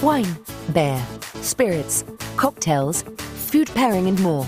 [0.00, 0.36] Wine,
[0.72, 2.04] beer, spirits,
[2.36, 4.46] cocktails, food pairing, and more.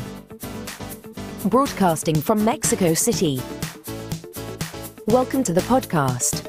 [1.47, 3.41] Broadcasting from Mexico City.
[5.07, 6.49] Welcome to the podcast.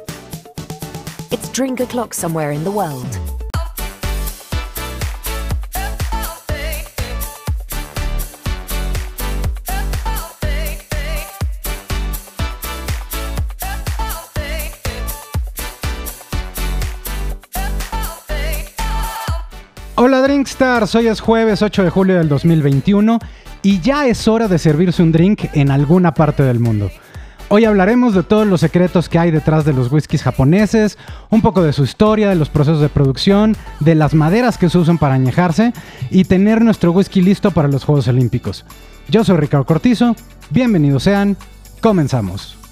[1.31, 3.34] It's drink o'clock somewhere in the world.
[20.45, 23.17] Drinkstars, hoy es jueves 8 de julio del 2021
[23.63, 26.91] y ya es hora de servirse un drink en alguna parte del mundo.
[27.49, 30.99] Hoy hablaremos de todos los secretos que hay detrás de los whiskies japoneses,
[31.31, 34.77] un poco de su historia, de los procesos de producción, de las maderas que se
[34.77, 35.73] usan para añejarse
[36.11, 38.65] y tener nuestro whisky listo para los Juegos Olímpicos.
[39.09, 40.15] Yo soy Ricardo Cortizo,
[40.51, 41.37] bienvenidos sean,
[41.81, 42.64] comenzamos.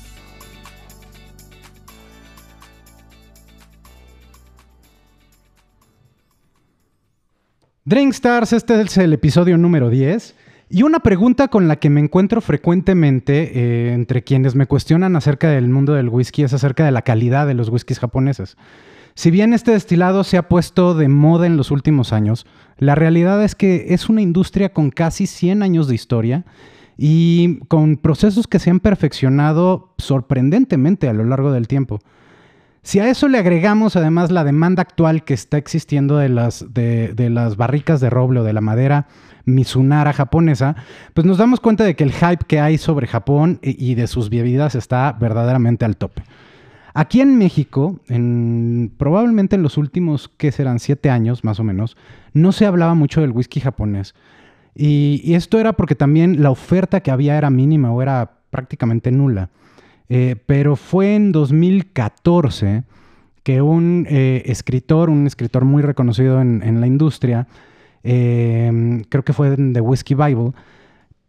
[7.86, 10.36] Drinkstars, este es el episodio número 10.
[10.70, 15.50] Y una pregunta con la que me encuentro frecuentemente eh, entre quienes me cuestionan acerca
[15.50, 18.56] del mundo del whisky es acerca de la calidad de los whiskies japoneses.
[19.16, 22.46] Si bien este destilado se ha puesto de moda en los últimos años,
[22.78, 26.46] la realidad es que es una industria con casi 100 años de historia
[26.98, 32.00] y con procesos que se han perfeccionado sorprendentemente a lo largo del tiempo.
[32.84, 37.30] Si a eso le agregamos además la demanda actual que está existiendo de las, de,
[37.30, 39.08] las barricas de roble o de la madera
[39.46, 40.76] Mizunara japonesa,
[41.14, 44.30] pues nos damos cuenta de que el hype que hay sobre Japón y de sus
[44.30, 46.24] bebidas está verdaderamente al tope.
[46.94, 50.80] Aquí en México, en, probablemente en los últimos, ¿qué serán?
[50.80, 51.98] Siete años más o menos,
[52.34, 54.14] no se hablaba mucho del whisky japonés.
[54.76, 59.50] Y esto era porque también la oferta que había era mínima o era prácticamente nula.
[60.10, 62.84] Eh, pero fue en 2014
[63.44, 67.48] que un eh, escritor, un escritor muy reconocido en, la industria,
[68.04, 70.52] em, creo que fue en The Whiskey Bible,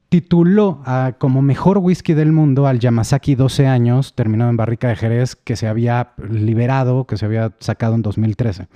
[0.09, 0.81] tituló
[1.19, 5.57] como mejor whisky del mundo al Yamazaki 12 años, terminado en barrica de Jerez, que
[5.57, 8.69] se había liberado, que se había sacado en 2013.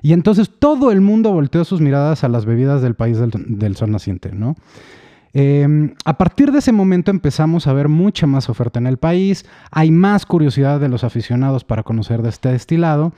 [0.00, 3.76] Y entonces todo el mundo volteó sus miradas a las bebidas del país del, del
[3.76, 4.56] sol naciente, ¿no?
[5.38, 9.44] Em, a partir de ese momento empezamos a ver mucha más oferta en el país,
[9.70, 13.12] hay más curiosidad de los aficionados para conocer de este destilado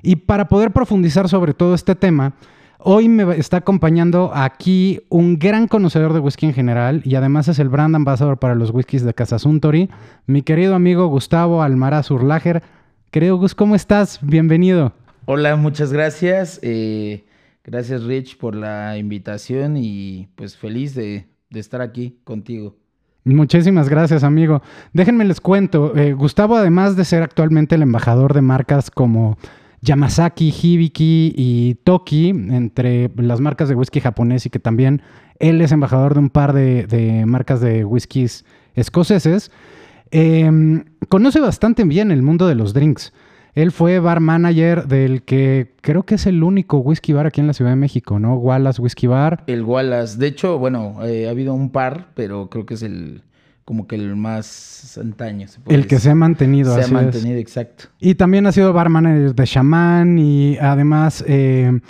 [0.00, 2.34] y para poder profundizar sobre todo este tema,
[2.78, 7.58] hoy me está acompañando aquí un gran conocedor de whisky en general y además es
[7.58, 9.90] el brand ambassador para los whiskies de Casa Suntory,
[10.28, 12.62] mi querido amigo Gustavo Almaraz Urlager.
[13.10, 14.20] Querido Gus, ¿cómo estás?
[14.22, 14.92] Bienvenido.
[15.24, 16.60] Hola, muchas gracias.
[16.62, 17.24] Eh,
[17.64, 22.76] gracias Rich por la invitación y pues feliz de de estar aquí contigo.
[23.24, 24.62] Muchísimas gracias, amigo.
[24.92, 25.96] Déjenme les cuento.
[25.96, 29.38] Eh, Gustavo, además de ser actualmente el embajador de marcas como
[29.80, 35.00] Yamazaki, Hibiki y Toki, entre las marcas de whisky japonés y que también
[35.38, 38.44] él es embajador de un par de, marcas de whiskies
[38.74, 39.50] escoceses,
[40.10, 43.12] em, conoce bastante bien el mundo de los drinks.
[43.54, 47.46] Él fue bar manager del que creo que es el único whisky bar aquí en
[47.46, 48.34] la Ciudad de México, ¿no?
[48.34, 49.44] Wallace Whisky Bar.
[49.46, 50.18] El Wallace.
[50.18, 53.22] De hecho, bueno, eh, ha habido un par, pero creo que es el
[53.64, 55.46] como que el más antaño.
[55.68, 56.74] el que se ha mantenido.
[56.74, 57.84] Se ha mantenido, exacto.
[57.98, 61.80] Y también ha sido bar manager de Shaman y además eh,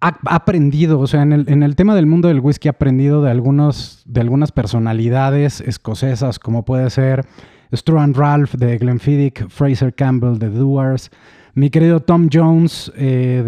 [0.00, 3.22] ha aprendido, o sea, en el, en el, tema del mundo del whisky ha aprendido
[3.22, 7.26] de, algunos, de algunas personalidades escocesas, como puede ser
[7.72, 11.10] Struan Ralph de Glenfiddich, Fraser Campbell de Doers,
[11.54, 13.42] mi querido Tom Jones eh,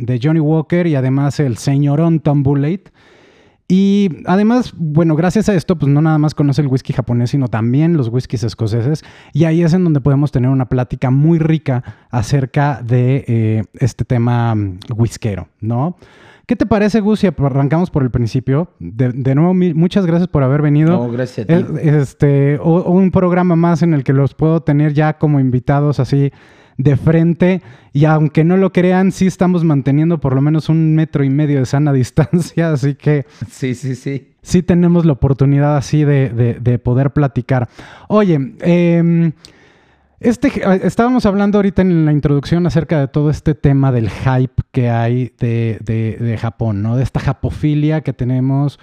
[0.00, 2.90] de, Johnny Walker y además el señorón Tom Bulleit.
[3.70, 7.48] Y además, bueno, gracias a esto, pues no nada más conoce el whisky japonés, sino
[7.48, 9.02] también los whiskies escoceses.
[9.34, 14.06] Y ahí es en donde podemos tener una plática muy rica acerca de eh, este
[14.06, 15.96] tema mm, whiskero, ¿no?
[16.48, 18.70] ¿Qué te parece, Gus, si arrancamos por el principio?
[18.78, 20.92] De, nuevo, muchas gracias por haber venido.
[20.92, 21.64] No, gracias a ti.
[21.82, 26.32] Este, un programa más en el que los puedo tener ya como invitados así
[26.78, 27.60] de frente.
[27.92, 31.58] Y aunque no lo crean, sí estamos manteniendo por lo menos un metro y medio
[31.58, 32.72] de sana distancia.
[32.72, 33.26] Así que.
[33.50, 34.28] Sí, sí, sí.
[34.40, 37.68] Sí tenemos la oportunidad así de, de poder platicar.
[38.08, 39.32] Oye, eh.
[40.20, 40.50] Este,
[40.84, 45.32] estábamos hablando ahorita en la introducción acerca de todo este tema del hype que hay
[45.38, 46.96] de, Japón, ¿no?
[46.96, 48.80] De esta japofilia que tenemos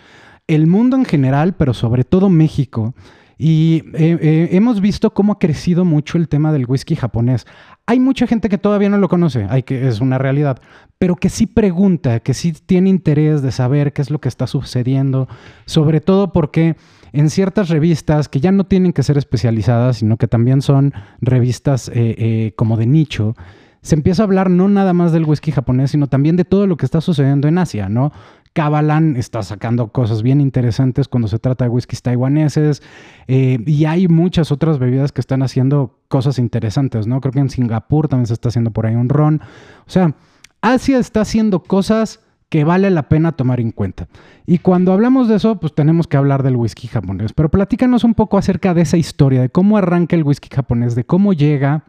[0.48, 2.94] el mundo en general, pero sobre todo México.
[3.38, 7.46] Y eh, eh, hemos visto cómo ha crecido mucho el tema del whisky japonés.
[7.86, 10.62] Hay mucha gente que todavía no lo conoce, hay que, es una realidad,
[10.98, 14.48] pero que sí pregunta, que sí tiene interés de saber qué es lo que está
[14.48, 15.28] sucediendo,
[15.66, 16.78] sobre todo porque
[17.16, 21.90] en ciertas revistas que ya no tienen que ser especializadas, sino que también son revistas
[21.90, 23.36] eh, eh, como de nicho,
[23.82, 26.76] se empieza a hablar no nada más del whisky japonés, sino también de todo lo
[26.76, 28.12] que está sucediendo en Asia, ¿no?
[28.54, 32.82] Kavalan está sacando cosas bien interesantes cuando se trata de whiskies taiwaneses
[33.28, 37.22] eh, y hay muchas otras bebidas que están haciendo cosas interesantes, ¿no?
[37.22, 39.42] Creo que en Singapur también se está haciendo por ahí un ron.
[39.86, 40.16] O sea,
[40.62, 42.22] Asia está haciendo cosas
[42.56, 44.08] que vale la pena tomar en cuenta.
[44.46, 47.34] Y cuando hablamos de eso, pues tenemos que hablar del whisky japonés.
[47.34, 51.04] Pero platícanos un poco acerca de esa historia, de cómo arranca el whisky japonés, de
[51.04, 51.84] cómo llega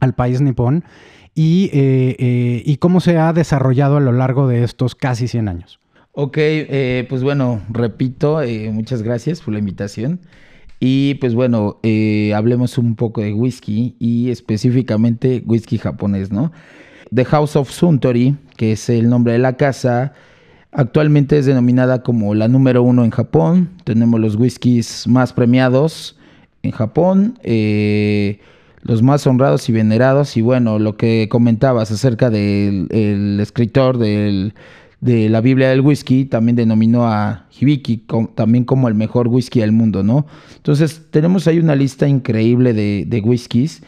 [0.00, 0.84] al país nipón
[1.34, 5.48] y, eh, eh, y cómo se ha desarrollado a lo largo de estos casi 100
[5.48, 5.80] años.
[6.12, 10.20] Ok, eh, pues bueno, repito, eh, muchas gracias por la invitación.
[10.80, 16.52] Y pues bueno, eh, hablemos un poco de whisky y específicamente whisky japonés, ¿no?
[17.14, 20.12] The House of Suntory, que es el nombre de la casa,
[20.72, 23.70] actualmente es denominada como la número uno en Japón.
[23.84, 26.16] Tenemos los whiskies más premiados
[26.62, 27.38] en Japón,
[28.82, 30.36] los más honrados y venerados.
[30.36, 34.54] Y bueno, lo que comentabas acerca del el escritor del
[35.00, 38.04] de la Biblia del whisky también denominó a Hibiki
[38.34, 40.26] también como el mejor whisky del mundo, ¿no?
[40.56, 43.82] Entonces tenemos ahí una lista increíble de, de whiskies.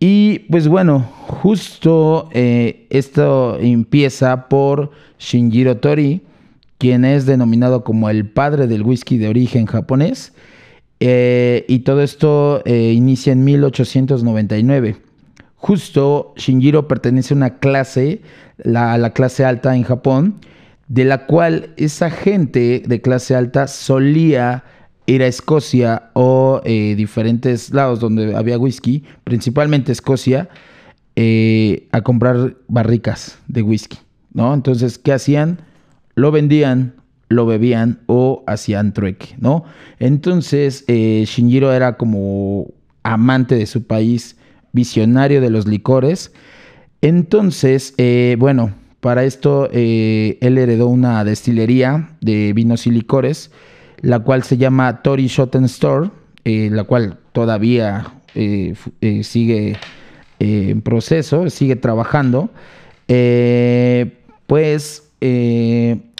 [0.00, 6.22] Y pues bueno, justo eh, esto empieza por Shinjiro Tori,
[6.78, 10.32] quien es denominado como el padre del whisky de origen japonés.
[11.00, 14.96] Eh, y todo esto eh, inicia en 1899.
[15.56, 18.20] Justo Shinjiro pertenece a una clase
[18.58, 20.36] la, la clase alta en Japón,
[20.86, 24.62] de la cual esa gente de clase alta solía
[25.08, 30.50] ir a Escocia o eh, diferentes lados donde había whisky, principalmente Escocia,
[31.16, 33.98] eh, a comprar barricas de whisky,
[34.34, 34.52] ¿no?
[34.52, 35.62] Entonces, ¿qué hacían?
[36.14, 36.94] Lo vendían,
[37.30, 39.64] lo bebían o hacían trueque, ¿no?
[39.98, 42.66] Entonces, eh, Shinjiro era como
[43.02, 44.36] amante de su país,
[44.72, 46.32] visionario de los licores,
[47.00, 47.94] entonces,
[48.38, 53.52] bueno, para esto él heredó una destilería de vinos y licores,
[54.02, 56.10] la cual se llama Tori Shoten Store,
[56.44, 58.12] eh, la cual todavía
[59.22, 59.76] sigue
[60.38, 62.50] en proceso, sigue trabajando.
[64.46, 65.02] pues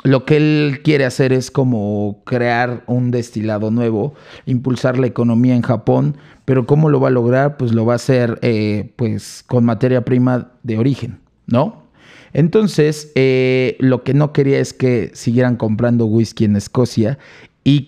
[0.04, 4.14] lo que él quiere hacer es como crear un destilado nuevo,
[4.46, 7.56] impulsar la economía en Japón, pero ¿cómo lo va a lograr?
[7.56, 11.88] Pues lo va a hacer eh, pues con materia prima de origen, ¿no?
[12.32, 17.18] Entonces, eh, lo que no quería es que siguieran comprando whisky en Escocia
[17.68, 17.84] y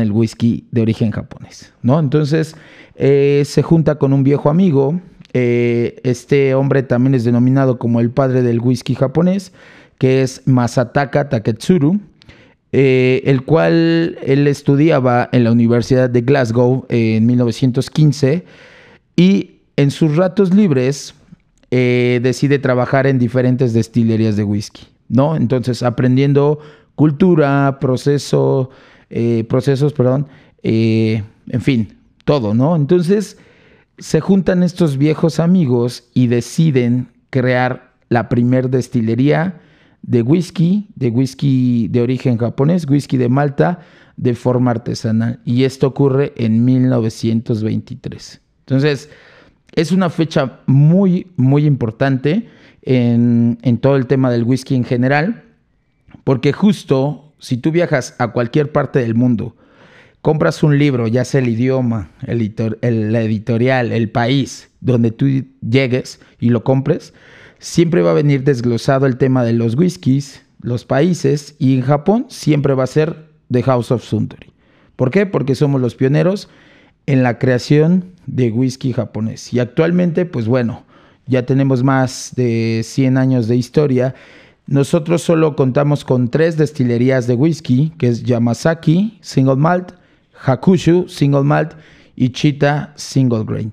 [0.00, 1.98] el whisky de origen japonés, ¿no?
[1.98, 2.54] Entonces,
[2.94, 5.00] eh, se junta con un viejo amigo,
[5.32, 9.52] este hombre también es denominado como el padre del whisky japonés,
[9.98, 11.98] que es Masataka Taketsuru,
[12.70, 18.44] eh, el cual él estudiaba en la Universidad de Glasgow en 1915
[19.16, 21.14] y en sus ratos libres
[21.72, 25.34] eh, decide trabajar en diferentes destilerías de whisky, ¿no?
[25.34, 26.60] Entonces aprendiendo
[26.94, 28.70] cultura, proceso,
[29.16, 30.26] eh, procesos, perdón,
[30.62, 32.74] en fin, todo, ¿no?
[32.74, 33.38] Entonces
[33.98, 39.60] se juntan estos viejos amigos y deciden crear la primer destilería
[40.02, 43.80] de whisky, de whisky de origen japonés, whisky de Malta,
[44.16, 45.40] de forma artesanal.
[45.44, 48.40] Y esto ocurre en 1923.
[48.66, 49.10] Entonces,
[49.74, 52.48] es una fecha muy, muy importante
[52.82, 55.44] en, en todo el tema del whisky en general,
[56.24, 59.56] porque justo si tú viajas a cualquier parte del mundo,
[60.22, 65.26] compras un libro, ya sea el idioma, el, la editorial, el país, donde tú
[65.60, 67.12] llegues y lo compres,
[67.58, 72.26] siempre va a venir desglosado el tema de los whiskies, los países, y en Japón
[72.28, 74.52] siempre va a ser The House of Suntory.
[74.96, 75.26] ¿Por qué?
[75.26, 76.48] Porque somos los pioneros
[77.06, 79.52] en la creación de whisky japonés.
[79.52, 80.84] Y actualmente, pues bueno,
[81.26, 84.14] ya tenemos más de 100 años de historia.
[84.66, 89.92] Nosotros solo contamos con tres destilerías de whisky, que es Yamazaki Single Malt,
[90.44, 91.74] Hakushu Single Malt
[92.16, 93.72] y Chita Single Grain.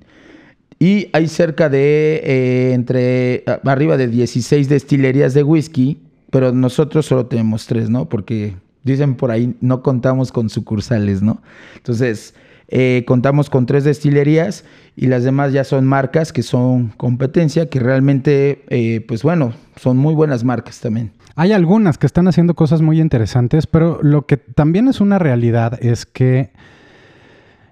[0.79, 7.27] Y hay cerca de eh, entre arriba de 16 destilerías de whisky, pero nosotros solo
[7.27, 8.09] tenemos tres, ¿no?
[8.09, 11.41] Porque dicen por ahí, no contamos con sucursales, ¿no?
[11.75, 12.33] Entonces,
[12.73, 14.63] eh, contamos con tres destilerías
[14.95, 19.97] y las demás ya son marcas que son competencia, que realmente, eh, pues bueno, son
[19.97, 21.11] muy buenas marcas también.
[21.35, 25.77] Hay algunas que están haciendo cosas muy interesantes, pero lo que también es una realidad
[25.83, 26.51] es que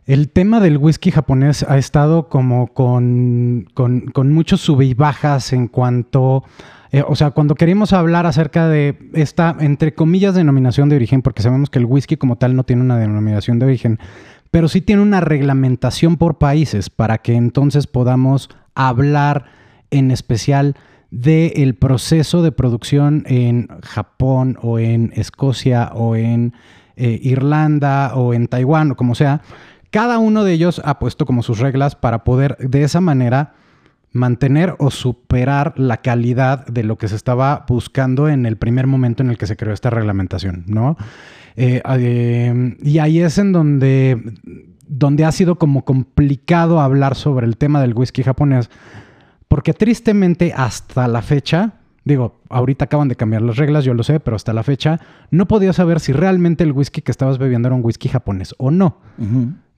[0.06, 5.68] el tema del whisky japonés ha estado como con, con, muchos sub y bajas en
[5.68, 6.44] cuanto...
[6.91, 11.44] Eh, o sea, cuando queremos hablar acerca de esta, entre comillas, denominación de origen, porque
[11.44, 14.00] sabemos que el whisky como tal no tiene una denominación de origen,
[14.51, 19.46] pero sí tiene una reglamentación por países para que entonces podamos hablar
[19.91, 20.75] en especial
[21.12, 26.53] del proceso de producción en Japón o en Escocia o en
[26.96, 29.41] eh, Irlanda o en Taiwán o como sea,
[29.91, 33.53] cada uno de ellos ha puesto como sus reglas para poder de esa manera
[34.12, 39.24] mantener o superar la calidad de lo que se estaba buscando en el primer momento
[39.24, 40.98] en el que se creó esta reglamentación, ¿no?
[41.56, 44.22] Eh, eh, y ahí es en donde,
[44.88, 48.70] donde ha sido como complicado hablar sobre el tema del whisky japonés,
[49.48, 51.74] porque tristemente hasta la fecha,
[52.06, 55.00] digo, ahorita acaban de cambiar las reglas, yo lo sé, pero hasta la fecha
[55.32, 58.72] no podía saber si realmente el whisky que estabas bebiendo era un whisky japonés o
[58.72, 58.98] no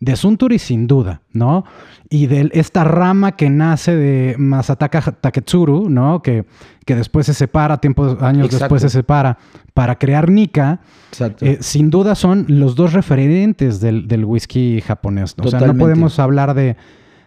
[0.02, 1.64] de Suntory sin duda, ¿no?
[2.10, 6.24] Y de esta rama que nace de Masataka Taketsuru, ¿no?
[6.24, 6.46] Que,
[6.86, 9.38] que después se separa, tiempos, años después se separa,
[9.76, 10.82] para crear Nika.
[11.12, 11.46] Exacto.
[11.46, 15.36] Eh, sin duda son los dos referentes del, whisky japonés.
[15.42, 16.76] O sea, no podemos hablar de,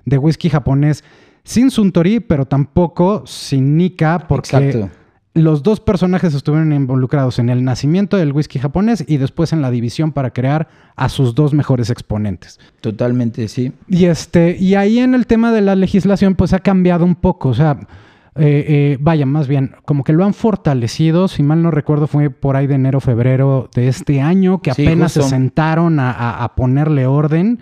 [0.04, 1.04] de, whisky japonés
[1.44, 4.56] sin Suntory, pero tampoco sin Nika, porque...
[4.56, 5.03] Exacto
[5.34, 9.72] los dos personajes estuvieron involucrados en el nacimiento del whisky japonés y después en la
[9.72, 12.60] división para crear a sus dos mejores exponentes.
[12.80, 13.72] Totalmente, sí.
[13.88, 17.48] Y este, y ahí en el tema de la legislación, pues ha cambiado un poco.
[17.48, 17.80] O sea,
[18.36, 21.26] eh, eh, vaya, más bien, como que lo han fortalecido.
[21.26, 25.12] Si mal no recuerdo, fue por ahí de enero, febrero de este año que apenas
[25.12, 27.58] se sentaron a ponerle orden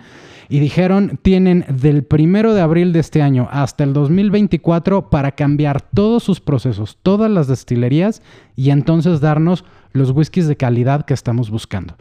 [0.52, 5.80] y dijeron tienen del primero de abril de este año hasta el 2024 para cambiar
[5.80, 8.20] todos sus procesos, todas las destilerías
[8.54, 11.96] y entonces darnos los whiskies de calidad que estamos buscando.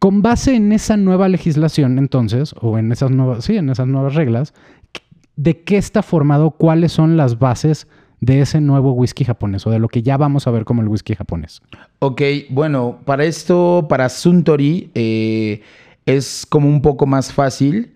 [0.00, 4.16] Con base en esa nueva legislación, entonces, o en esas nuevas, sí, en esas nuevas
[4.16, 4.52] reglas,
[5.36, 6.50] ¿de qué está formado?
[6.50, 7.86] ¿Cuáles son las bases
[8.20, 10.88] de ese nuevo whisky japonés o de lo que ya vamos a ver como el
[10.88, 11.62] whisky japonés?
[12.00, 15.62] Ok, bueno, para esto, para Suntory, eh,
[16.06, 17.94] es como un poco más fácil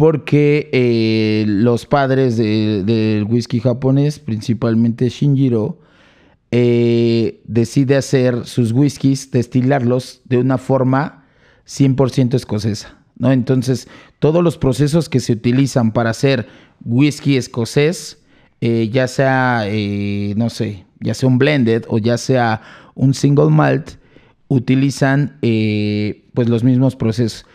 [0.00, 5.78] porque eh, los padres del whisky japonés, principalmente Shinjiro,
[6.52, 11.26] eh, decide hacer sus whiskies, destilarlos de una forma
[11.66, 12.96] 100% escocesa.
[13.18, 13.30] ¿no?
[13.30, 13.88] Entonces,
[14.20, 16.48] todos los procesos que se utilizan para hacer
[16.82, 18.22] whisky escocés,
[18.62, 19.66] eh, ya sea,
[20.34, 22.62] no sé, ya sea un blended o ya sea
[22.94, 23.99] un single malt,
[24.50, 27.46] utilizan pues los mismos procesos.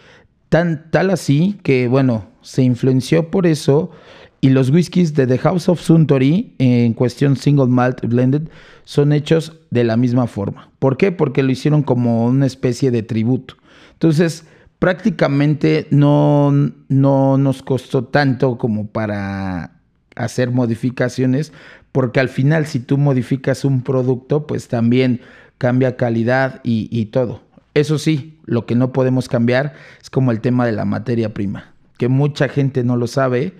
[0.50, 3.92] Tan, tal así que, bueno, se influenció por eso
[4.40, 8.44] y los whiskies de The House of Suntory, en cuestión single malt blended,
[8.86, 10.70] son hechos de la misma forma.
[10.80, 11.12] ¿Por qué?
[11.12, 13.56] Porque lo hicieron como una especie de tributo.
[13.94, 14.46] Entonces,
[14.80, 16.54] prácticamente no,
[16.88, 19.80] no nos costó tanto como para
[20.16, 21.52] hacer modificaciones,
[21.92, 25.22] porque al final si tú modificas un producto, pues también
[25.58, 27.42] cambia calidad y todo.
[27.76, 31.74] Eso sí, lo que no podemos cambiar es como el tema de la materia prima,
[31.98, 33.54] que mucha gente no lo sabe.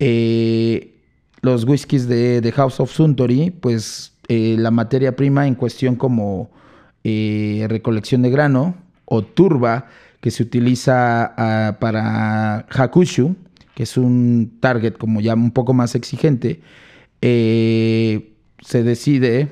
[0.00, 0.96] Eh,
[1.42, 6.50] los whiskies de, House of Suntory, pues eh, la materia prima en cuestión como
[7.04, 9.86] eh, recolección de grano o turba,
[10.20, 13.36] que se utiliza ah, para Hakushu,
[13.74, 16.60] que es un target como ya un poco más exigente,
[17.20, 19.48] se decide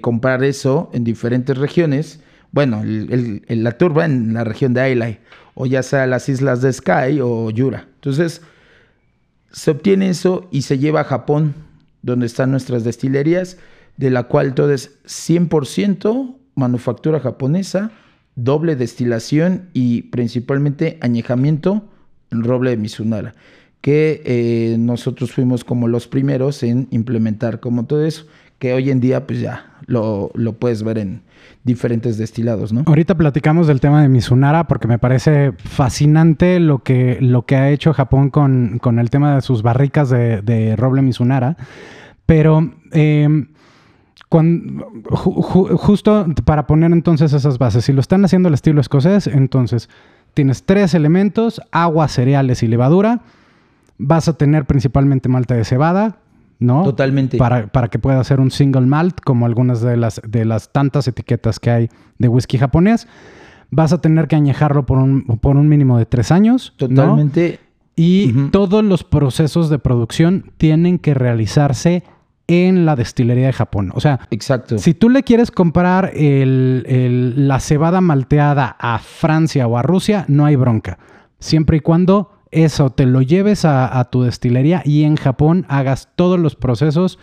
[0.00, 2.20] comprar eso en diferentes regiones
[2.50, 5.18] bueno, la turba en la región de Ailai,
[5.54, 7.88] o ya sea las islas de Sky o Yura.
[7.96, 8.42] Entonces,
[9.50, 11.54] se obtiene eso y se lleva a Japón,
[12.02, 13.58] donde están nuestras destilerías,
[13.96, 17.90] de la cual todo es 100% manufactura japonesa,
[18.34, 21.88] doble destilación y principalmente añejamiento
[22.30, 23.34] en roble de Mizunara,
[23.80, 28.26] que eh, nosotros fuimos como los primeros en implementar como todo eso,
[28.58, 31.22] que hoy en día pues ya lo, lo puedes ver en,
[31.68, 32.82] diferentes destilados, ¿no?
[32.86, 37.70] Ahorita platicamos del tema de Mizunara porque me parece fascinante lo que, lo que ha
[37.70, 41.56] hecho Japón con, el tema de sus barricas de, roble Mizunara.
[42.26, 43.48] Pero em,
[44.30, 49.88] justo para poner entonces esas bases, si lo están haciendo al estilo escocés, entonces
[50.34, 53.20] tienes tres elementos, agua, cereales y levadura.
[53.98, 56.18] Vas a tener principalmente malta de cebada,
[56.58, 56.82] ¿no?
[56.84, 57.38] Totalmente.
[57.38, 61.08] Para, para, que pueda ser un single malt, como algunas de las, de las tantas
[61.08, 61.88] etiquetas que hay
[62.18, 63.06] de whisky japonés.
[63.70, 66.74] Vas a tener que añejarlo por un, por un mínimo de tres años.
[66.76, 67.60] Totalmente.
[67.94, 72.04] Y todos los procesos de producción tienen que realizarse
[72.46, 73.92] en la destilería de Japón.
[73.94, 74.78] O sea, Exacto.
[74.78, 80.56] si tú le quieres comprar la cebada malteada a Francia o a Rusia, no hay
[80.56, 80.98] bronca.
[81.40, 86.38] Siempre y cuando eso te lo lleves a, tu destilería y en Japón hagas todos
[86.38, 87.18] los procesos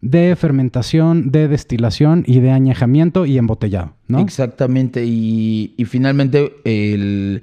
[0.00, 4.20] de fermentación, de destilación y de añejamiento y embotellado, ¿no?
[4.20, 5.04] Exactamente.
[5.04, 7.42] Y, finalmente el,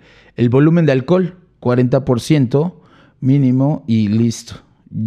[0.50, 2.74] volumen de alcohol, 40%
[3.20, 4.56] mínimo y listo.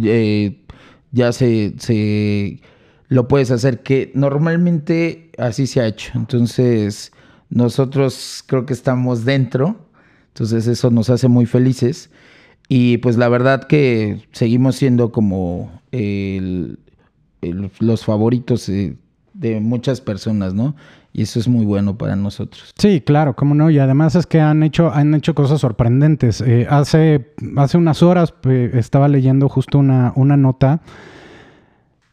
[0.03, 0.63] Eh,
[1.11, 2.59] ya se, se
[3.07, 6.11] lo puedes hacer, que normalmente así se ha hecho.
[6.15, 7.11] Entonces,
[7.49, 9.86] nosotros creo que estamos dentro,
[10.37, 12.11] entonces eso nos hace muy felices.
[12.69, 15.71] Y pues la verdad que seguimos siendo como
[17.79, 18.97] los favoritos de,
[19.33, 20.75] de muchas personas, ¿no?
[21.11, 22.71] Y eso es muy bueno para nosotros.
[22.77, 23.71] Sí, claro, cómo no.
[23.71, 26.41] Y además es que han hecho, han hecho cosas sorprendentes.
[26.41, 28.35] Eh, hace, hace unas horas
[28.73, 30.81] estaba leyendo justo una, una nota.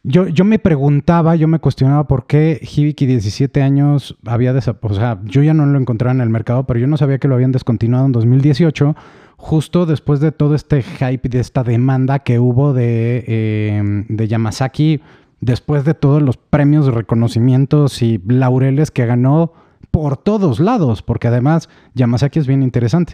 [0.07, 5.03] Yo, yo me preguntaba, yo me cuestionaba por qué Hibiki 17 años había desaparecido.
[5.03, 7.27] O sea, yo ya no lo encontraba en el mercado, pero yo no sabía que
[7.27, 8.95] lo habían descontinuado en 2018,
[9.35, 15.01] justo después de todo este hype, de esta demanda que hubo de, eh, de Yamazaki
[15.41, 19.53] después de todos los premios, reconocimientos y laureles que ganó
[19.89, 23.13] por todos lados, porque además Yamazaki es bien interesante.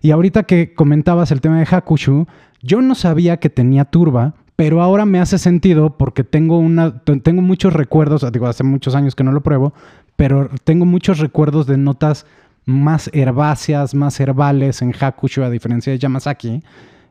[0.00, 2.26] Y ahorita que comentabas el tema de Hakushu,
[2.62, 7.42] yo no sabía que tenía turba, pero ahora me hace sentido porque tengo, una, tengo
[7.42, 9.74] muchos recuerdos, digo, hace muchos años que no lo pruebo,
[10.14, 12.26] pero tengo muchos recuerdos de notas
[12.64, 16.62] más herbáceas, más herbales en Hakushu, a diferencia de Yamazaki,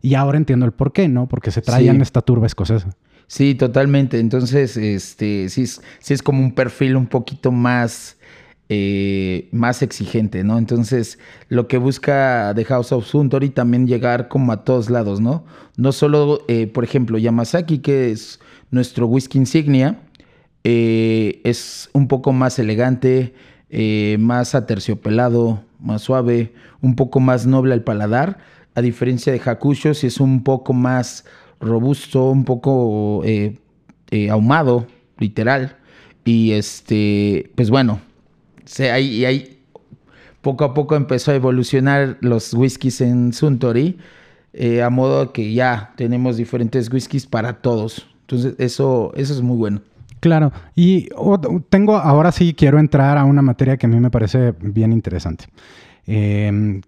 [0.02, 1.28] y ahora entiendo el por qué, ¿no?
[1.28, 2.88] Porque se traían esta turba escocesa.
[3.28, 4.22] Sí, totalmente.
[4.22, 8.16] Entonces, este, sí es, sí es como un perfil un poquito más,
[8.74, 10.58] eh, más exigente, ¿no?
[10.58, 15.44] Entonces, lo que busca The House of Suntory también llegar como a todos lados, ¿no?
[15.76, 20.00] No solo, eh, por ejemplo, Yamazaki, que es nuestro whisky insignia,
[20.64, 23.34] eh, es un poco más elegante,
[24.20, 28.38] más aterciopelado, más suave, un poco más noble al paladar,
[28.74, 31.26] a diferencia de Hakusho, si es un poco más
[31.60, 33.22] robusto, un poco
[34.30, 34.88] ahumado,
[35.18, 35.76] literal.
[36.24, 38.00] Y este, pues bueno,
[38.80, 39.60] hay, hay,
[40.42, 43.98] poco a poco empezó a evolucionar los whiskies en Suntory,
[44.54, 48.08] eh, a modo que ya tenemos diferentes whiskies para todos.
[48.22, 49.82] Entonces, eso, eso es muy bueno.
[50.20, 51.10] Claro, y
[51.70, 55.46] tengo, ahora sí quiero entrar a una materia que a mí me parece bien interesante.
[56.06, 56.82] Em,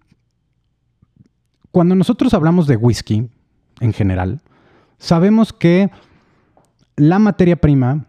[1.72, 3.28] cuando nosotros hablamos de whisky
[3.80, 4.40] en general,
[5.04, 5.90] Sabemos que
[6.96, 8.06] la materia prima,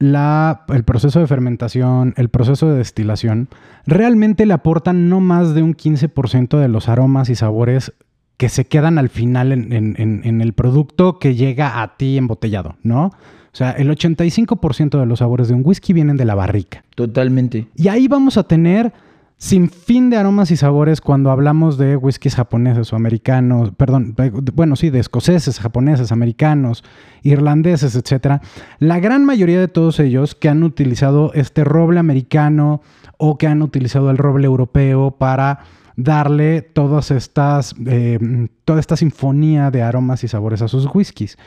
[0.00, 3.48] el proceso de fermentación, el proceso de destilación,
[3.86, 7.92] realmente le aportan no más de un 15% de los aromas y sabores
[8.38, 13.06] que se quedan al final en, el producto que llega a ti embotellado, ¿no?
[13.52, 16.82] O sea, el 85% de los sabores de un whisky vienen de la barrica.
[16.94, 17.66] Totalmente.
[17.74, 18.92] Y ahí vamos a tener
[19.40, 24.14] sin fin de aromas y sabores cuando hablamos de whiskies japoneses o americanos, perdón,
[24.52, 26.84] bueno, sí, de escoceses, japoneses, americanos,
[27.22, 28.42] irlandeses, etc.
[28.80, 32.82] La gran mayoría de todos ellos que han utilizado este roble americano
[33.16, 35.60] o que han utilizado el roble europeo para
[35.96, 38.18] darle todas estas, eh,
[38.66, 41.38] toda esta sinfonía de aromas y sabores a sus whiskies.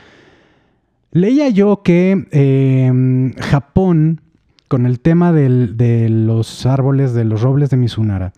[1.12, 4.20] Leía yo que eh, Japón
[4.68, 8.32] con el tema de los árboles, de los robles de Mizunara.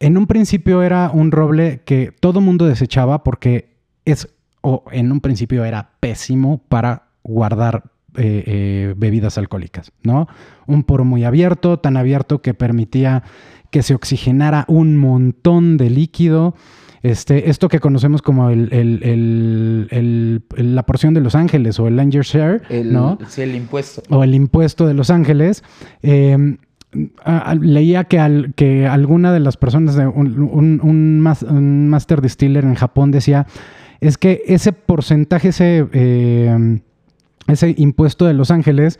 [0.00, 4.28] En un principio era un roble que todo mundo desechaba porque es,
[4.60, 7.84] o en un principio era pésimo para guardar
[8.16, 10.28] eh, eh, bebidas alcohólicas, ¿no?
[10.66, 13.22] Un poro muy abierto, tan abierto que permitía
[13.70, 16.54] que se oxigenara un montón de líquido.
[17.02, 22.62] Este, esto que conocemos como el, la porción de Los Ángeles o el Langer Share,
[22.84, 23.18] ¿no?
[23.28, 24.02] Sí, el impuesto.
[24.10, 25.62] O el impuesto de Los Ángeles.
[26.02, 26.58] Em,
[27.60, 33.46] leía que, que alguna de las personas de un, master distiller en Japón decía
[34.00, 36.80] es que ese porcentaje, ese, em,
[37.46, 38.98] ese impuesto de Los Ángeles,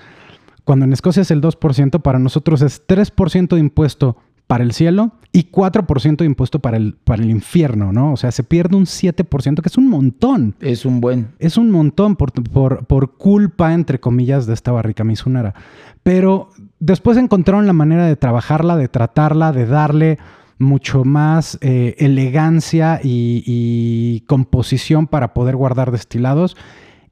[0.64, 4.16] cuando en Escocia es el 2%, para nosotros es 3% de impuesto
[4.48, 8.14] para el cielo y 4% de impuesto para el, para el infierno, ¿no?
[8.14, 10.56] O sea, se pierde un 7%, que es un montón.
[10.58, 11.28] Es un buen.
[11.38, 15.54] Es un montón por, por, culpa, entre comillas, de esta barrica misunera.
[16.02, 16.48] Pero
[16.80, 20.18] después encontraron la manera de trabajarla, de tratarla, de darle
[20.58, 26.56] mucho más eh, elegancia y, y composición para poder guardar destilados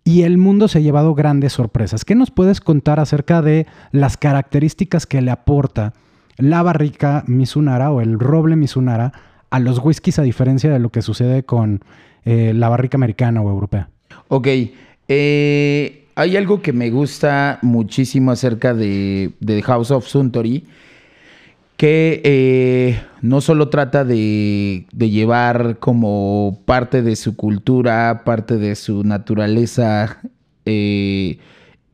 [0.05, 2.05] y el mundo se ha llevado grandes sorpresas.
[2.05, 5.93] ¿Qué nos puedes contar acerca de las características que le aporta
[6.39, 9.13] la barrica Misunara o el roble Misunara
[9.51, 11.83] a los whiskies a diferencia de lo que sucede con
[12.25, 13.89] eh, la barrica americana o europea.
[14.29, 14.49] Ok.
[15.09, 19.33] Eh, hay algo que me gusta muchísimo acerca de,
[19.65, 20.65] House of Suntory,
[21.77, 28.75] que eh, no solo trata de, de, llevar como parte de su cultura, parte de
[28.75, 30.21] su naturaleza,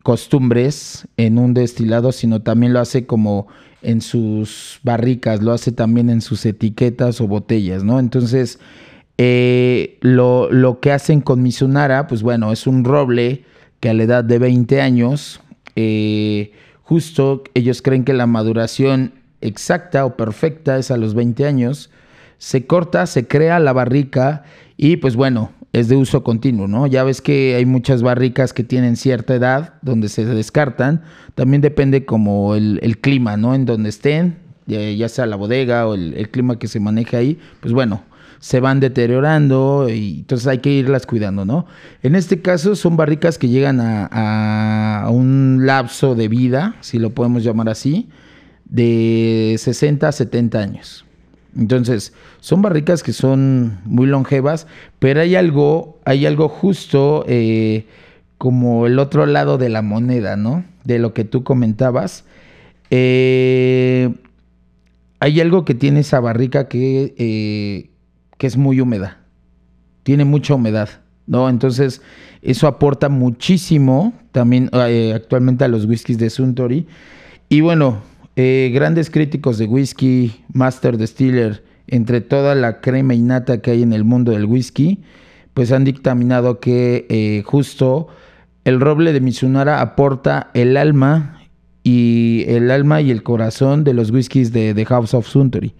[0.02, 3.48] costumbres en un destilado, sino también lo hace como
[3.82, 7.98] en sus barricas, lo hace también en sus etiquetas o botellas, ¿no?
[7.98, 8.58] Entonces,
[9.18, 13.44] eh, lo, que hacen con Mizunara, pues bueno, es un roble
[13.80, 15.40] que a la edad de 20 años,
[15.76, 21.90] eh, justo ellos creen que la maduración exacta o perfecta es a los 20 años,
[22.38, 24.44] se corta, se crea la barrica
[24.76, 26.86] y pues bueno, es de uso continuo, ¿no?
[26.86, 31.02] Ya ves que hay muchas barricas que tienen cierta edad donde se descartan,
[31.34, 33.54] también depende como el, clima, ¿no?
[33.54, 37.72] En donde estén, ya, sea la bodega o el, clima que se maneja ahí, pues
[37.72, 38.04] bueno,
[38.38, 41.66] se van deteriorando y entonces hay que irlas cuidando, ¿no?
[42.02, 47.44] En este caso son barricas que llegan a, un lapso de vida, si lo podemos
[47.44, 48.10] llamar así,
[48.66, 51.04] de 60 a 70 años.
[51.56, 54.66] Entonces, son barricas que son muy longevas,
[54.98, 57.86] pero hay algo, hay algo justo eh,
[58.38, 60.64] como el otro lado de la moneda, ¿no?
[60.84, 62.24] De lo que tú comentabas.
[62.90, 64.14] Eh,
[65.20, 67.90] hay algo que tiene esa barrica que, eh,
[68.38, 69.18] que es muy húmeda.
[70.02, 70.88] Tiene mucha humedad,
[71.26, 71.48] ¿no?
[71.48, 72.00] Entonces,
[72.40, 74.70] eso aporta muchísimo también
[75.14, 76.86] actualmente a los whiskies de Suntory.
[77.48, 78.00] Y bueno,
[78.36, 83.92] eh, grandes críticos de whisky, Master Distiller, entre toda la crema innata que hay en
[83.92, 85.02] el mundo del whisky,
[85.54, 88.08] pues han dictaminado que eh, justo
[88.64, 91.42] el roble de Mizunara aporta el alma
[91.82, 95.74] y el alma y el corazón de los whiskies de The House of Suntory.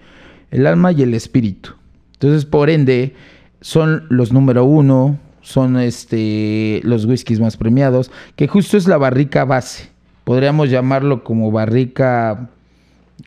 [0.50, 1.70] El alma y el espíritu.
[2.14, 3.14] Entonces, por ende,
[3.60, 9.44] son los número uno, son este, los whiskies más premiados, que justo es la barrica
[9.44, 9.91] base.
[10.24, 12.50] Podríamos llamarlo como barrica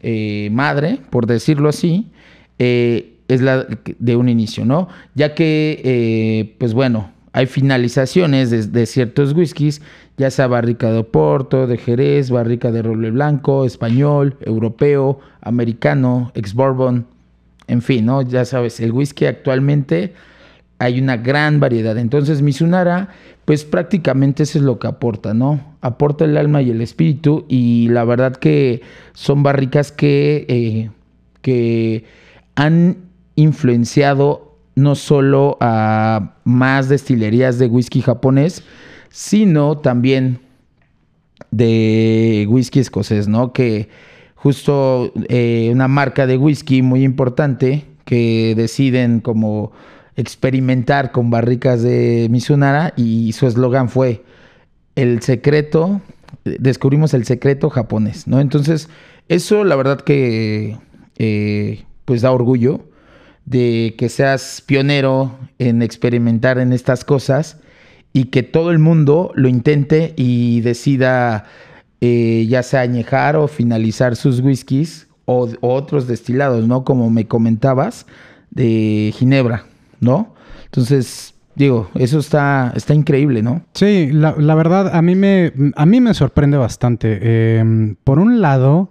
[0.01, 2.07] eh, madre, por decirlo así.
[2.59, 3.65] Eh, es la
[3.99, 4.87] de un inicio, ¿no?
[5.15, 9.81] Ya que, eh, pues bueno, hay finalizaciones de, de, ciertos whiskies,
[10.17, 16.53] ya sea barrica de Oporto, de Jerez, barrica de roble blanco, español, europeo, americano, ex
[16.53, 17.07] bourbon,
[17.67, 18.21] en fin, ¿no?
[18.21, 20.13] Ya sabes, el whisky actualmente
[20.79, 21.97] hay una gran variedad.
[21.97, 23.09] Entonces, Mizunara,
[23.45, 25.77] pues prácticamente eso es lo que aporta, ¿no?
[25.81, 28.81] Aporta el alma y el espíritu y la verdad que
[29.13, 30.89] son barricas que, eh,
[31.41, 32.05] que
[32.55, 32.97] han
[33.35, 38.63] influenciado no solo a más destilerías de whisky japonés,
[39.09, 40.39] sino también
[41.51, 43.53] de whisky escocés, ¿no?
[43.53, 43.87] Que
[44.35, 49.71] justo eh, una marca de whisky muy importante que deciden como
[50.15, 54.23] experimentar con barricas de Mizunara y su eslogan fue
[54.95, 56.01] el secreto,
[56.43, 58.39] descubrimos el secreto japonés, ¿no?
[58.39, 58.89] Entonces,
[59.27, 60.77] eso la verdad que
[61.17, 62.81] eh, pues da orgullo
[63.45, 67.59] de que seas pionero en experimentar en estas cosas
[68.13, 71.45] y que todo el mundo lo intente y decida
[72.01, 76.83] eh, ya sea añejar o finalizar sus whiskies o, otros destilados, ¿no?
[76.83, 78.05] Como me comentabas,
[78.51, 79.65] de Ginebra,
[79.99, 80.33] ¿no?
[80.65, 83.61] Entonces, digo, eso está, está increíble, ¿no?
[83.73, 87.57] Sí, la, verdad, a mí me, a mí me sorprende bastante.
[87.59, 88.89] Em, por un lado,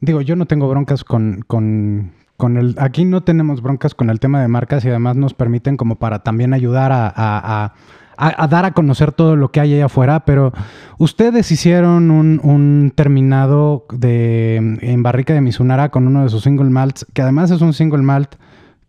[0.00, 2.74] digo, yo no tengo broncas con, con, con, el...
[2.78, 6.20] Aquí no tenemos broncas con el tema de marcas y además nos permiten como para
[6.20, 7.74] también ayudar a
[8.16, 10.52] a, dar a conocer todo lo que hay allá afuera, pero
[10.98, 17.06] ustedes hicieron un, terminado de, en barrica de Mizunara con uno de sus single malts,
[17.12, 18.34] que además es un single malt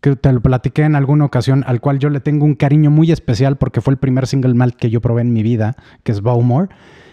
[0.04, 3.10] que te lo platiqué en alguna ocasión, al cual yo le tengo un cariño muy
[3.10, 6.20] especial porque fue el primer single malt que yo probé en mi vida, que es
[6.20, 6.68] Bowmore,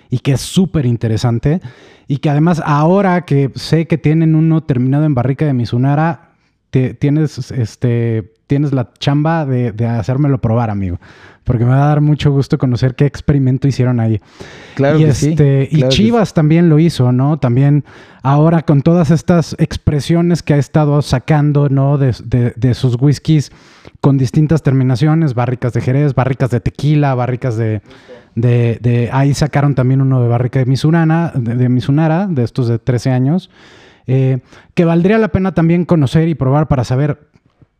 [0.10, 1.62] y que es súper interesante,
[2.10, 6.34] y que además ahora que sé que tienen uno terminado en barrica de Mizunara,
[6.70, 11.00] tienes, este, tienes la chamba de, de hacérmelo probar, amigo
[11.46, 14.22] porque me va a dar mucho gusto conocer qué experimento hicieron ahí.
[14.76, 15.30] Claro y que sí.
[15.30, 17.40] Este, y Chivas también lo hizo, ¿no?
[17.40, 17.84] También
[18.22, 21.98] ahora con todas estas expresiones que ha estado sacando, ¿no?
[21.98, 23.52] De, sus whiskies
[24.02, 27.82] con distintas terminaciones, barricas de Jerez, barricas de tequila, barricas de...
[28.34, 32.80] De, ahí sacaron también uno de barrica de Misurana, de, de Misunara, de estos de
[32.80, 33.50] 13 años,
[34.08, 34.40] eh,
[34.74, 37.28] que valdría la pena también conocer y probar para saber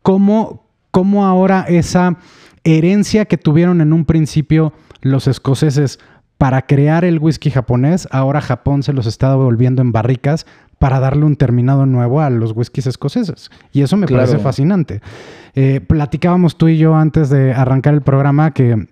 [0.02, 0.61] cómo,
[0.92, 2.18] cómo ahora esa
[2.62, 5.98] herencia que tuvieron en un principio los escoceses
[6.38, 10.46] para crear el whisky japonés, ahora Japón se los está devolviendo en barricas
[10.78, 13.50] para darle un terminado nuevo a los whiskies escoceses.
[13.72, 15.00] Y eso me parece fascinante.
[15.54, 18.88] Eh, platicábamos tú y yo antes de arrancar el programa que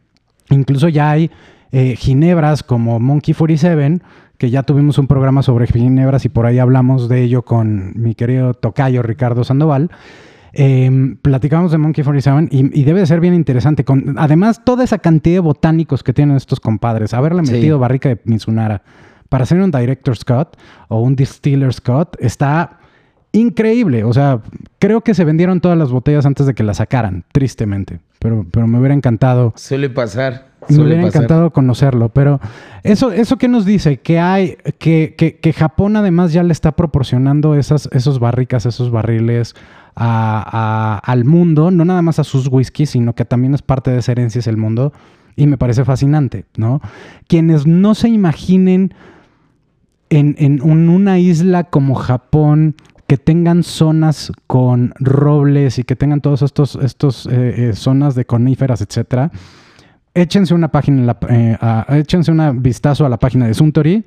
[0.50, 1.32] incluso ya hay
[1.72, 4.00] eh, ginebras como Monkey 47,
[4.38, 8.14] que ya tuvimos un programa sobre ginebras y por ahí hablamos de ello con mi
[8.14, 9.90] querido tocayo Ricardo Sandoval.
[10.52, 13.84] Eh, platicamos de Monkey 47 y, y, debe de ser bien interesante.
[13.84, 18.20] Con, además, toda esa cantidad de botánicos que tienen estos compadres, haberle metido barrica de
[18.24, 18.82] Mizunara
[19.30, 20.56] para hacer un Director's Cut
[20.88, 22.80] o un Distiller's Cut está
[23.32, 24.04] increíble.
[24.04, 24.40] O sea,
[24.78, 28.00] creo que se vendieron todas las botellas antes de que las sacaran, tristemente.
[28.18, 29.52] Pero, pero me hubiera encantado.
[29.56, 30.50] Suele pasar.
[30.68, 31.22] Me hubiera pasar.
[31.22, 32.40] encantado conocerlo, pero
[32.82, 36.72] eso, eso que nos dice que hay, que, que, que Japón además ya le está
[36.72, 39.54] proporcionando esas, esos barricas, esos barriles
[39.94, 44.12] al mundo, no nada más a sus whiskies, sino que también es parte de esa
[44.12, 44.92] herencia es el mundo,
[45.36, 46.80] y me parece fascinante, ¿no?
[47.28, 48.94] Quienes no se imaginen
[50.10, 52.74] en, en un- una isla como Japón
[53.06, 58.24] que tengan zonas con robles y que tengan todos estos, estos eh, eh, zonas de
[58.24, 59.30] coníferas, etcétera,
[60.14, 61.56] échense una página, en la- eh,
[61.98, 64.04] échense una vistazo a la página de Suntory,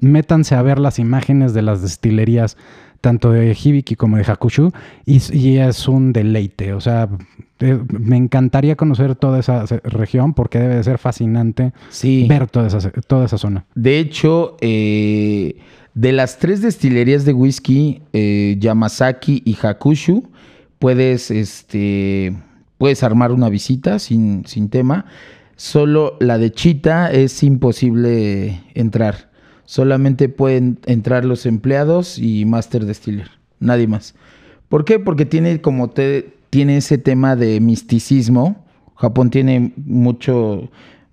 [0.00, 2.56] métanse a ver las imágenes de las destilerías
[3.04, 4.72] tanto de Hibiki como de Hakushu
[5.04, 7.06] y, y es un deleite, o sea,
[7.60, 12.24] eh, me encantaría conocer toda esa región porque debe de ser fascinante Sí.
[12.28, 13.66] ver toda esa, toda esa zona.
[13.74, 15.56] De hecho, eh,
[15.92, 20.30] de las tres destilerías de whisky, eh, Yamazaki y Hakushu,
[20.78, 22.34] puedes, este,
[22.78, 25.04] puedes armar una visita sin, sin tema.
[25.56, 29.30] Solo la de Chita es imposible entrar.
[29.64, 33.30] Solamente pueden entrar los empleados y Master Distiller.
[33.60, 34.14] Nadie más.
[34.68, 34.98] ¿Por qué?
[34.98, 38.64] Porque tiene como te, tiene ese tema de misticismo.
[38.96, 40.70] Japón tiene mucho,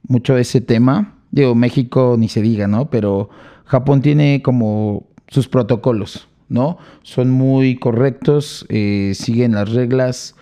[0.07, 1.15] mucho ese tema.
[1.31, 2.89] Digo, México ni se diga, ¿no?
[2.89, 3.29] Pero
[3.65, 6.77] Japón tiene como sus protocolos, ¿no?
[7.03, 10.35] Son muy correctos, eh, siguen las reglas.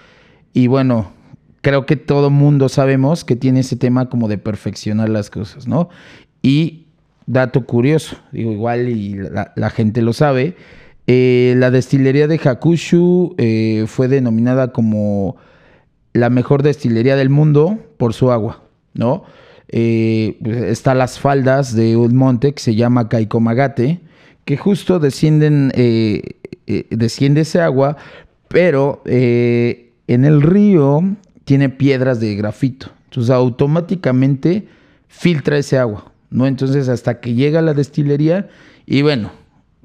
[0.51, 1.11] Y bueno,
[1.61, 5.89] creo que todo mundo sabemos que tiene ese tema como de perfeccionar las cosas, ¿no?
[6.41, 6.78] Y
[7.29, 10.55] dato curioso, digo, igual y la, gente lo sabe,
[11.05, 15.37] eh, la destilería de Hakushu eh, fue denominada como
[16.13, 18.63] la mejor destilería del mundo por su agua,
[18.95, 19.23] ¿no?
[19.67, 23.99] Eh, pues, está las faldas de un monte que se llama Kaikomagate,
[24.43, 26.39] que justo descienden, eh,
[26.89, 27.97] desciende ese agua,
[28.47, 31.03] pero en el río
[31.45, 32.87] tiene piedras de grafito.
[33.05, 34.67] Entonces automáticamente
[35.07, 36.47] filtra ese agua, ¿no?
[36.47, 38.49] Entonces hasta que llega la destilería
[38.85, 39.31] y bueno,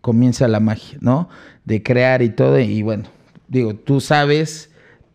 [0.00, 1.28] comienza la magia, ¿no?
[1.64, 2.58] De crear y todo.
[2.58, 3.04] Y bueno,
[3.48, 4.70] digo, tú sabes,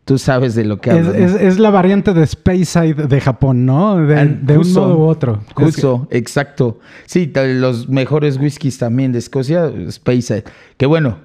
[0.06, 1.14] tú sabes de lo que hablo.
[1.14, 3.98] es- es la variante de Space Side de Japón, ¿no?
[3.98, 5.42] De, un modo u otro.
[5.50, 6.80] Es que- Justo, exacto.
[7.06, 10.44] Sí, los mejores whiskies también de Escocia, Speyside.
[10.78, 11.18] Que bueno,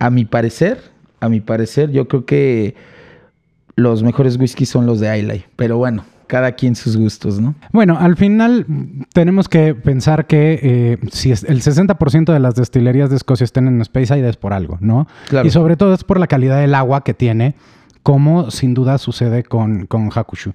[0.00, 0.80] a mi parecer,
[1.20, 2.74] a mi parecer, yo creo que
[3.76, 5.44] los mejores whiskies son los de Islay.
[5.54, 7.54] Pero bueno, cada quien sus gustos, ¿no?
[7.74, 8.64] Bueno, al final
[9.12, 13.68] tenemos que pensar que eh, si es- el 60% de las destilerías de Escocia estén
[13.68, 15.06] en Speyside es por algo, ¿no?
[15.28, 15.46] Claro.
[15.46, 17.54] Y sobre todo es por la calidad del agua que tiene,
[18.02, 20.52] como sin duda sucede con, con Hakushu.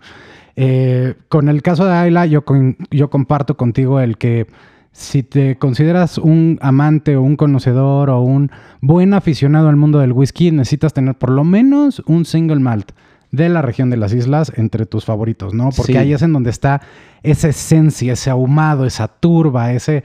[0.55, 4.47] Eh, con el caso de Ayla, yo, con- yo comparto contigo el que
[4.91, 8.49] si te consideras un amante o un conocedor o un
[8.81, 12.93] buen aficionado al mundo del whisky, necesitas tener por lo menos un single malt
[13.31, 15.69] de la región de las islas entre tus favoritos, ¿no?
[15.75, 15.97] Porque Sí.
[15.97, 16.81] ahí es en donde está
[17.23, 20.03] esa esencia, ese ahumado, esa turba, ese,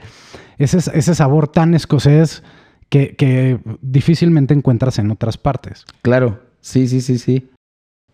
[0.57, 2.43] ese, ese sabor tan escocés
[2.89, 5.85] que, que difícilmente encuentras en otras partes.
[6.01, 7.49] Claro, sí, sí, sí, sí.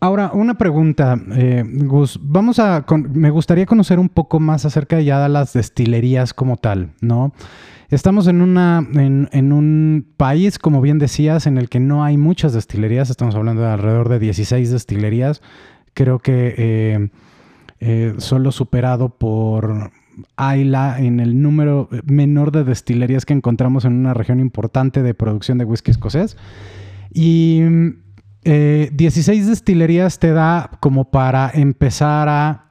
[0.01, 2.17] Ahora, una pregunta, eh, Gus.
[2.23, 2.83] Vamos a.
[2.85, 7.33] con- me gustaría conocer un poco más acerca ya de las destilerías como tal, ¿no?
[7.89, 13.09] Estamos en, un país, como bien decías, en el que no hay muchas destilerías.
[13.09, 15.41] Estamos hablando de alrededor de 16 destilerías.
[15.95, 17.09] Creo que eh,
[17.79, 19.91] eh, solo superado por
[20.35, 25.57] Ayla en el número menor de destilerías que encontramos en una región importante de producción
[25.57, 26.37] de whisky escocés.
[27.11, 27.61] Y
[28.43, 32.65] eh, 16 destilerías te da como para empezar a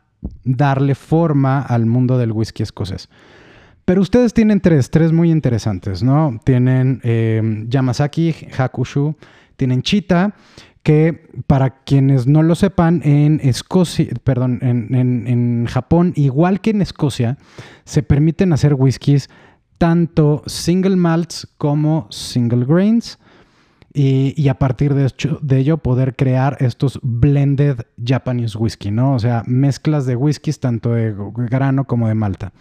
[0.45, 3.09] darle forma al mundo del whisky escocés.
[3.89, 6.39] Pero ustedes tienen tres, tres muy interesantes, ¿no?
[6.45, 9.15] Tienen eh, Yamazaki, Hakushu,
[9.57, 10.35] tienen Chita,
[10.83, 16.69] que para quienes no lo sepan, en Escocia, perdón, en, en- en Japón, igual que
[16.69, 17.39] en Escocia,
[17.87, 19.31] se permiten hacer whiskies
[19.79, 23.19] tanto single malts como single grains
[23.95, 29.15] y, y a partir de, hecho- de ello poder crear estos blended Japanese whisky, ¿no?
[29.15, 31.15] O sea, mezclas de whiskies tanto de
[31.49, 32.53] grano como de malta.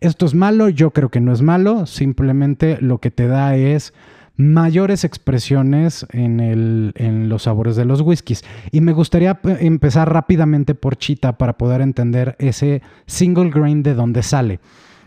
[0.00, 3.94] Esto es malo, yo creo que no es malo, simplemente lo que te da es
[4.36, 8.44] mayores expresiones en, los sabores de los whiskies.
[8.72, 13.94] Y me gustaría eh, empezar rápidamente por Chita para poder entender ese single grain de
[13.94, 14.60] dónde sale.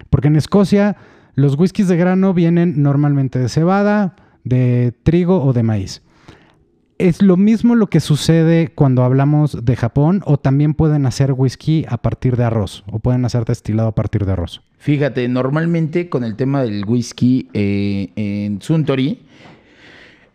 [0.10, 0.96] Porque en Escocia
[1.36, 6.02] los whiskies de grano vienen normalmente de cebada, de trigo o de maíz.
[6.98, 11.86] ¿Es lo mismo lo que sucede cuando hablamos de Japón o también pueden hacer whisky
[11.88, 14.64] a partir de arroz o pueden hacer destilado a partir de arroz?
[14.78, 19.20] Fíjate, normalmente con el tema del whisky eh, en Suntory,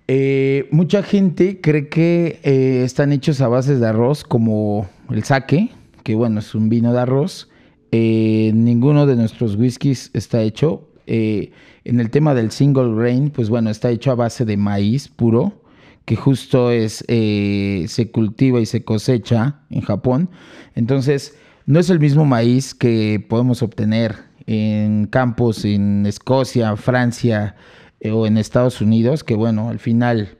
[0.09, 5.71] Eh, mucha gente cree que eh, están hechos a bases de arroz, como el sake,
[6.03, 7.49] que bueno, es un vino de arroz.
[7.93, 10.89] Ninguno de nuestros whiskies está hecho.
[11.07, 15.63] en el tema del single grain, pues bueno, está hecho a base de maíz puro,
[16.05, 20.29] que justo es se cultiva y se cosecha en Japón.
[20.75, 27.55] Entonces, no es el mismo maíz que podemos obtener en campos en Escocia, Francia,
[28.05, 30.37] eh, o en Estados Unidos, que bueno, al final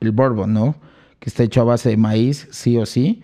[0.00, 0.76] el bourbon, ¿no?
[1.18, 3.22] Que está hecho a base de maíz, sí o sí,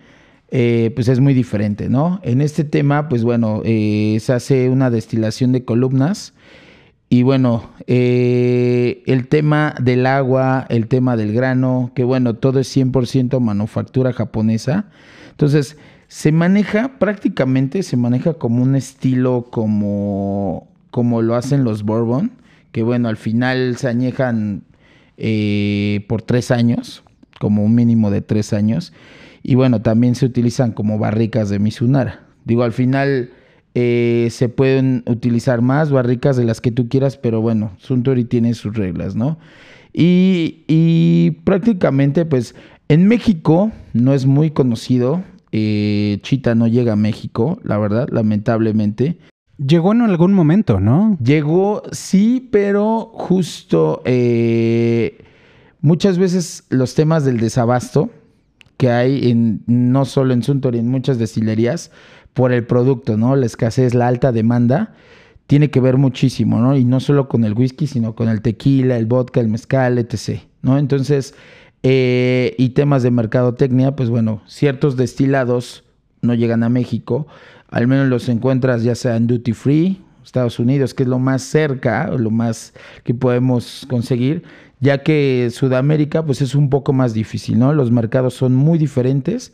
[0.49, 2.19] eh, pues es muy diferente, ¿no?
[2.23, 6.33] En este tema, pues bueno, eh, se hace una destilación de columnas.
[7.09, 13.39] Y bueno, el tema del agua, el tema del grano, que bueno, todo es 100%
[13.39, 14.89] manufactura japonesa.
[15.31, 15.77] Entonces,
[16.07, 22.31] se maneja prácticamente, se maneja como un estilo como, como lo hacen los bourbon
[22.77, 24.61] que bueno, al final se añejan
[25.17, 27.03] eh, por tres años,
[27.39, 28.93] como un mínimo de tres años.
[29.41, 32.27] Y bueno, también se utilizan como barricas de Mizunara.
[32.45, 33.31] Digo, al final
[33.73, 38.53] eh, se pueden utilizar más barricas de las que tú quieras, pero bueno, Suntory tiene
[38.53, 39.39] sus reglas, ¿no?
[39.91, 42.53] Y, y prácticamente, pues,
[42.89, 45.23] en México no es muy conocido.
[45.51, 49.19] Eh, Chita no llega a México, la verdad, lamentablemente.
[49.57, 51.17] Llegó en algún momento, ¿no?
[51.23, 55.23] Llegó, sí, pero justo eh,
[55.81, 58.11] muchas veces los temas del desabasto
[58.77, 61.91] que hay en no solo en Suntory, en muchas destilerías,
[62.33, 63.35] por el producto, ¿no?
[63.35, 64.93] La escasez, la alta demanda,
[65.47, 66.77] tiene que ver muchísimo, ¿no?
[66.77, 70.41] Y no solo con el whisky, sino con el tequila, el vodka, el mezcal, etc.,
[70.61, 70.77] ¿no?
[70.77, 71.33] Entonces,
[71.89, 75.83] eh, y temas de mercadotecnia, pues bueno, ciertos destilados
[76.21, 77.27] no llegan a México
[77.69, 81.41] al menos los encuentras ya sea en duty free, Estados Unidos, que es lo más
[81.41, 82.73] cerca, lo más
[83.03, 84.43] que podemos conseguir,
[84.79, 87.73] ya que Sudamérica pues es un poco más difícil, ¿no?
[87.73, 89.53] Los mercados son muy diferentes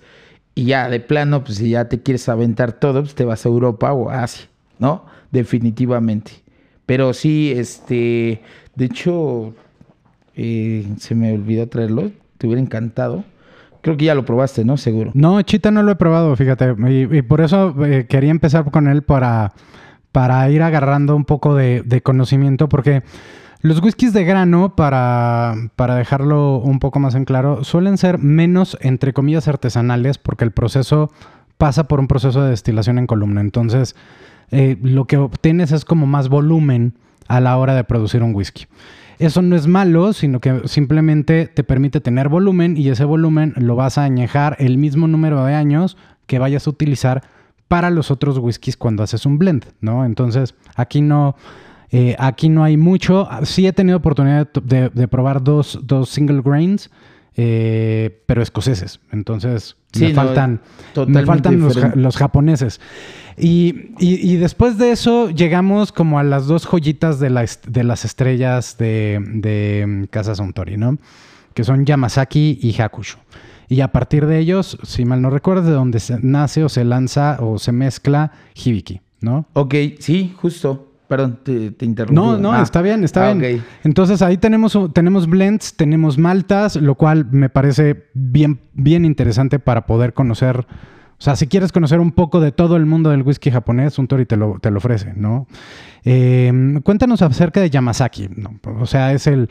[0.56, 3.50] y ya de plano, pues si ya te quieres aventar todo, pues te vas a
[3.50, 4.48] Europa o a Asia,
[4.80, 5.06] ¿no?
[5.32, 6.32] Definitivamente.
[6.86, 8.42] Pero sí, este,
[8.76, 9.54] de hecho,
[10.36, 12.12] eh, se me olvidó traerlo,
[12.44, 13.24] te hubiera encantado.
[13.80, 14.76] Creo que ya lo probaste, ¿no?
[14.76, 15.12] Seguro.
[15.14, 16.76] No, Chita no lo he probado, fíjate.
[16.90, 19.54] Y, por eso eh, quería empezar con él para,
[20.12, 23.02] para ir agarrando un poco de, conocimiento, porque
[23.62, 28.78] los whiskies de grano, para, para, dejarlo un poco más en claro, suelen ser menos,
[28.82, 31.14] entre comillas, artesanales, porque el proceso
[31.58, 33.40] pasa por un proceso de destilación en columna.
[33.40, 33.96] Entonces,
[34.52, 36.96] eh, lo que obtienes es como más volumen
[37.30, 38.66] a la hora de producir un whisky.
[39.20, 43.76] Eso no es malo, sino que simplemente te permite tener volumen y ese volumen lo
[43.76, 47.24] vas a añejar el mismo número de años que vayas a utilizar
[47.68, 50.06] para los otros whiskies cuando haces un blend, ¿no?
[50.06, 51.36] Entonces, aquí no,
[51.92, 53.28] eh, aquí no hay mucho.
[53.44, 56.90] Sí he tenido oportunidad de, probar dos, dos single grains
[57.36, 59.00] eh, pero escoceses.
[59.12, 60.62] Entonces, me faltan,
[61.08, 61.60] me faltan
[61.96, 62.80] los, japoneses.
[63.38, 67.30] Y, después de eso llegamos como a las dos joyitas de,
[67.68, 70.98] de las estrellas de, de mm, Casa Suntory, ¿no?
[71.54, 73.20] Que son Yamazaki y Hakusho.
[73.70, 76.84] Y a partir de ellos, si mal no recuerdo, de donde se nace o se
[76.84, 79.48] lanza o se mezcla Hibiki, ¿no?
[79.54, 80.93] Ok, sí, justo.
[81.14, 82.16] Perdón, te, interrumpí.
[82.16, 82.64] No, no, ah.
[82.64, 83.64] está bien, está ah, bien.
[83.84, 89.86] Entonces ahí tenemos, tenemos blends, tenemos maltas, lo cual me parece bien, bien interesante para
[89.86, 90.58] poder conocer.
[90.60, 94.08] O sea, si quieres conocer un poco de todo el mundo del whisky japonés, un
[94.08, 95.46] Tori te lo, te lo ofrece, ¿no?
[96.04, 98.30] Eh, cuéntanos acerca de Yamazaki.
[98.36, 98.60] ¿no?
[98.80, 99.50] O sea, es el,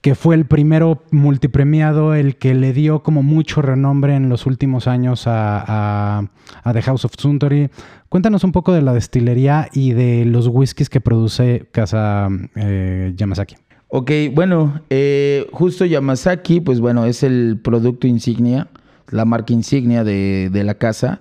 [0.00, 4.86] que fue el primero multipremiado, el que le dio como mucho renombre en los últimos
[4.86, 6.26] años a,
[6.72, 7.70] The House of Suntory.
[8.08, 13.56] Cuéntanos un poco de la destilería y de los whiskies que produce Casa eh, Yamazaki.
[13.88, 18.68] Ok, bueno, eh, justo Yamazaki, pues bueno, es el producto insignia,
[19.10, 21.20] la marca insignia de, la casa.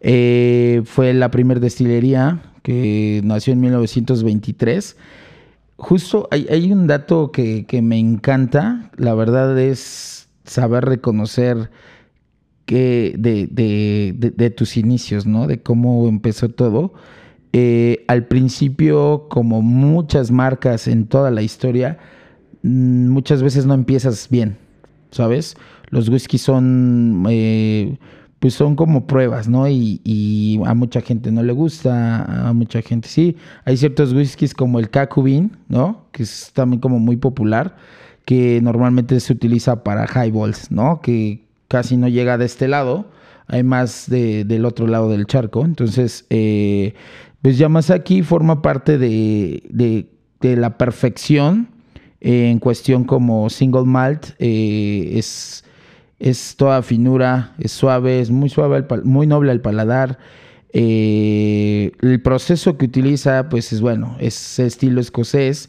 [0.00, 4.96] Eh, fue la primera destilería que nació en 1923
[5.76, 11.70] justo hay, un dato que, me encanta, la verdad es saber reconocer
[12.66, 15.46] que de, tus inicios, ¿no?
[15.46, 16.94] De cómo empezó todo.
[17.52, 21.98] Eh, al principio, como muchas marcas en toda la historia,
[22.62, 24.56] mm, muchas veces no empiezas bien,
[25.10, 25.56] ¿sabes?
[25.90, 27.96] Los whisky son eh,
[28.38, 29.68] pues son como pruebas, ¿no?
[29.68, 33.36] Y, a mucha gente no le gusta, a mucha gente sí.
[33.64, 36.06] Hay ciertos whiskies como el Kakubin, ¿no?
[36.12, 37.76] Que es también como muy popular,
[38.24, 41.00] que normalmente se utiliza para highballs, ¿no?
[41.00, 43.06] Que casi no llega de este lado,
[43.46, 45.64] hay más del otro lado del charco.
[45.64, 46.94] Entonces, eh,
[47.42, 51.68] pues Yamazaki forma parte de, de, la perfección
[52.20, 55.63] en cuestión como single malt, eh, es,
[56.24, 60.18] es toda finura, es suave, es muy suave, muy noble al paladar.
[60.72, 65.68] Eh, el proceso que utiliza, pues es bueno, es estilo escocés.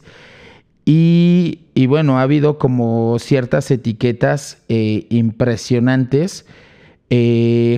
[0.86, 6.46] Y, y bueno, ha habido como ciertas etiquetas impresionantes.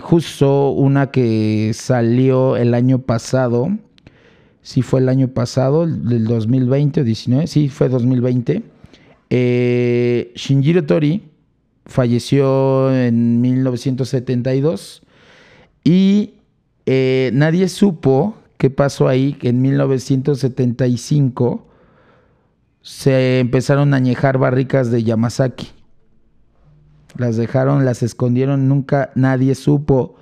[0.01, 3.71] justo una que salió el año pasado,
[4.63, 8.63] sí fue el año pasado, del 2020 o 19, sí fue 2020.
[9.31, 11.23] Eh, Shinjiro Tori
[11.89, 15.03] falleció en 1972
[15.83, 16.35] y
[16.87, 21.67] eh, nadie supo qué pasó ahí, que en 1975
[22.83, 25.71] se empezaron a añejar barricas de Yamazaki.
[27.17, 30.17] Las dejaron, las escondieron, nunca nadie supo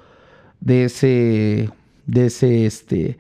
[0.61, 1.71] de ese,
[2.07, 3.19] de ese, este,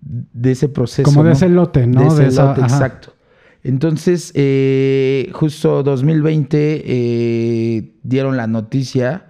[0.00, 1.04] de ese proceso.
[1.04, 2.14] Como de ese lote, ¿no?
[2.14, 3.14] De ese lote, exacto.
[3.64, 9.26] Entonces, eh, justo 2020 eh, dieron la noticia,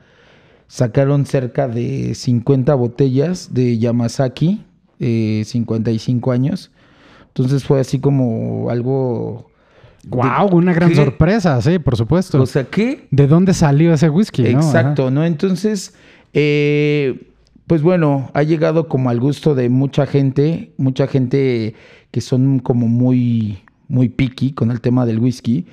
[0.66, 4.64] sacaron cerca de 50 botellas de Yamazaki,
[4.98, 6.70] 55 eh, años.
[7.28, 9.50] Entonces fue así como algo...
[10.08, 10.50] ¡Wow!
[10.52, 12.40] Una gran sorpresa, sí, por supuesto.
[12.40, 13.08] O sea, ¿qué?
[13.10, 14.46] ¿De dónde salió ese whisky?
[14.46, 15.24] Exacto, ¿no?
[15.24, 15.94] Entonces,
[16.32, 21.74] pues bueno, ha llegado como al gusto de mucha gente, mucha gente
[22.10, 23.58] que son como muy,
[23.88, 25.66] muy picky con el tema del whisky.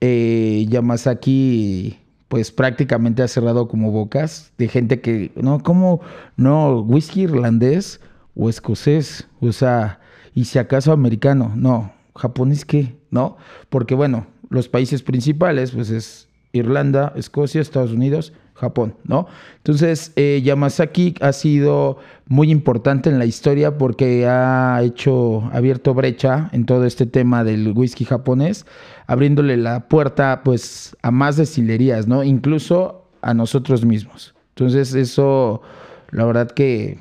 [0.00, 1.98] Eh, Yamazaki,
[2.28, 6.00] pues prácticamente ha cerrado como bocas de gente que, no, ¿cómo?
[6.36, 8.00] No, whisky irlandés
[8.36, 10.00] o escocés, o sea,
[10.34, 13.36] y si acaso americano, no, japonés qué, ¿no?
[13.68, 19.26] Porque bueno, los países principales, pues es Irlanda, Escocia, Estados Unidos, Japón, ¿no?
[19.58, 26.50] Entonces, eh, Yamazaki ha sido muy importante en la historia porque ha hecho, abierto brecha
[26.52, 28.66] en todo este tema del whisky japonés,
[29.06, 32.24] abriéndole la puerta, pues, a más destilerías, ¿no?
[32.24, 34.34] Incluso a nosotros mismos.
[34.50, 35.62] Entonces, eso,
[36.10, 36.98] la verdad que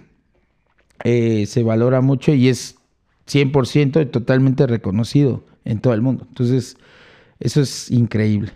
[1.04, 2.76] eh, se valora mucho y es
[3.28, 6.26] 100% totalmente reconocido en todo el mundo.
[6.30, 6.78] Entonces,
[7.40, 8.52] eso es increíble.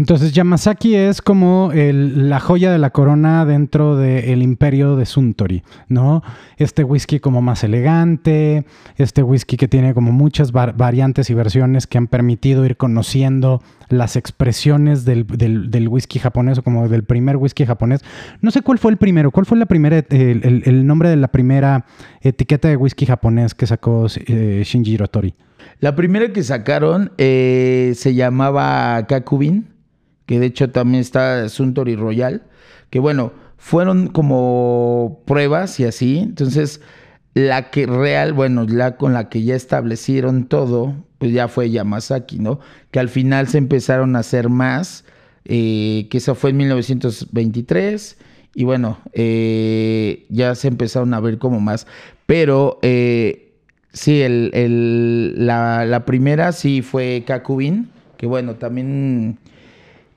[0.00, 6.22] Entonces Yamazaki es como la joya de la corona dentro del imperio de Suntory, ¿no?
[6.56, 8.64] Este whisky como más elegante,
[8.96, 14.16] este whisky que tiene como muchas variantes y versiones que han permitido ir conociendo las
[14.16, 15.26] expresiones del,
[15.90, 18.00] whisky japonés o como del primer whisky japonés.
[18.40, 21.84] No sé cuál fue el primero, cuál fue la primera, el, nombre de la primera
[22.22, 24.96] etiqueta de whisky japonés que sacó eh, Shinji.
[25.78, 29.78] La primera que sacaron eh, se llamaba Kakubin
[30.30, 32.44] que de hecho también está Suntory Royal,
[32.90, 36.18] que bueno, fueron como pruebas y así.
[36.18, 36.80] Entonces,
[37.34, 42.38] la que real, bueno, la con la que ya establecieron todo, pues ya fue Yamazaki,
[42.38, 42.60] ¿no?
[42.92, 45.04] Que al final se empezaron a hacer más,
[45.46, 48.16] eh, que eso fue en 1923,
[48.54, 51.88] y bueno, eh, ya se empezaron a ver como más.
[52.26, 53.50] Pero eh,
[53.92, 59.40] sí, el, la, la, primera sí fue Kakubin, que bueno, también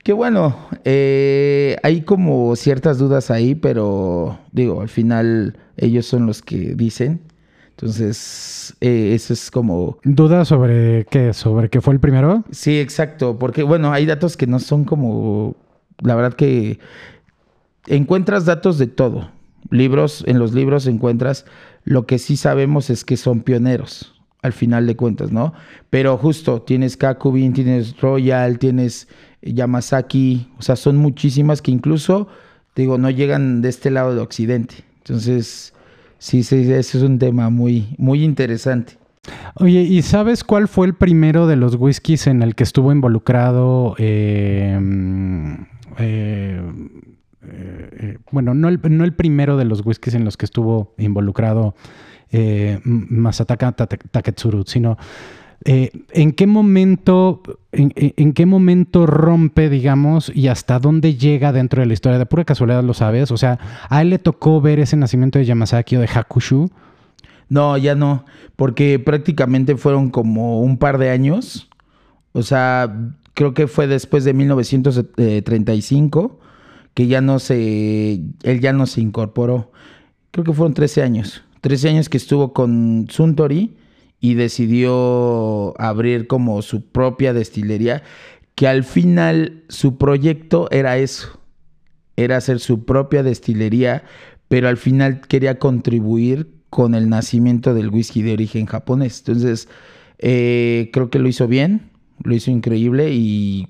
[0.04, 6.42] que bueno, eh, hay como ciertas dudas ahí, pero digo, al final ellos son los
[6.42, 7.22] que dicen.
[7.70, 9.98] Entonces, eh, eso es como...
[10.04, 11.32] ¿Dudas sobre qué?
[11.32, 12.44] ¿Sobre qué fue el primero?
[12.52, 13.38] Sí, exacto.
[13.38, 15.56] Porque, bueno, hay datos que no son como...
[16.00, 16.78] La verdad que
[17.86, 19.30] encuentras datos de todo.
[19.70, 21.46] Libros, en los libros encuentras...
[21.82, 24.13] Lo que sí sabemos es que son pioneros
[24.44, 25.54] al final de cuentas, ¿no?
[25.88, 29.08] Pero justo, tienes Kakubin, tienes Royal, tienes
[29.40, 32.28] Yamazaki, o sea, son muchísimas que incluso,
[32.76, 34.74] digo, no llegan de este lado de Occidente.
[34.98, 35.72] Entonces,
[36.18, 38.98] sí, sí, ese es un tema muy, muy interesante.
[39.54, 43.94] Oye, ¿y sabes cuál fue el primero de los whiskies en el que estuvo involucrado?
[43.96, 44.78] Eh,
[46.00, 46.60] eh,
[47.46, 51.74] eh, bueno, no el, no el primero de los whiskies en los que estuvo involucrado
[52.36, 54.98] eh, Masataka Taketsuru, sino
[55.64, 61.86] eh, en qué momento, en, qué momento rompe, digamos, y hasta dónde llega dentro de
[61.86, 62.18] la historia.
[62.18, 63.30] De pura casualidad lo sabes.
[63.30, 66.70] O sea, a él le tocó ver ese nacimiento de Yamazaki o de Hakushu.
[67.48, 68.24] No, ya no,
[68.56, 71.68] porque prácticamente fueron como un par de años.
[72.32, 72.92] O sea,
[73.34, 76.40] creo que fue después de 1935
[76.94, 79.70] que ya no se, él ya no se incorporó.
[80.32, 81.44] Creo que fueron 13 años.
[81.64, 83.74] 13 años que estuvo con Suntory
[84.20, 88.02] y decidió abrir como su propia destilería,
[88.54, 91.40] que al final su proyecto era eso,
[92.16, 94.04] era hacer su propia destilería,
[94.46, 99.20] pero al final quería contribuir con el nacimiento del whisky de origen japonés.
[99.20, 99.66] Entonces,
[100.18, 101.92] eh, creo que lo hizo bien,
[102.22, 103.68] lo hizo increíble y,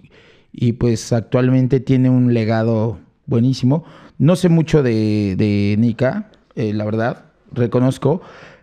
[0.50, 3.84] y pues actualmente tiene un legado buenísimo.
[4.18, 8.20] No sé mucho de, de Nika, eh, la verdad, reconozco.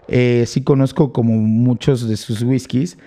[0.08, 2.98] Eh, sí conozco como muchos de sus whiskies,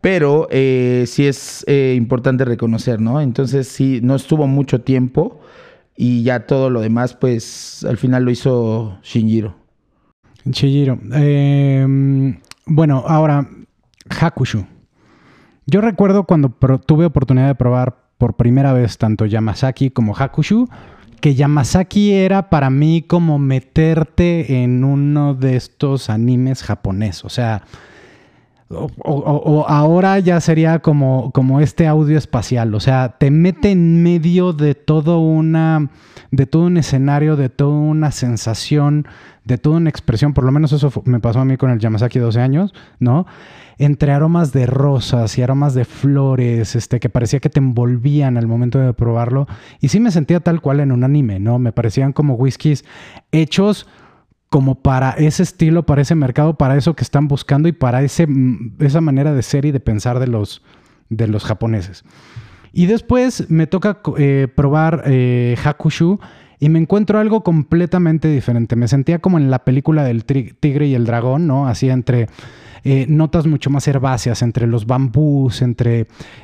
[0.00, 3.20] pero eh, sí es eh, importante reconocer, ¿no?
[3.20, 5.40] Entonces sí, no estuvo mucho tiempo
[5.96, 9.56] y ya todo lo demás, pues al final lo hizo Shinjiro.
[10.44, 10.98] Shinjiro.
[11.14, 11.84] Eh,
[12.66, 13.48] bueno, ahora,
[14.08, 14.64] Hakushu.
[15.66, 16.50] Yo recuerdo cuando
[16.86, 20.68] tuve oportunidad de probar por primera vez tanto Yamazaki como Hakushu,
[21.20, 27.24] que Yamazaki era para mí como meterte en uno de estos animes japonés.
[27.24, 27.62] O sea,
[28.70, 32.74] o, ahora ya sería como, como este audio espacial.
[32.74, 35.88] O sea, te mete en medio de todo una.
[36.30, 39.06] de todo un escenario, de toda una sensación,
[39.44, 40.34] de toda una expresión.
[40.34, 43.26] Por lo menos eso me pasó a mí con el Yamazaki 12 años, ¿no?
[43.78, 48.46] Entre aromas de rosas y aromas de flores, este, que parecía que te envolvían al
[48.46, 49.46] momento de probarlo.
[49.80, 51.58] Y sí me sentía tal cual en un anime, ¿no?
[51.58, 52.84] Me parecían como whiskies
[53.32, 53.86] hechos
[54.48, 58.26] como para ese estilo, para ese mercado, para eso que están buscando y para ese,
[58.78, 60.62] esa manera de ser y de pensar de los,
[61.10, 62.04] de los japoneses.
[62.72, 66.18] Y después me toca eh, probar eh, Hakushu
[66.60, 68.76] y me encuentro algo completamente diferente.
[68.76, 71.68] Me sentía como en la película del tigre y el dragón, ¿no?
[71.68, 72.28] Así entre
[72.84, 76.00] eh, notas mucho más herbáceas, entre los bambús, entre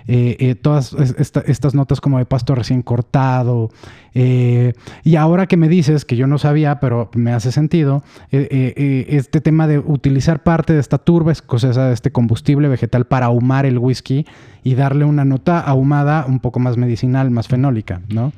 [0.07, 3.71] eh, eh, todas esta, estas notas como de pasto recién cortado.
[4.15, 9.67] y ahora que me dices, que yo no sabía, pero me hace sentido, este tema
[9.67, 14.27] de utilizar parte de esta turba, de este combustible vegetal para ahumar el whisky
[14.63, 18.33] y darle una nota ahumada un poco más medicinal, más fenólica, ¿no?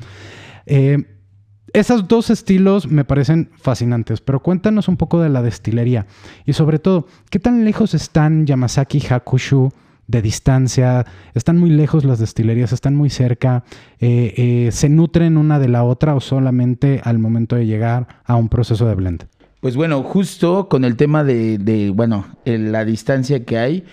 [1.76, 6.06] Esos dos estilos me parecen fascinantes, pero cuéntanos un poco de la destilería
[6.46, 9.70] y sobre todo, ¿qué tan lejos están Yamazaki y Hakushu
[10.06, 11.04] de distancia?
[11.34, 12.72] ¿Están muy lejos las destilerías?
[12.72, 13.62] ¿Están muy cerca?
[14.00, 18.36] Eh, eh, ¿Se nutren una de la otra o solamente al momento de llegar a
[18.36, 19.24] un proceso de blend?
[19.60, 23.84] Pues bueno, justo con el tema de, bueno, la distancia que hay,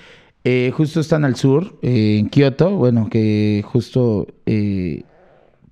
[0.46, 5.04] eh, justo están al sur, en Kioto, bueno, que justo eh,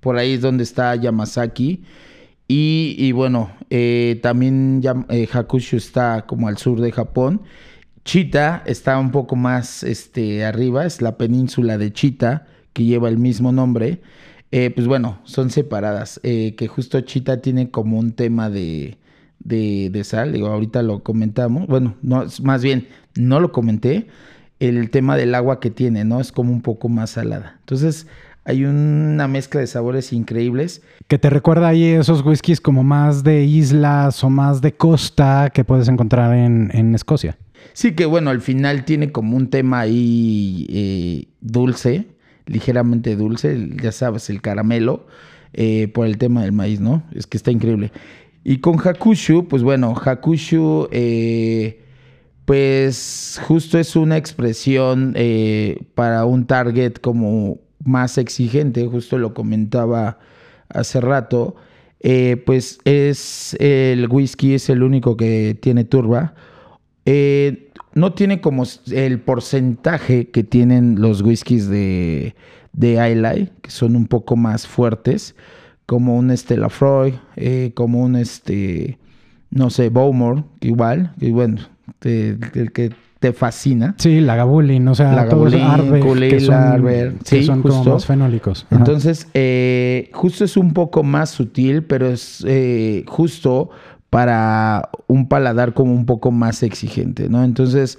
[0.02, 1.84] por ahí es donde está Yamazaki.
[2.48, 7.40] Y, bueno, eh, también eh, Hakushu está como al sur de Japón.
[8.04, 13.16] Chita está un poco más este, arriba, es la península de Chita, que lleva el
[13.16, 14.02] mismo nombre.
[14.50, 16.20] Eh, pues bueno, son separadas.
[16.24, 18.98] Eh, que justo Chita tiene como un tema de,
[19.38, 20.32] de, de, sal.
[20.32, 21.68] Digo, ahorita lo comentamos.
[21.68, 24.08] Bueno, no, más bien, no lo comenté.
[24.58, 26.20] El tema del agua que tiene, ¿no?
[26.20, 27.56] Es como un poco más salada.
[27.60, 28.08] Entonces,
[28.44, 30.82] hay una mezcla de sabores increíbles.
[31.06, 35.64] Que te recuerda ahí esos whiskies como más de islas o más de costa que
[35.64, 37.38] puedes encontrar en, en Escocia.
[37.72, 42.06] Sí, que bueno, al final tiene como un tema ahí eh, dulce,
[42.46, 45.06] ligeramente dulce, ya sabes, el caramelo,
[45.52, 47.04] eh, por el tema del maíz, ¿no?
[47.14, 47.92] Es que está increíble.
[48.44, 51.84] Y con Hakushu, pues bueno, Hakushu, eh,
[52.44, 55.14] pues justo es una expresión
[55.94, 60.18] para un target como más exigente, justo lo comentaba
[60.68, 61.56] hace rato,
[62.00, 66.34] eh, pues es el whisky, es el único que tiene turba.
[67.04, 72.34] Eh, no tiene como el porcentaje que tienen los whiskies de,
[72.72, 75.34] de Islay, que son un poco más fuertes,
[75.86, 78.98] como un Stella Freud, eh, como un este,
[79.50, 81.60] no sé, Bowmore, igual, y bueno,
[82.02, 83.94] el que te fascina.
[83.98, 87.92] Sí, la gabulin, o sea, la todos gabulin, Arbe, que son, que son como justo.
[87.94, 88.66] más fenólicos.
[88.66, 88.78] Ajá.
[88.78, 93.70] Entonces, eh, justo es un poco más sutil, pero es eh, justo
[94.10, 97.44] para un paladar como un poco más exigente, ¿no?
[97.44, 97.96] Entonces,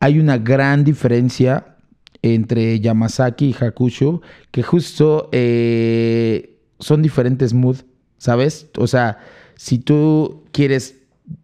[0.00, 1.76] hay una gran diferencia
[2.20, 7.78] entre Yamazaki y Hakushu, que justo eh, son diferentes mood,
[8.18, 8.68] ¿sabes?
[8.76, 9.16] O sea,
[9.56, 10.96] si tú quieres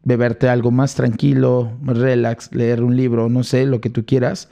[0.03, 4.49] beberte algo más tranquilo, más relax, leer un libro, no sé, lo que tú quieras,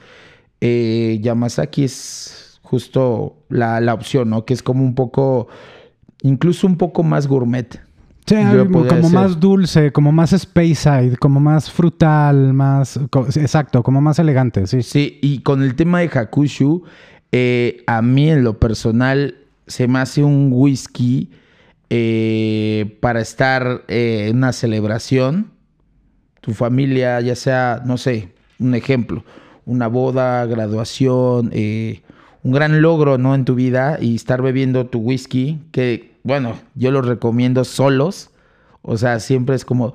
[0.61, 4.45] eh, Yamazaki es justo la, la, opción, ¿no?
[4.45, 5.47] Que es como un poco,
[6.21, 7.79] incluso un poco más gourmet.
[8.25, 8.35] Sí,
[8.71, 9.13] como decir.
[9.13, 12.97] más dulce, como más space side, como más frutal, más,
[13.35, 14.81] exacto, como más elegante, sí.
[14.81, 16.83] Sí, y con el tema de Hakushu,
[17.31, 19.35] eh, a mí en lo personal
[19.67, 21.31] se me hace un whisky
[21.95, 25.51] eh, para estar eh, en una celebración,
[26.41, 29.23] tu familia, ya sea, no sé, un ejemplo,
[29.67, 32.01] una boda, graduación, eh,
[32.41, 33.35] un gran logro, ¿no?
[33.35, 38.31] En tu vida y estar bebiendo tu whisky, que, bueno, yo lo recomiendo solos,
[38.81, 39.93] o sea, siempre es como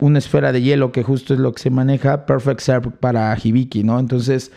[0.00, 3.84] una esfera de hielo, que justo es lo que se maneja, perfect serve para hibiki,
[3.84, 4.00] ¿no?
[4.00, 4.50] Entonces,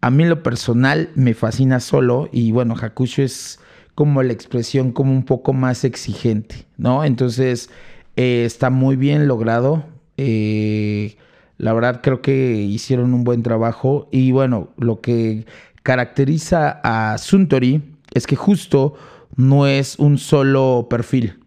[0.00, 3.58] A mí lo personal me fascina solo y bueno, Hakushu es
[3.98, 7.02] como la expresión como un poco más exigente, ¿no?
[7.02, 7.68] Entonces
[8.14, 9.82] eh, está muy bien logrado.
[10.16, 11.16] Eh,
[11.56, 15.46] la verdad creo que hicieron un buen trabajo y bueno, lo que
[15.82, 17.82] caracteriza a Suntory
[18.14, 18.94] es que justo
[19.34, 21.40] no es un solo perfil.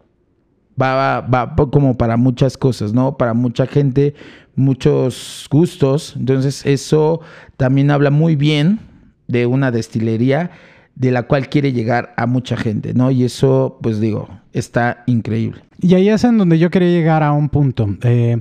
[0.78, 3.16] Va, va, como para muchas cosas, ¿no?
[3.16, 4.14] Para mucha gente,
[4.56, 6.16] muchos gustos.
[6.18, 7.22] Entonces eso
[7.56, 8.78] también habla muy bien
[9.26, 10.50] de una destilería
[10.94, 13.10] de la cual quiere llegar a mucha gente, ¿no?
[13.10, 15.62] Y eso, pues digo, está increíble.
[15.80, 17.88] Y ahí es en donde yo quería llegar a un punto.
[18.02, 18.40] Eh,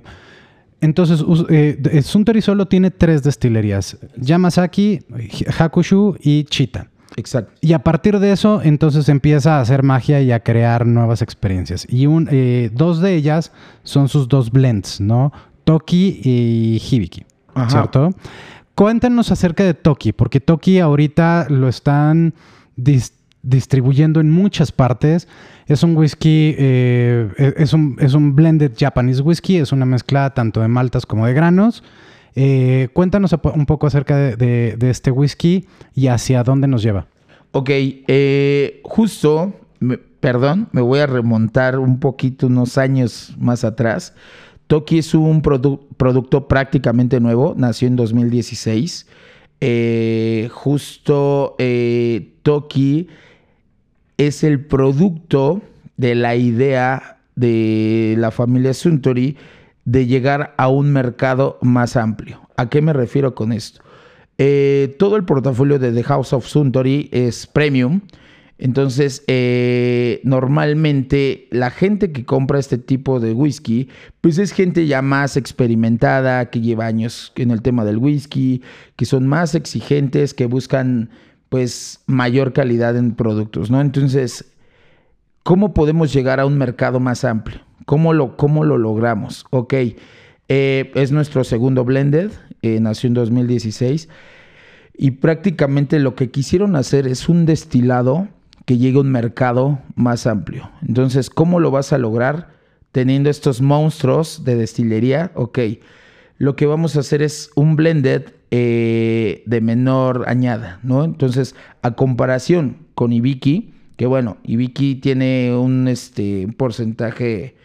[0.82, 5.00] entonces, eh, Suntory solo tiene tres destilerías: Yamazaki,
[5.58, 6.88] Hakushu y Chita.
[7.16, 7.52] Exacto.
[7.62, 11.86] Y a partir de eso, entonces empieza a hacer magia y a crear nuevas experiencias.
[11.90, 13.52] Y un, eh, dos de ellas
[13.84, 15.32] son sus dos blends, ¿no?
[15.66, 17.26] Toki y Hibiki,
[17.68, 18.14] ¿cierto?
[18.82, 22.34] Cuéntanos acerca de Toki, porque Toki ahorita lo están
[23.44, 25.28] distribuyendo en muchas partes.
[25.68, 30.32] Es un whisky, eh, e-, es, un, es, un, blended Japanese whisky, es una mezcla
[30.32, 31.84] tanto de maltas como de granos.
[32.34, 37.06] Eh, cuéntanos un poco acerca de, este whisky y hacia dónde nos lleva.
[37.52, 39.54] Ok, eh, justo,
[40.20, 44.16] perdón, me voy a remontar un poquito, unos años más atrás.
[44.68, 49.08] Toki es un producto prácticamente nuevo, nació en 2016.
[49.60, 51.56] Eh, justo
[52.42, 53.08] Toki
[54.18, 55.62] es el producto
[55.98, 59.38] de la idea de la familia Suntory
[59.86, 62.42] de llegar a un mercado más amplio.
[62.56, 63.82] ¿A qué me refiero con esto?
[64.38, 68.02] Eh, todo el portafolio de The House of Suntory es premium.
[68.62, 73.90] Entonces, eh, normalmente la gente que compra este tipo de whisky,
[74.22, 78.62] pues es gente ya más experimentada, que lleva años en el tema del whisky,
[78.98, 81.10] que son más exigentes, que buscan
[81.50, 83.82] pues mayor calidad en productos, ¿no?
[83.82, 84.54] Entonces,
[85.42, 87.62] ¿cómo podemos llegar a un mercado más amplio?
[87.88, 89.44] ¿Cómo lo, cómo lo logramos?
[89.50, 89.74] Ok,
[90.50, 92.30] eh, es nuestro segundo blended,
[92.62, 94.08] eh, nació en 2016
[94.96, 98.28] y prácticamente lo que quisieron hacer es un destilado
[98.66, 100.70] que llegue un mercado más amplio.
[100.88, 102.50] Entonces, ¿cómo lo vas a lograr
[102.92, 105.32] teniendo estos monstruos de destilería?
[105.36, 105.60] Ok,
[106.38, 111.04] lo que vamos a hacer es un blended eh, de menor añada, ¿no?
[111.04, 117.56] Entonces, a comparación con Ibiki, que bueno, Ibiki tiene un, este, porcentaje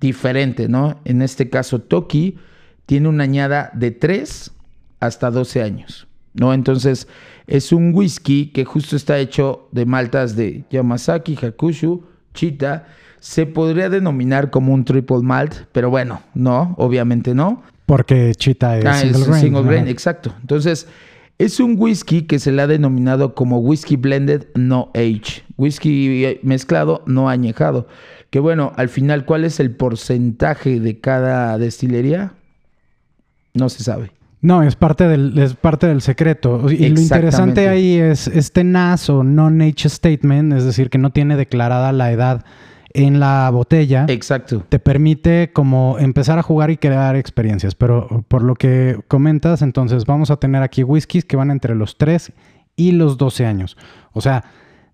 [0.00, 1.00] diferente, ¿no?
[1.04, 2.36] En este caso, Toki
[2.86, 4.50] tiene una añada de 3
[5.00, 6.52] hasta 12 años, ¿no?
[6.52, 7.08] Entonces,
[7.46, 12.86] es un whisky que justo está hecho de maltas de Yamazaki, Hakushu, Chita.
[13.20, 17.62] Se podría denominar como un triple malt, pero bueno, no, obviamente no.
[17.86, 19.88] Porque Chita es, ah, single, grain, single grain.
[19.88, 20.34] Exacto.
[20.40, 20.88] Entonces,
[21.38, 25.42] es un whisky que se le ha denominado como whisky blended no age.
[25.56, 27.88] Whisky mezclado no añejado.
[28.30, 32.34] Que bueno, al final, ¿cuál es el porcentaje de cada destilería?
[33.52, 34.12] No se sabe.
[34.44, 36.70] No, es parte del, es parte del secreto.
[36.70, 41.36] Y lo interesante ahí es este NAS o non-age statement, es decir, que no tiene
[41.36, 42.44] declarada la edad
[42.90, 44.04] en la botella.
[44.06, 44.62] Exacto.
[44.68, 47.74] Te permite como empezar a jugar y crear experiencias.
[47.74, 51.96] Pero por lo que comentas, entonces vamos a tener aquí whiskies que van entre los
[51.96, 52.30] 3
[52.76, 53.78] y los 12 años.
[54.12, 54.44] O sea,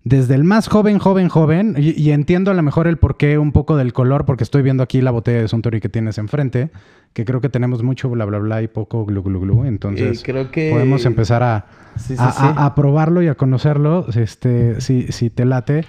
[0.03, 3.77] desde el más joven, joven, joven, y, entiendo a lo mejor el porqué un poco
[3.77, 6.71] del color, porque estoy viendo aquí la botella de Suntory que tienes enfrente,
[7.13, 9.65] que creo que tenemos mucho bla, bla, bla y poco glu, glu, glu.
[9.65, 10.71] Entonces, creo que...
[10.71, 11.67] podemos empezar a,
[12.17, 15.85] a, probarlo y a conocerlo, este, si, si te late.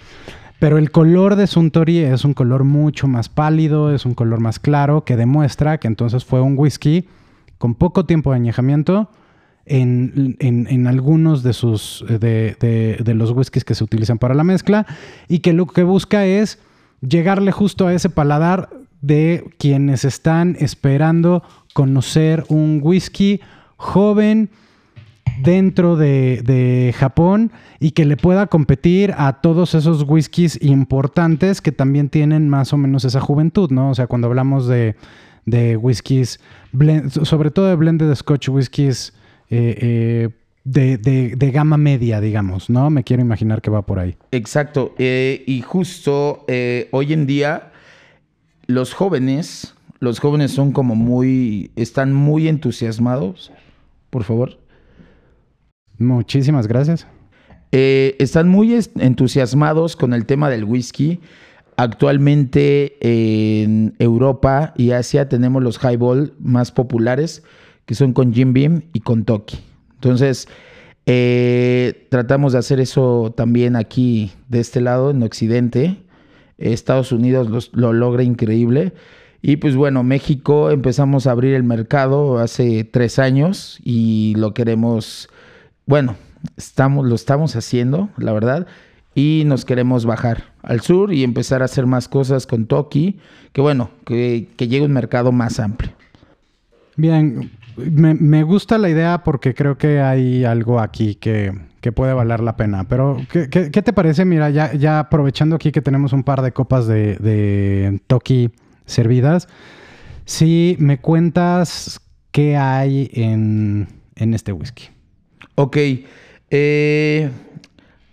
[0.59, 4.59] Pero el color de Suntory es un color mucho más pálido, es un color más
[4.59, 7.09] claro, que demuestra que entonces fue un whisky
[7.57, 9.09] con poco tiempo de añejamiento,
[9.67, 14.87] en, algunos de, sus, de, de, los whiskies que se utilizan para la mezcla
[15.29, 16.59] y que lo que busca es
[17.01, 21.43] llegarle justo a ese paladar de quienes están esperando
[21.75, 23.41] conocer un whisky
[23.77, 24.51] joven
[25.43, 27.51] dentro de, de, Japón
[27.81, 32.77] y que le pueda competir a todos esos whiskies importantes que también tienen más o
[32.77, 33.91] menos esa juventud, ¿no?
[33.91, 34.95] O sea, cuando hablamos de,
[35.47, 36.39] de whiskies,
[37.23, 39.15] sobre todo de blended scotch whiskies
[39.55, 40.31] eh,
[40.65, 42.89] eh, de, gama media, digamos, ¿no?
[42.89, 44.17] Me quiero imaginar que va por ahí.
[44.31, 44.95] Exacto.
[44.97, 46.47] Eh, y justo
[46.91, 47.71] hoy en día,
[48.67, 53.53] los jóvenes, los jóvenes son como muy, están muy entusiasmados.
[54.09, 54.59] Por favor.
[55.99, 57.07] Muchísimas gracias.
[57.71, 61.21] están muy entusiasmados con el tema del whisky.
[61.77, 67.43] Actualmente en Europa y Asia tenemos los highball más populares
[67.87, 69.59] que son con Jim Beam y con Toki.
[69.95, 70.49] Entonces,
[71.05, 75.97] Eh, tratamos de hacer eso también aquí de este lado, en Occidente.
[76.59, 78.93] Estados Unidos lo logra increíble.
[79.43, 85.29] Y pues bueno, México empezamos a abrir el mercado hace tres años y lo queremos,
[85.87, 86.15] bueno,
[86.57, 88.69] estamos, lo estamos haciendo, la verdad,
[89.13, 93.19] y nos queremos bajar al sur y empezar a hacer más cosas con Toki,
[93.53, 95.91] que bueno, que, que llegue un mercado más amplio.
[96.97, 101.53] Bien, me, gusta la idea porque creo que hay algo aquí que,
[101.95, 102.85] puede valer la pena.
[102.85, 104.25] Pero, ¿qué, te parece?
[104.25, 108.51] Mira, ya, ya aprovechando aquí que tenemos un par de copas de, de Toki
[108.87, 109.49] servidas,
[110.25, 112.01] si me cuentas
[112.31, 114.85] qué hay en, este whisky.
[115.55, 115.77] Ok.
[116.51, 117.31] Eh,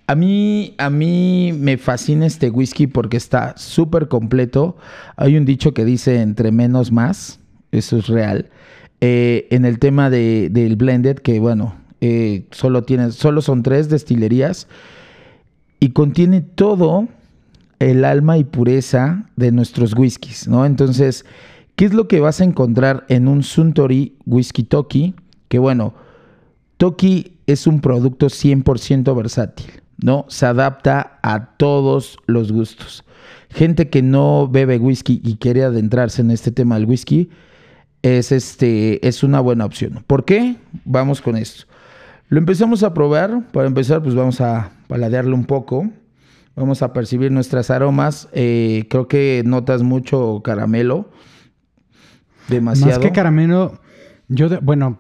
[0.07, 4.77] a, mí, a mí me fascina este whisky porque está súper completo.
[5.15, 7.39] Hay un dicho que dice entre menos más.
[7.71, 8.49] Eso es real.
[9.01, 13.89] Eh, en el tema de, del blended, que bueno, eh, solo, tiene, solo son tres
[13.89, 14.67] destilerías
[15.79, 17.07] y contiene todo
[17.79, 20.65] el alma y pureza de nuestros whiskies, ¿no?
[20.65, 21.25] Entonces,
[21.75, 25.15] ¿qué es lo que vas a encontrar en un Suntory Whisky Toki?
[25.47, 25.93] Que bueno,
[26.77, 30.25] Toki es un producto 100% versátil, ¿no?
[30.27, 33.05] Se adapta a todos los gustos.
[33.49, 37.29] Gente que no bebe whisky y quiere adentrarse en este tema del whisky,
[38.01, 40.03] es, este, es una buena opción.
[40.07, 40.55] ¿Por qué?
[40.85, 41.65] Vamos con esto.
[42.27, 43.47] Lo empezamos a probar.
[43.51, 45.89] Para empezar, pues vamos a paladearlo un poco.
[46.55, 48.29] Vamos a percibir nuestras aromas.
[48.33, 51.09] Eh, creo que notas mucho caramelo.
[52.47, 52.91] Demasiado.
[52.91, 53.79] Más que caramelo,
[54.31, 54.99] yo, bueno,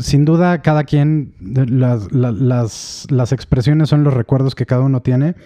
[0.00, 5.36] sin duda cada quien, las, las, expresiones son los recuerdos que cada uno tiene.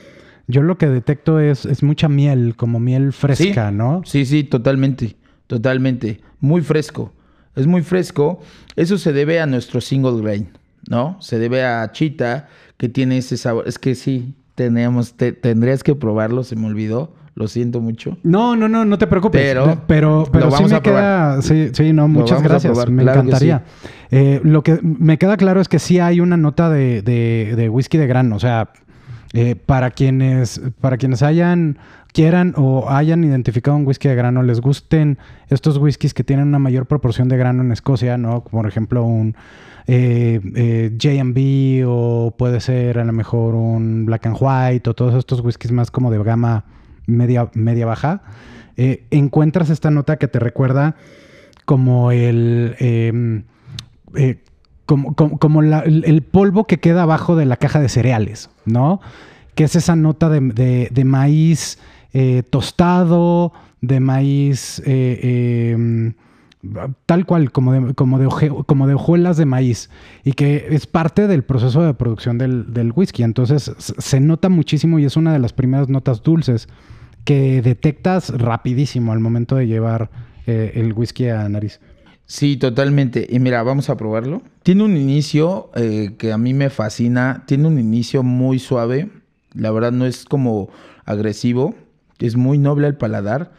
[0.47, 4.01] Yo lo que detecto es, es mucha miel, como miel fresca, ¿no?
[4.07, 5.17] Sí, sí, totalmente,
[5.49, 7.13] totalmente muy fresco.
[7.57, 8.41] Es muy fresco.
[8.77, 10.51] Eso se debe a nuestro single grain,
[10.89, 11.17] ¿no?
[11.21, 13.65] Se debe a Chita, que tiene ese sabor.
[13.67, 17.15] Es que sí, tenemos, tendrías que probarlo, se me olvidó.
[17.35, 18.19] Lo siento mucho.
[18.25, 19.41] No, no, no, no te preocupes.
[19.41, 21.41] Pero, pero, pero sí me queda.
[21.41, 22.89] Sí, sí, no, muchas gracias.
[22.91, 23.63] Me encantaría.
[24.11, 27.69] Eh, lo que me queda claro es que sí hay una nota de, de, de
[27.69, 28.35] whisky de grano.
[28.35, 28.71] O sea,
[29.35, 31.79] eh, para quienes, para quienes hayan
[32.19, 35.19] quieran o hayan identificado un whisky de grano, les gusten
[35.51, 38.43] estos whiskies que tienen una mayor proporción de grano en Escocia, ¿no?
[38.43, 39.37] Por ejemplo, un
[39.87, 45.15] eh, eh JB o puede ser a lo mejor un Black and White o todos
[45.15, 46.65] estos whiskies más como de gama
[47.07, 48.23] media, media baja.
[48.77, 50.97] Eh, encuentras esta nota que te recuerda
[51.67, 52.75] como el.
[52.81, 53.45] Em,
[54.17, 54.43] eh,
[54.87, 59.01] como, como, el polvo que queda abajo de la caja de cereales, ¿no?
[59.55, 61.79] Que es esa nota de maíz
[62.13, 66.15] eh, tostado, de maíz, eh, em,
[67.07, 68.29] tal cual, como de, como, de
[68.67, 69.91] como de hojuelas de maíz,
[70.25, 73.23] y que es parte del proceso de producción del, whisky.
[73.23, 76.69] Entonces se nota muchísimo y es una de las primeras notas dulces
[77.25, 80.11] que detectas rapidísimo al momento de llevar
[80.47, 81.79] eh, el whisky a nariz.
[82.25, 83.27] Sí, totalmente.
[83.29, 84.43] Y mira, vamos a probarlo.
[84.63, 87.45] Tiene un inicio que a mí me fascina.
[87.47, 89.09] Tiene un inicio muy suave.
[89.55, 90.69] La verdad no es como
[91.07, 91.75] agresivo
[92.19, 93.53] es muy noble al paladar.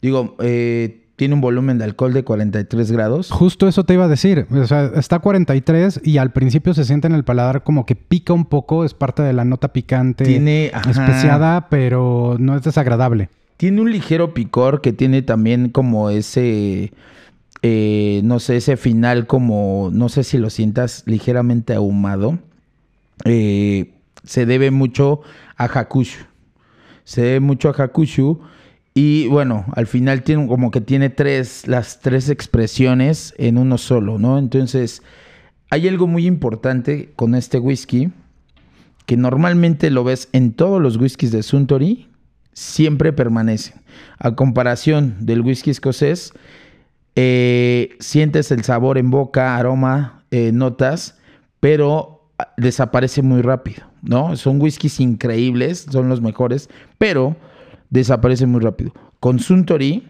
[0.00, 3.32] Digo, eh, tiene un volumen de alcohol de 43 grados.
[3.32, 4.46] Justo eso te iba a decir.
[4.52, 7.96] O sea, está a 43 y al principio se siente en el paladar como que
[7.96, 10.24] pica un poco, es parte de la nota picante.
[10.24, 13.30] Tiene especiada, pero no es desagradable.
[13.56, 16.92] Tiene un ligero picor que tiene también como ese,
[17.62, 22.38] eh, no sé, ese final como, no sé si lo sientas ligeramente ahumado.
[23.24, 23.90] Eh,
[24.22, 25.22] se debe mucho
[25.56, 26.27] a Hakushu
[27.08, 28.38] se ve mucho a Hakushu.
[28.92, 34.18] Y bueno, al final tiene como que tiene tres, las tres expresiones en uno solo,
[34.18, 34.38] ¿no?
[34.38, 35.02] Entonces,
[35.70, 38.12] hay algo muy importante con este whisky,
[39.06, 42.08] que normalmente lo ves en todos los whiskies de Suntory,
[42.52, 43.72] siempre permanece.
[44.18, 46.34] A comparación del whisky escocés,
[47.16, 51.16] eh, sientes el sabor en boca, aroma, eh, notas,
[51.58, 52.17] pero
[52.56, 53.84] desaparece muy rápido.
[54.02, 54.36] ¿no?
[54.36, 56.68] Son whiskies increíbles, son los mejores,
[56.98, 57.36] pero
[57.90, 58.92] desaparecen muy rápido.
[59.20, 60.08] Con Suntory,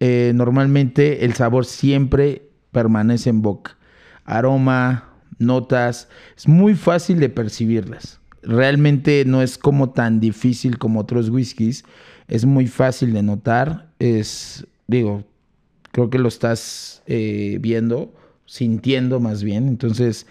[0.00, 2.42] eh, normalmente el sabor siempre
[2.72, 3.76] permanece en boca.
[4.24, 8.20] Aroma, notas, es muy fácil de percibirlas.
[8.42, 11.84] Realmente no es como tan difícil como otros whiskies,
[12.28, 13.90] es muy fácil de notar.
[13.98, 15.24] Es, digo,
[15.92, 18.14] creo que lo estás eh, viendo,
[18.46, 19.68] sintiendo más bien.
[19.68, 20.26] Entonces,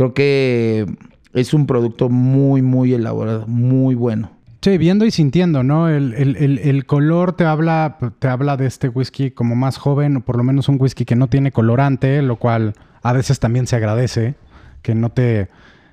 [0.00, 0.86] creo que
[1.34, 4.30] es un producto muy, muy elaborado, muy bueno.
[4.62, 5.90] Sí, viendo y sintiendo, ¿no?
[5.90, 10.42] El, color te habla, te habla de este whisky como más joven, o por lo
[10.42, 12.72] menos un whisky que no tiene colorante, lo cual
[13.02, 14.36] a veces también se agradece.
[14.80, 15.48] que no te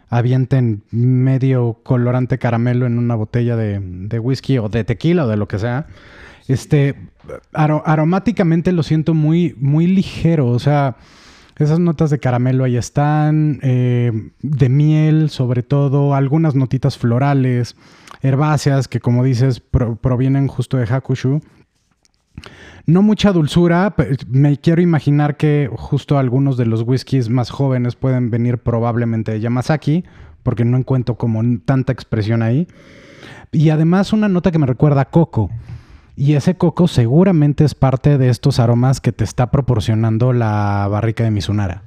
[0.09, 5.35] avienten medio colorante caramelo en una botella de, de whisky o de tequila o de
[5.35, 5.87] lo que sea.
[6.47, 6.95] Este,
[7.51, 10.95] aro- aromáticamente lo siento muy, muy ligero, o sea,
[11.57, 17.75] esas notas de caramelo ahí están, eh, de miel sobre todo, algunas notitas florales,
[18.21, 21.41] herbáceas que como dices pro- provienen justo de Hakushu.
[22.85, 23.93] No mucha dulzura,
[24.29, 29.39] me quiero imaginar que justo algunos de los whiskies más jóvenes pueden venir probablemente de
[29.41, 30.05] Yamazaki,
[30.43, 32.67] porque no encuentro como tanta expresión ahí.
[33.51, 35.49] Y además una nota que me recuerda a coco.
[36.17, 41.23] Y ese coco seguramente es parte de estos aromas que te está proporcionando la barrica
[41.23, 41.83] de Mizunara.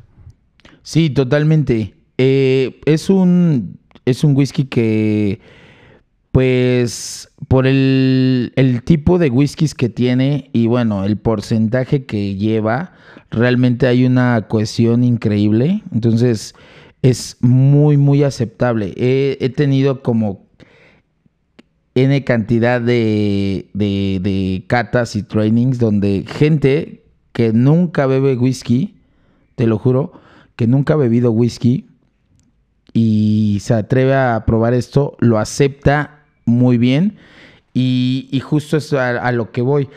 [0.82, 1.96] Sí, totalmente.
[2.16, 5.40] Eh, es un es un whisky que,
[6.32, 12.92] pues, por el, el tipo de whiskies que tiene y bueno, el porcentaje que lleva,
[13.30, 15.82] realmente hay una cohesión increíble.
[15.92, 16.54] Entonces,
[17.02, 18.94] es muy, muy aceptable.
[18.96, 20.46] He, he tenido como
[22.04, 28.96] N cantidad de, de, de catas y trainings donde gente que nunca bebe whisky,
[29.54, 30.12] te lo juro,
[30.56, 31.86] que nunca ha bebido whisky
[32.92, 37.16] y se atreve a probar esto, lo acepta muy bien
[37.72, 39.88] y, justo es a, lo que voy.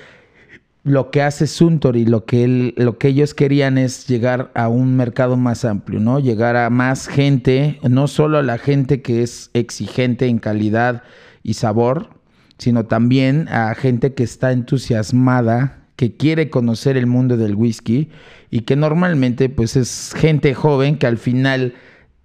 [0.84, 5.38] Lo que hace Suntory, lo que, lo que ellos querían es llegar a un mercado
[5.38, 6.20] más amplio, ¿no?
[6.20, 11.04] Llegar a más gente, no solo a la gente que es exigente en calidad
[11.44, 12.10] y sabor,
[12.58, 18.10] sino también a gente que está entusiasmada, que quiere conocer el mundo del whisky
[18.50, 21.74] y que normalmente pues es gente joven que al final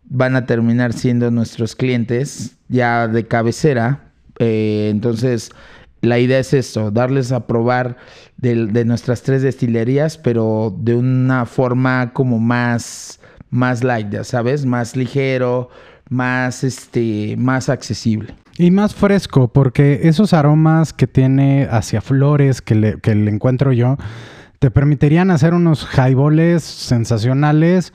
[0.05, 4.13] van a terminar siendo nuestros clientes ya de cabecera.
[4.39, 5.51] Eh, entonces,
[6.01, 7.97] la idea es esto, darles a probar
[8.37, 14.65] del- de, nuestras tres destilerías, pero de una forma como más, más light, ya sabes,
[14.65, 15.69] más ligero,
[16.09, 18.35] más, este, más accesible.
[18.61, 23.97] Y más fresco, porque esos aromas que tiene hacia flores que le, encuentro yo,
[24.59, 27.93] te permitirían hacer unos highballs sensacionales,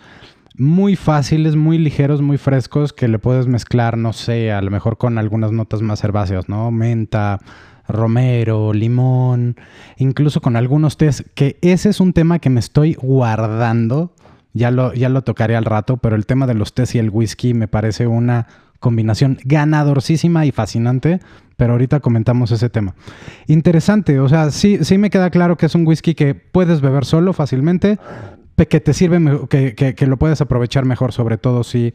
[0.56, 4.98] muy fáciles, muy ligeros, muy frescos, que le puedes mezclar, no sé, a lo mejor
[4.98, 6.72] con algunas notas más herbáceas, ¿no?
[6.72, 7.42] Menta,
[7.90, 9.58] romero, limón,
[9.98, 14.14] incluso con algunos tés, que ese es un tema que me estoy guardando.
[14.54, 17.10] Ya lo, ya lo tocaré al rato, pero el tema de los tés y el
[17.10, 18.48] whisky me parece una
[18.84, 21.22] combinación ganadorcísima y fascinante,
[21.56, 22.94] pero ahorita comentamos ese tema.
[23.48, 27.06] Interesante, o sea, sí, sí me queda claro que es un whisky que puedes beber
[27.06, 27.98] solo fácilmente,
[28.70, 31.94] que te sirve, que, que- lo puedes aprovechar mejor, sobre todo si eh,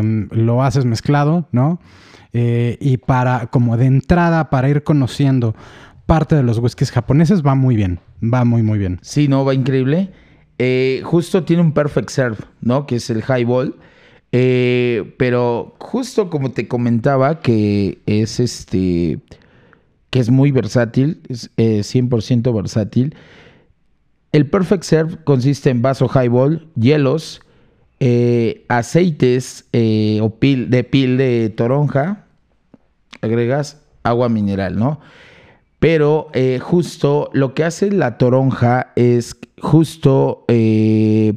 [0.00, 1.80] eh, lo haces mezclado, ¿no?
[2.32, 5.54] Eh, y para, como de entrada, para ir conociendo
[6.06, 8.98] parte de los whiskies japoneses, va muy bien, va muy, muy bien.
[9.02, 10.10] Sí, no, va increíble.
[10.58, 12.86] Eh, justo tiene un perfect serve, ¿no?
[12.86, 13.74] Que es el highball.
[14.32, 19.18] Eh, pero justo como te comentaba, que es este.
[20.10, 23.14] que es muy versátil, es eh, 100% versátil.
[24.32, 27.40] El perfect serve consiste en vaso highball, hielos,
[27.98, 32.26] eh, aceites eh, o pil de pil de toronja,
[33.22, 35.00] agregas agua mineral, ¿no?
[35.80, 40.44] Pero justo lo que hace la toronja es justo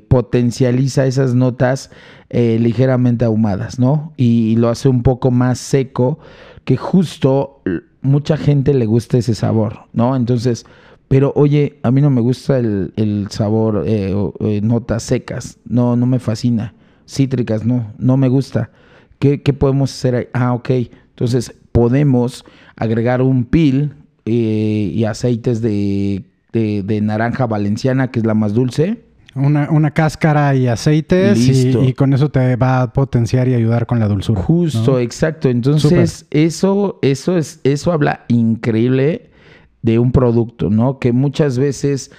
[0.09, 1.91] potencializa esas notas
[2.33, 4.11] eh, ligeramente ahumadas, ¿no?
[4.17, 6.17] Y, lo hace un poco más seco,
[6.65, 7.61] que justo
[8.01, 10.15] mucha gente le gusta ese sabor, ¿no?
[10.15, 10.65] Entonces,
[11.07, 15.95] pero oye, a mí no me gusta el, el sabor, eh, eh, notas secas, no,
[15.95, 16.73] no me fascina.
[17.07, 18.71] Cítricas, no, no me gusta.
[19.19, 20.27] ¿Qué, qué podemos hacer ahí?
[20.33, 20.69] Ah, ok.
[21.09, 23.93] Entonces podemos agregar un pil
[24.25, 26.23] y aceites de-
[26.53, 29.03] de naranja valenciana, que es la más dulce.
[29.35, 33.87] Una, una cáscara y aceites y, y con eso te va a potenciar y ayudar
[33.87, 34.41] con la dulzura.
[34.41, 34.99] Justo, ¿no?
[34.99, 35.49] exacto.
[35.49, 39.31] Entonces, eso, eso es, eso habla increíble
[39.81, 40.99] de un producto, ¿no?
[40.99, 42.11] Que muchas veces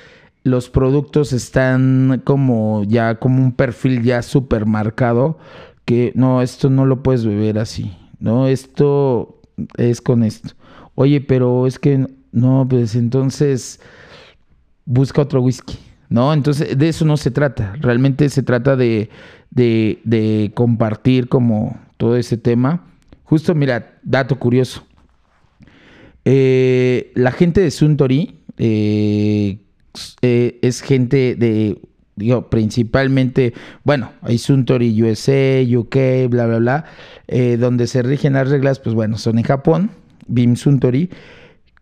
[0.45, 5.39] los productos están como ya, como un perfil ya súper marcado,
[5.85, 8.47] que no, esto no lo puedes beber así, ¿no?
[8.47, 9.41] Esto
[9.77, 10.51] es con esto.
[10.95, 13.81] Oye, pero es que no, pues entonces
[14.85, 16.33] busca otro whisky, ¿no?
[16.33, 17.75] Entonces, de eso no se trata.
[17.81, 19.11] Realmente se trata de,
[19.51, 22.85] de, compartir como todo ese tema.
[23.25, 24.85] Justo, mira, dato curioso.
[26.25, 29.59] Eh, la gente de Suntory eh,
[30.23, 31.79] eh, es gente de,
[32.17, 36.85] digo, principalmente, bueno, hay Suntory USA, UK, bla, bla, bla,
[37.29, 39.91] eh, donde se rigen las reglas, pues bueno, son en Japón,
[40.27, 41.11] BIM Suntory.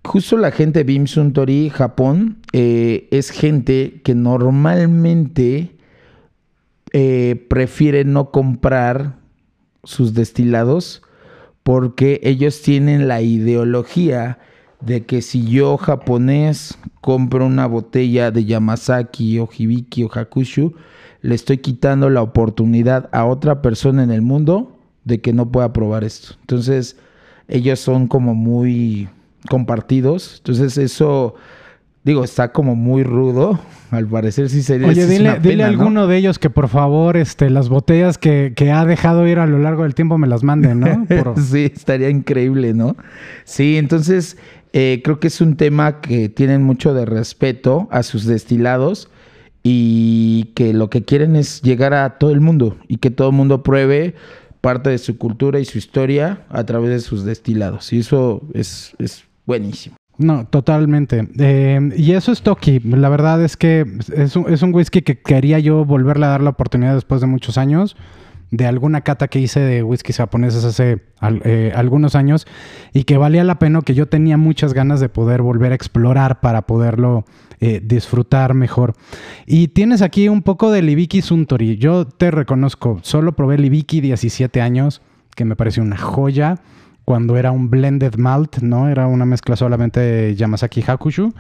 [0.05, 5.77] Justo la gente de BIM Suntory, Japón, eh, es gente que normalmente
[6.93, 9.17] eh, prefieren no comprar
[9.85, 11.03] sus destilados
[11.63, 14.39] porque ellos tienen la ideología
[14.81, 20.75] de que si yo japonés compro una botella de Yamazaki o Hibiki o Hakushu,
[21.21, 25.73] le estoy quitando la oportunidad a otra persona en el mundo de que no pueda
[25.73, 26.35] probar esto.
[26.41, 26.97] Entonces,
[27.47, 29.09] ellos son como muy
[29.49, 30.37] compartidos.
[30.39, 31.35] Entonces, eso,
[32.05, 33.59] digo, está como muy rudo.
[33.91, 35.73] Al parecer sí sería Oye, dile, una dile a ¿no?
[35.73, 39.47] alguno de ellos que por favor este, las botellas que, que ha dejado ir a
[39.47, 41.07] lo largo del tiempo me las manden, ¿no?
[41.23, 42.97] Por- sí, estaría increíble, ¿no?
[43.45, 44.39] Sí, entonces
[44.73, 49.11] eh, creo que es un tema que tienen mucho de respeto a sus destilados
[49.63, 53.35] y que lo que quieren es llegar a todo el mundo y que todo el
[53.37, 54.15] mundo pruebe
[54.63, 57.93] parte de su cultura y su historia a través de sus destilados.
[57.93, 59.97] Y eso es, es buenísimo.
[60.19, 61.29] No, totalmente.
[61.39, 62.81] Eh, y eso es Toki.
[62.81, 66.43] La verdad es que es un, es un whisky que quería yo volverle a dar
[66.43, 67.97] la oportunidad después de muchos años.
[68.51, 71.01] De alguna cata que hice de whiskies japoneses hace
[71.45, 72.47] eh, algunos años
[72.93, 76.41] y que valía la pena, que yo tenía muchas ganas de poder volver a explorar
[76.41, 77.25] para poderlo
[77.61, 78.93] eh, disfrutar mejor.
[79.47, 81.79] Y tienes aquí un poco de Libiki Suntory.
[81.79, 85.01] Yo te reconozco, solo probé Libiki 17 años,
[85.35, 86.61] que me pareció una joya
[87.05, 88.89] cuando era un blended malt, ¿no?
[88.89, 91.33] Era una mezcla solamente de Yamazaki Hakushu.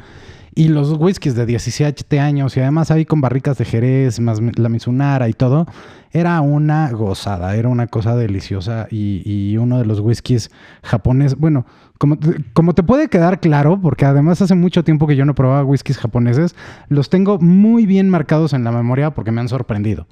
[0.55, 4.69] Y los whiskies de 17 años y además ahí con barricas de Jerez, más la
[4.69, 5.67] Mizunara y todo,
[6.11, 10.51] era una gozada, era una cosa deliciosa y, y uno de los whiskies
[10.83, 11.65] japoneses, bueno,
[11.97, 12.19] como,
[12.53, 15.97] como te puede quedar claro, porque además hace mucho tiempo que yo no probaba whiskies
[15.97, 16.55] japoneses,
[16.89, 20.07] los tengo muy bien marcados en la memoria porque me han sorprendido.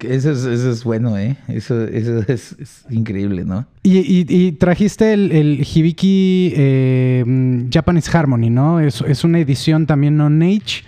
[0.00, 1.36] Eso es, eso es bueno, ¿eh?
[1.48, 2.56] Eso, eso es,
[2.90, 3.66] increíble, ¿no?
[3.82, 8.80] Y, y- y trajiste el, el Hibiki eh, mm, Japanese Harmony, ¿no?
[8.80, 10.84] Es, es una edición también non-age.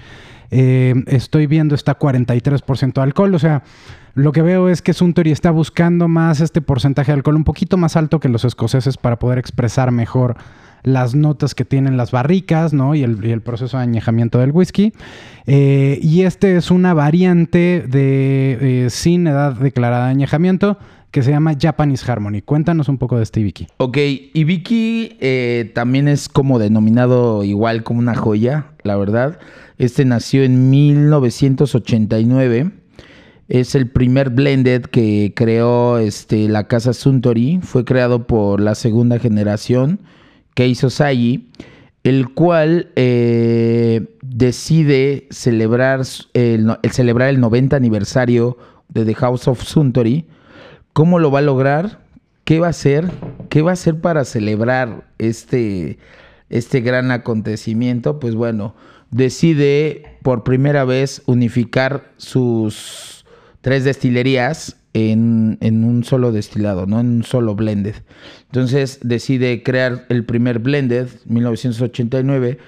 [0.50, 3.62] Eh, estoy viendo está 43% de alcohol, o sea,
[4.14, 7.76] lo que veo es que Suntory está buscando más este porcentaje de alcohol un poquito
[7.76, 10.36] más alto que los escoceses para poder expresar mejor
[10.82, 12.94] las notas que tienen las barricas, ¿no?
[12.94, 14.92] Y el, proceso de añejamiento del whisky.
[15.46, 20.78] Eh, y este es una variante de eh, sin edad declarada de añejamiento
[21.10, 22.42] que se llama Japanese Harmony.
[22.42, 23.66] Cuéntanos un poco de este Ibiki.
[23.78, 23.96] Ok,
[24.34, 29.38] Vicky eh, también es como denominado igual como una joya, la verdad.
[29.78, 32.70] Este nació en 1989.
[33.48, 37.58] Es el primer blended que creó este, la casa Suntory.
[37.62, 39.98] Fue creado por la segunda generación,
[40.54, 41.48] Keiso Sayi,
[42.02, 46.02] el cual eh, decide celebrar
[46.34, 48.56] el celebrar el 90 aniversario
[48.88, 50.26] de The House of Suntory.
[50.92, 52.00] ¿Cómo lo va a lograr?
[52.44, 53.10] ¿Qué va a hacer?
[53.48, 55.98] ¿Qué va a hacer para celebrar este,
[56.48, 58.18] este gran acontecimiento?
[58.18, 58.74] Pues bueno,
[59.10, 63.19] decide por primera vez unificar sus
[63.60, 67.00] tres destilerías en, en un solo destilado, ¿no?
[67.00, 67.94] En un solo blended.
[68.46, 72.58] Entonces decide crear el primer blended, 1989,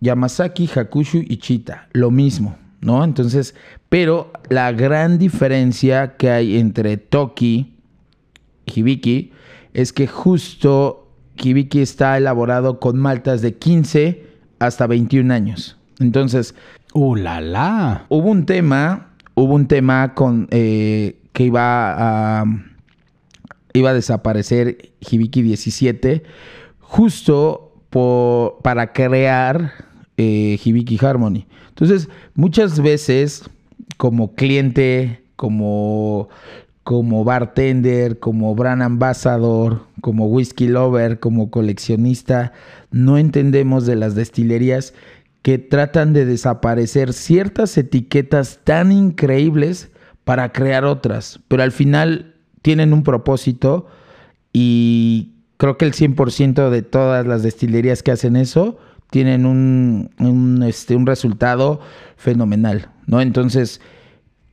[0.00, 3.04] Yamazaki, Hakushu y Chita, lo mismo, ¿no?
[3.04, 3.54] Entonces,
[3.88, 7.76] pero la gran diferencia que hay entre Toki
[8.66, 9.32] y Hibiki
[9.74, 14.26] es que justo Hibiki está elaborado con maltas de 15
[14.58, 15.76] hasta 21 años.
[15.98, 16.54] Entonces,
[16.94, 18.06] ¡Uh, la, la!
[18.08, 22.44] hubo un tema, hubo un tema con eh, que iba a
[23.74, 26.22] iba a desaparecer Hibiki 17
[26.80, 27.72] justo
[28.62, 29.72] para crear
[30.16, 31.46] eh, Hibiki Harmony.
[31.68, 33.44] Entonces, muchas veces
[33.96, 36.28] como cliente, como
[36.84, 42.52] como bartender, como brand ambassador, como whisky lover, como coleccionista,
[42.90, 44.92] no entendemos de las destilerías
[45.42, 49.90] que tratan de desaparecer ciertas etiquetas tan increíbles
[50.24, 53.88] para crear otras, pero al final tienen un propósito
[54.52, 58.78] y creo que el 100% de todas las destilerías que hacen eso
[59.10, 61.80] tienen un, un, este, un resultado
[62.16, 63.20] fenomenal, ¿no?
[63.20, 63.80] Entonces,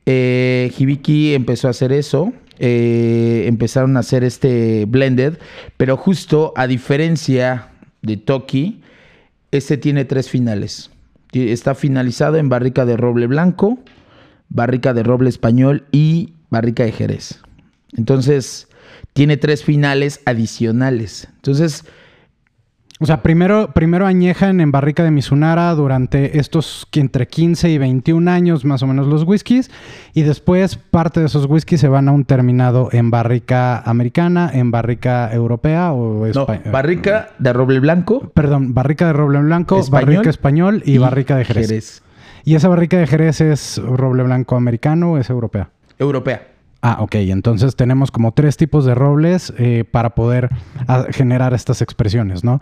[0.06, 5.38] eh, Hibiki empezó a hacer eso, eh, empezaron a hacer este blended,
[5.76, 7.68] pero justo a diferencia
[8.02, 8.79] de Toki,
[9.50, 10.90] este tiene tres finales.
[11.32, 13.78] Está finalizado en barrica de roble blanco,
[14.48, 17.40] barrica de roble español y barrica de jerez.
[17.96, 18.68] Entonces,
[19.12, 21.28] tiene tres finales adicionales.
[21.36, 21.84] Entonces,
[23.02, 28.30] O sea, primero, primero añejan en barrica de Mizunara durante estos entre 15 y 21
[28.30, 29.70] años más o menos los whiskies
[30.12, 34.70] y después parte de esos whiskies se van a un terminado en barrica americana, en
[34.70, 40.06] barrica europea o no, espa- barrica de roble blanco, Perdón, barrica de roble blanco, Español
[40.16, 42.02] barrica español y, barrica de Jerez.
[42.44, 45.70] ¿Y esa barrica de Jerez es roble blanco americano o es europea?
[45.98, 46.49] Europea.
[46.82, 47.16] Ah, ok.
[47.16, 50.48] Entonces tenemos como tres tipos de robles eh, para poder
[50.88, 52.60] ah, generar estas expresiones, ¿no?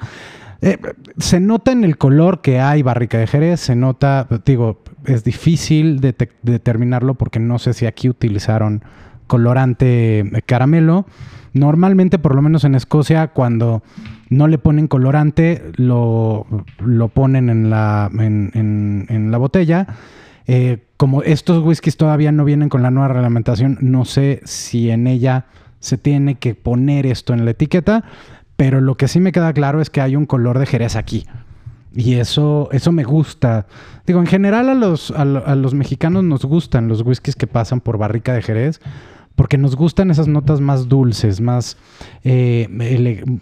[0.60, 0.78] Eh,
[1.18, 6.00] se nota en el color que hay barrica de Jerez, se nota, digo, es difícil
[6.00, 8.82] de determinarlo porque no sé si aquí utilizaron
[9.28, 11.06] colorante eh, caramelo.
[11.52, 13.82] Normalmente, por lo menos en Escocia, cuando
[14.28, 16.46] no le ponen colorante, lo,
[16.78, 19.86] lo ponen en la, en, en, la botella.
[20.50, 25.06] Eh, como estos whiskies todavía no vienen con la nueva reglamentación, no sé si en
[25.06, 25.44] ella
[25.78, 28.02] se tiene que poner esto en la etiqueta,
[28.56, 31.26] pero lo que sí me queda claro es que hay un color de Jerez aquí.
[31.94, 33.66] Y eso, eso me gusta.
[34.06, 37.98] Digo, en general a los, a, los mexicanos nos gustan los whiskies que pasan por
[37.98, 38.80] barrica de Jerez,
[39.36, 41.76] porque nos gustan esas notas más dulces, más...
[42.24, 42.66] Eh,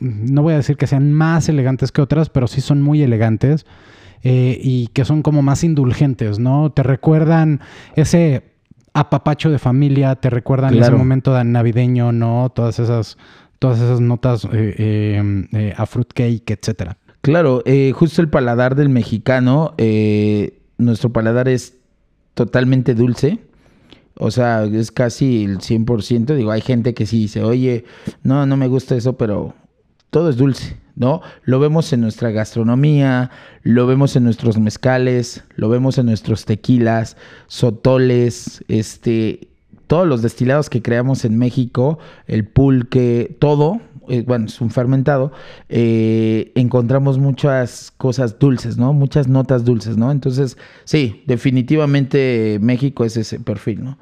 [0.01, 3.65] no voy a decir que sean más elegantes que otras, pero sí son muy elegantes
[4.23, 6.71] eh, y que son como más indulgentes, ¿no?
[6.71, 7.61] Te recuerdan
[7.95, 8.43] ese
[8.93, 12.51] apapacho de familia, te recuerdan ese momento navideño, ¿no?
[12.55, 13.19] Todas esas
[13.59, 16.99] todas esas notas eh, eh, eh, a fruitcake, etcétera.
[17.21, 17.63] Claro,
[17.95, 19.75] justo el paladar del mexicano,
[20.79, 21.75] nuestro paladar es
[22.35, 23.41] totalmente dulce.
[24.19, 26.37] O sea, es casi el 100%.
[26.37, 27.85] Digo, hay gente que sí dice, oye,
[28.23, 29.55] no, no me gusta eso, pero
[30.11, 31.21] todo es dulce, ¿no?
[31.45, 33.31] Lo vemos en nuestra gastronomía,
[33.63, 37.17] lo vemos en nuestros mezcales, lo vemos en nuestros tequilas,
[37.47, 39.49] sotoles, este,
[39.87, 45.33] todos los destilados que creamos en México, el pulque, todo, eh, bueno, es un fermentado,
[45.69, 48.93] eh, encontramos muchas cosas dulces, ¿no?
[48.93, 50.11] Muchas notas dulces, ¿no?
[50.11, 53.99] Entonces, sí, definitivamente México es ese perfil, ¿no?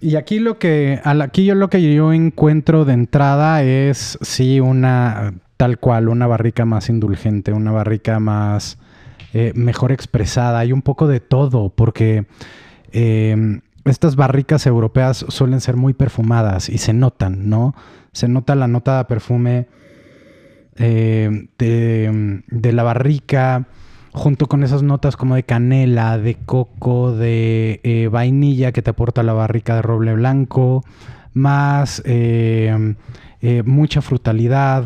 [0.00, 5.34] Y aquí lo que, aquí yo lo que yo encuentro de entrada es, sí, una,
[5.58, 8.78] tal cual, una barrica más indulgente, una barrica más,
[9.34, 12.24] eh, mejor expresada, hay un poco de todo, porque
[13.84, 17.74] estas barricas europeas suelen ser muy perfumadas y se notan, ¿no?
[18.12, 19.66] Se nota la nota de perfume
[20.80, 23.66] eh, de, la barrica
[24.12, 29.24] junto con esas notas como de canela, de coco, de eh, vainilla que te aporta
[29.24, 30.84] la barrica de roble blanco,
[31.34, 32.94] más eh,
[33.64, 34.84] mucha frutalidad,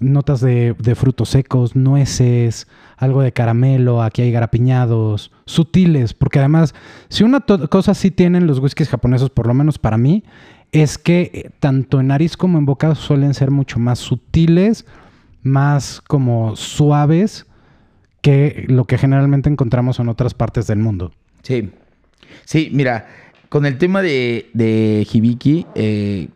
[0.00, 6.74] notas de, frutos secos, nueces, algo de caramelo, aquí hay garapiñados, sutiles, porque además,
[7.08, 10.24] si una cosa sí tienen los whiskies japoneses, por lo menos para mí,
[10.72, 14.86] es que eh, tanto en nariz como en boca suelen ser mucho más sutiles,
[15.42, 17.46] más como suaves
[18.20, 21.12] que lo que generalmente encontramos en otras partes del mundo.
[21.42, 21.70] Sí,
[22.44, 23.08] sí, mira,
[23.48, 26.28] con el tema de, de Hibiki, eh,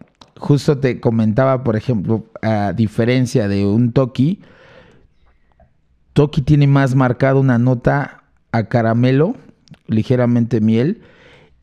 [0.45, 4.43] justo te comentaba, por ejemplo, a diferencia de un Toki,
[6.13, 9.37] Toki tiene más marcado una nota a caramelo,
[9.87, 11.01] ligeramente miel,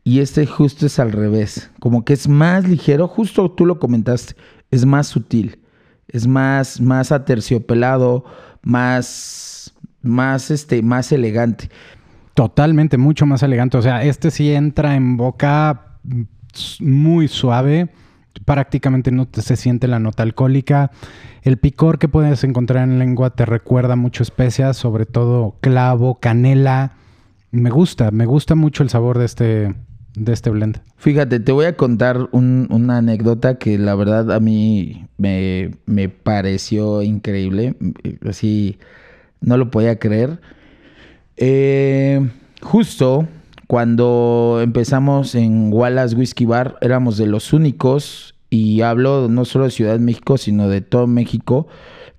[0.02, 4.34] y este justo es al revés, como que es más ligero, justo tú lo comentaste,
[4.72, 5.60] es más sutil,
[6.08, 8.24] es más, más aterciopelado,
[8.62, 9.72] más,
[10.02, 11.70] más, este, más elegante.
[12.34, 13.76] Totalmente, mucho más elegante.
[13.76, 15.98] O sea, este sí entra en boca
[16.80, 17.88] muy suave
[18.44, 20.90] prácticamente no se siente la nota alcohólica.
[21.42, 26.92] El picor que puedes encontrar en lengua te recuerda mucho especias, sobre todo clavo, canela.
[27.50, 29.74] Me gusta, me gusta mucho el sabor de este,
[30.14, 30.80] de este blend.
[30.96, 37.02] Fíjate, te voy a contar una anécdota que la verdad a mí me, me pareció
[37.02, 37.74] increíble.
[38.26, 38.78] Así
[39.40, 40.40] no lo podía creer.
[41.36, 42.28] Eh,
[42.60, 43.26] justo
[43.72, 49.70] cuando empezamos en Wallace Whiskey Bar, éramos de los únicos, y hablo no solo de
[49.70, 51.68] Ciudad de México, sino de todo México,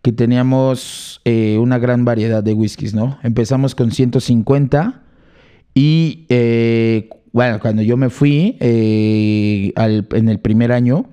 [0.02, 3.20] que teníamos eh, una gran variedad de whiskies, ¿no?
[3.22, 5.04] Empezamos con 150
[5.76, 11.06] y, eh, bueno, cuando yo me fui eh, en el primer año,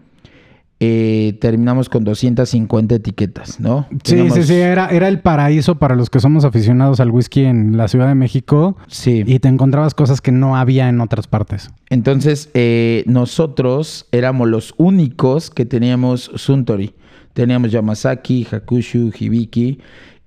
[0.82, 3.86] eh, terminamos con 250 etiquetas, ¿no?
[4.02, 7.77] Sí, sí, sí, era, era el paraíso para los que somos aficionados al whisky en
[7.77, 8.78] la Ciudad de México.
[8.86, 9.23] Sí.
[9.27, 11.70] Y te encontrabas cosas que no había en otras partes.
[11.90, 16.94] Entonces, eh, nosotros éramos los únicos que teníamos Suntory.
[17.35, 19.81] Teníamos Yamazaki, Hakushu, Hibiki.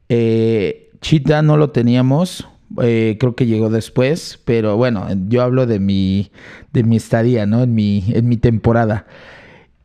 [0.08, 2.48] Eh, Chita no lo teníamos,
[2.78, 6.30] creo que llegó después, pero bueno, yo hablo de mi,
[6.74, 7.64] de mi estadía, ¿no?
[7.64, 9.08] En mi, en mi temporada.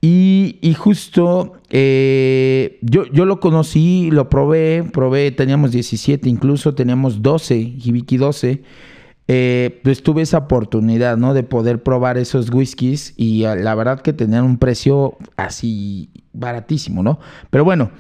[0.01, 7.57] Y, justo eh, yo, yo lo conocí, lo probé, probé, teníamos 17, incluso teníamos 12,
[7.57, 8.63] Hibiki 12.
[9.31, 11.35] Eh, pues tuve esa oportunidad, ¿no?
[11.35, 17.03] De poder probar esos whiskies y ah, la verdad que tenían un precio así baratísimo,
[17.03, 17.19] ¿no?
[17.51, 17.91] Pero bueno,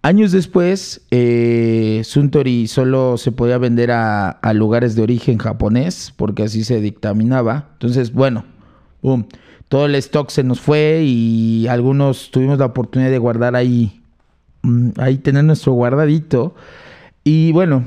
[0.00, 6.44] Años después, eh, Suntory solo se podía vender a, a lugares de origen japonés, porque
[6.44, 7.70] así se dictaminaba.
[7.72, 8.44] Entonces, bueno,
[9.02, 9.26] boom,
[9.68, 14.02] todo el stock se nos fue y algunos tuvimos la oportunidad de guardar ahí,
[14.62, 16.54] mm, ahí tener nuestro guardadito.
[17.24, 17.84] Y bueno,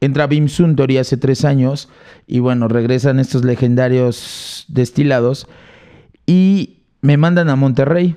[0.00, 1.88] entra Bim Suntory hace tres años
[2.26, 5.46] y bueno, regresan estos legendarios destilados
[6.26, 8.16] y me mandan a Monterrey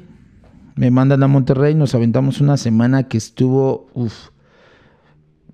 [0.79, 3.89] me mandan a Monterrey, nos aventamos una semana que estuvo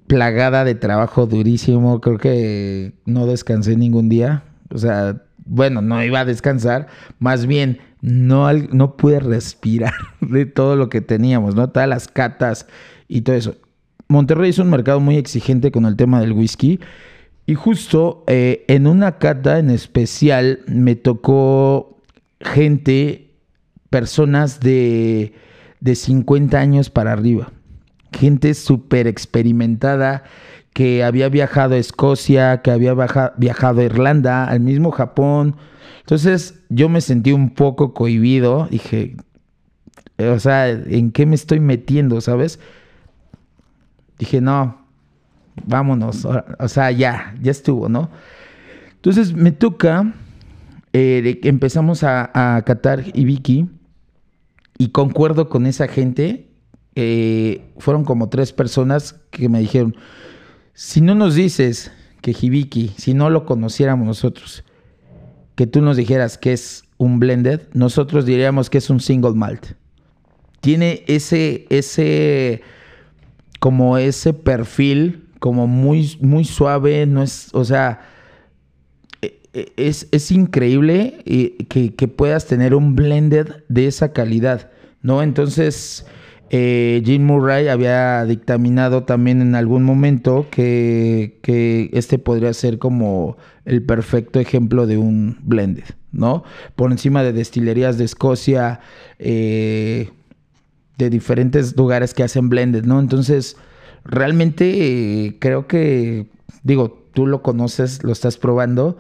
[0.06, 2.00] plagada de trabajo durísimo.
[2.00, 4.44] Creo que no descansé ningún día.
[4.70, 6.88] O sea, bueno, no iba a descansar.
[7.20, 11.70] Más bien, no, no pude respirar de todo lo que teníamos, ¿no?
[11.70, 12.68] Todas las catas
[13.08, 13.56] y todo eso.
[14.08, 16.80] Monterrey es un mercado muy exigente con el tema del whisky.
[17.48, 22.02] Y justo eh, en una cata en especial me tocó
[22.40, 23.32] gente
[23.90, 25.34] personas de,
[25.80, 27.52] de 50 años para arriba.
[28.12, 30.24] Gente súper experimentada
[30.76, 32.94] que había viajado a Escocia, que había
[33.38, 35.56] viajado a Irlanda, al mismo Japón.
[36.02, 38.68] Entonces yo me sentí un poco cohibido.
[38.70, 39.16] Dije,
[40.18, 42.60] o sea, ¿en qué me estoy metiendo, sabes?
[44.20, 44.86] Dije, no,
[45.66, 46.28] vámonos.
[46.60, 48.10] O sea, ya, ya estuvo, ¿no?
[48.96, 50.14] Entonces me toca,
[50.92, 53.70] eh, empezamos a, a catar Ibiki
[54.78, 56.50] y concuerdo con esa gente.
[56.96, 59.96] Eh, fueron como tres personas que me dijeron,
[60.76, 61.92] si no nos dices
[62.22, 64.66] que Hibiki, si no lo conociéramos nosotros,
[65.56, 69.68] que tú nos dijeras que es un blended, nosotros diríamos que es un single malt.
[70.60, 72.62] Tiene ese, ese,
[73.60, 78.02] como ese perfil, como muy, muy suave, no es, o sea,
[79.22, 84.72] e, es, increíble eh, que, puedas tener un blended de esa calidad,
[85.02, 85.24] ¿no?
[85.24, 86.06] Entonces,
[86.58, 91.38] eh, Jim Murray había dictaminado también en algún momento que,
[91.92, 95.84] este podría ser como el perfecto ejemplo de un blended,
[96.14, 96.46] ¿no?
[96.78, 98.80] Por encima de destilerías de Escocia,
[99.20, 100.12] eh,
[100.98, 103.02] de diferentes lugares que hacen blended, ¿no?
[103.02, 103.58] Entonces,
[104.06, 106.28] realmente creo que,
[106.64, 108.98] digo, tú lo conoces, lo estás probando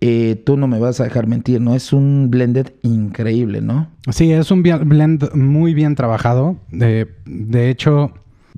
[0.00, 1.74] eh, tú no me vas a dejar mentir, ¿no?
[1.74, 3.88] Es un blended increíble, ¿no?
[4.10, 6.56] Sí, es un blend muy bien trabajado.
[6.70, 8.12] de hecho,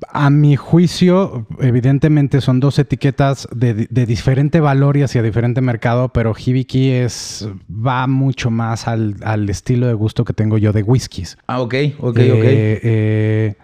[0.09, 6.33] a mi juicio, evidentemente son dos etiquetas de, diferente valor y hacia diferente mercado, pero
[6.33, 11.37] Hibiki es, va mucho más al, estilo de gusto que tengo yo de whiskies.
[11.47, 12.43] Ah, ok, ok, eh, ok.
[12.43, 13.55] Eh,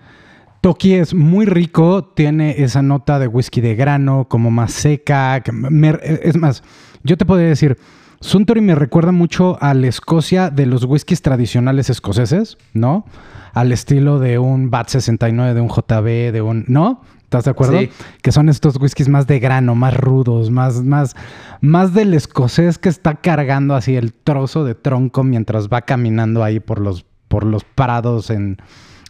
[0.62, 5.38] Toki es muy rico, tiene esa nota de whisky de grano, como más seca.
[5.38, 6.64] es más,
[7.04, 7.78] yo te podría decir,
[8.22, 13.06] Suntory me recuerda mucho a la Escocia de los whiskies tradicionales escoceses, ¿no?
[13.54, 16.66] Al estilo de un BAT 69, de un JB, de un...
[16.68, 17.02] ¿No?
[17.24, 17.80] ¿Estás de acuerdo?
[17.80, 17.90] Sí.
[18.22, 21.14] Que son estos whiskies más de grano, más rudos, más, más,
[21.60, 26.62] más del escocés que está cargando así el trozo de tronco mientras va caminando ahí
[26.62, 28.58] por los, por los prados en,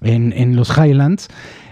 [0.01, 1.27] en, los Highlands.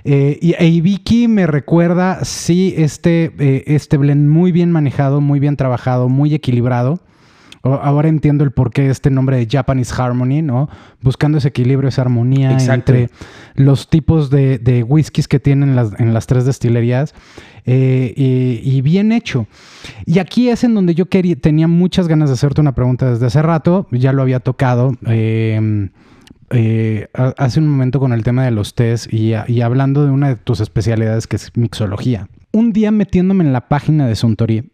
[0.06, 5.57] Eh, y Ibiki me recuerda, sí, este, eh, este blend muy bien manejado, muy bien
[5.57, 6.99] trabajado, muy equilibrado.
[7.64, 10.69] Ahora entiendo el porqué este nombre de Japanese Harmony, ¿no?
[11.02, 13.10] Buscando ese equilibrio, esa armonía entre
[13.56, 17.15] los tipos de, de whiskies que tienen las, en las tres destilerías.
[17.65, 18.14] Eh,
[18.64, 19.48] y, bien hecho.
[20.06, 23.26] Y aquí es en donde yo quería, tenía muchas ganas de hacerte una pregunta desde
[23.26, 24.95] hace rato, ya lo había tocado.
[25.07, 25.90] Eh,
[26.49, 30.35] eh, hace un momento con el tema de los test y, hablando de una de
[30.35, 32.30] tus especialidades que es mixología.
[32.51, 34.72] Un día metiéndome en la página de Suntory,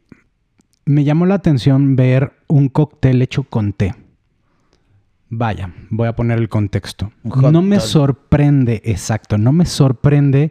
[0.85, 3.95] me llamó la atención ver un cóctel hecho con té.
[5.29, 7.11] Vaya, voy a poner el contexto.
[7.23, 10.49] No me sorprende, exacto, no me sorprende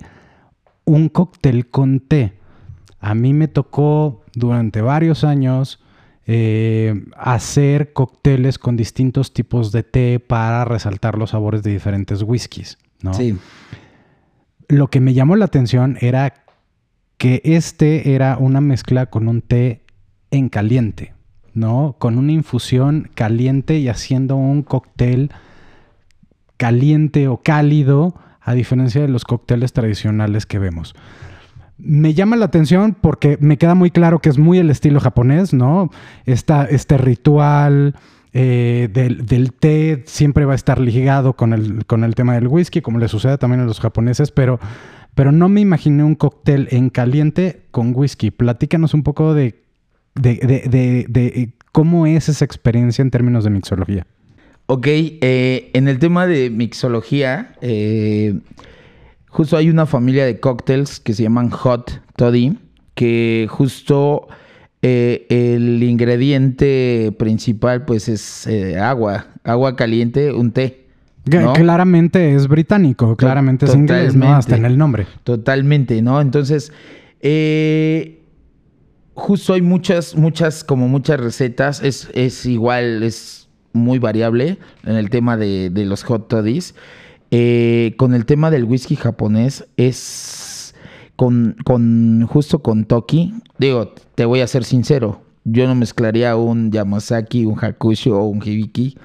[0.85, 2.39] un cóctel con té.
[2.99, 5.80] A mí me tocó durante varios años
[6.33, 12.79] eh, hacer cócteles con distintos tipos de té para resaltar los sabores de diferentes whiskies,
[13.03, 13.15] ¿no?
[13.15, 13.37] Sí.
[14.69, 16.45] Lo que me llamó la atención era
[17.17, 19.83] que este era una mezcla con un té
[20.31, 21.15] en caliente,
[21.53, 21.97] ¿no?
[21.99, 25.33] Con una infusión caliente y haciendo un cóctel
[26.57, 30.95] caliente o cálido, a diferencia de los cócteles tradicionales que vemos
[31.83, 35.53] me llama la atención porque me queda muy claro que es muy el estilo japonés,
[35.53, 35.91] ¿no?
[36.27, 37.95] este ritual
[38.33, 42.81] eh, del, té siempre va a estar ligado con el, con el tema del whisky,
[42.81, 44.61] como le sucede también a los japoneses, pero,
[45.15, 48.31] pero no me imaginé un cóctel en caliente con whisky.
[48.31, 49.63] Platícanos un poco de,
[50.15, 54.07] de, cómo es esa experiencia en términos de mixología.
[54.67, 58.39] Ok, eh, en el tema de mixología, eh,
[59.31, 62.59] justo hay una familia de cócteles que se llaman Hot Toddy,
[62.95, 64.29] que justo
[64.83, 70.89] eh, el ingrediente principal pues es eh, agua, agua caliente, un té.
[71.55, 74.35] Claramente es británico, claramente es inglés, ¿no?
[74.35, 75.07] Hasta en el nombre.
[75.23, 76.21] Totalmente, ¿no?
[76.21, 76.73] Entonces,
[77.21, 78.23] eh,
[79.15, 81.83] justo hay muchas, muchas, como muchas recetas.
[81.83, 86.75] Es, es igual, es muy variable en el tema de, de los hot toddies.
[87.31, 90.75] Eh, con el tema del whisky japonés es
[91.17, 93.35] con, con justo con Toki.
[93.59, 95.21] Digo, te voy a ser sincero.
[95.45, 98.97] Yo no mezclaría un Yamazaki, un Hakusho o un Hibiki.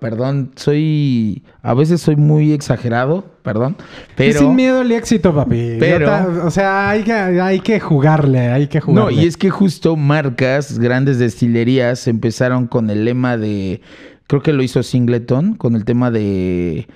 [0.00, 1.42] Perdón, soy.
[1.60, 3.76] A veces soy muy exagerado, perdón.
[4.14, 4.38] Pero.
[4.38, 5.76] Sin miedo al éxito, papi.
[5.80, 9.22] Pero- o sea, hay que, hay que jugarle, hay que No, jugarle.
[9.22, 13.80] y es que justo marcas, grandes destilerías empezaron con el lema de.
[14.28, 16.86] Creo que lo hizo Singleton, con el tema de.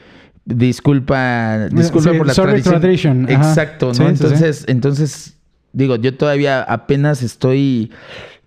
[0.44, 2.80] Disculpa, disculpa Sí, por la sorry tradición.
[2.80, 3.30] tradition.
[3.30, 3.94] Exacto, ¿no?
[3.94, 4.22] Sí, sí, sí.
[4.24, 5.36] entonces, entonces,
[5.72, 7.92] digo, yo todavía apenas estoy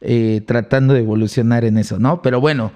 [0.02, 2.22] eh, tratando de evolucionar en eso, ¿no?
[2.22, 2.72] Pero bueno,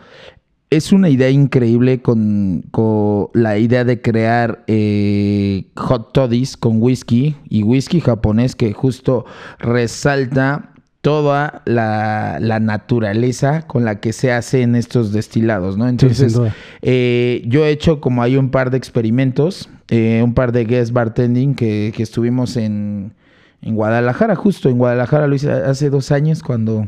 [0.70, 7.36] es una idea increíble con, con la idea de crear eh, hot toddies con whisky
[7.50, 9.26] y whisky japonés que justo
[9.58, 15.88] resalta toda la, la naturaleza con la que se hacen estos destilados, ¿no?
[15.88, 16.38] Entonces,
[16.82, 20.92] eh, yo he hecho como hay un par de experimentos, eh, un par de guest
[20.92, 23.14] bartending que, que estuvimos en,
[23.62, 26.88] en Guadalajara, justo en Guadalajara, lo hice hace dos años cuando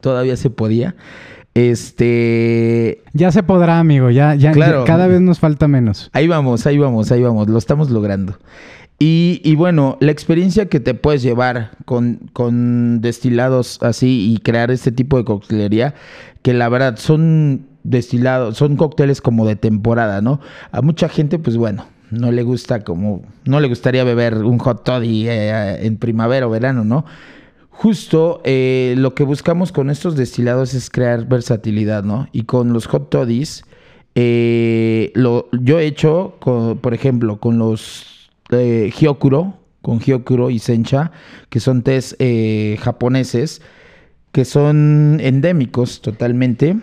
[0.00, 0.94] todavía se podía.
[1.54, 4.10] Este, Ya se podrá, amigo.
[4.10, 4.80] Ya, ya, Claro.
[4.80, 6.10] ya cada vez nos falta menos.
[6.12, 8.38] Ahí vamos, ahí vamos, ahí vamos, lo estamos logrando.
[8.98, 15.18] Y, bueno, la experiencia que te puedes llevar con, destilados así y crear este tipo
[15.18, 15.94] de coctelería,
[16.40, 20.40] que la verdad son destilados, son cócteles como de temporada, ¿no?
[20.72, 24.82] A mucha gente, pues bueno, no le gusta como, no le gustaría beber un hot
[24.82, 27.04] toddy eh, en primavera o verano, ¿no?
[27.68, 32.28] Justo eh, lo que buscamos con estos destilados es crear versatilidad, ¿no?
[32.32, 33.64] Y con los hot toddies,
[34.14, 38.15] eh, yo he hecho, por ejemplo, con los
[38.50, 41.12] eh, Hyokuro, con Hyokuro y Sencha,
[41.48, 43.62] que son tés eh, japoneses,
[44.32, 46.76] que son endémicos totalmente.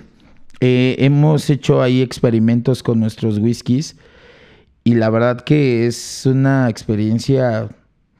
[0.60, 3.98] Eh, hemos hecho ahí experimentos con nuestros whiskies
[4.84, 7.69] y la verdad que es una experiencia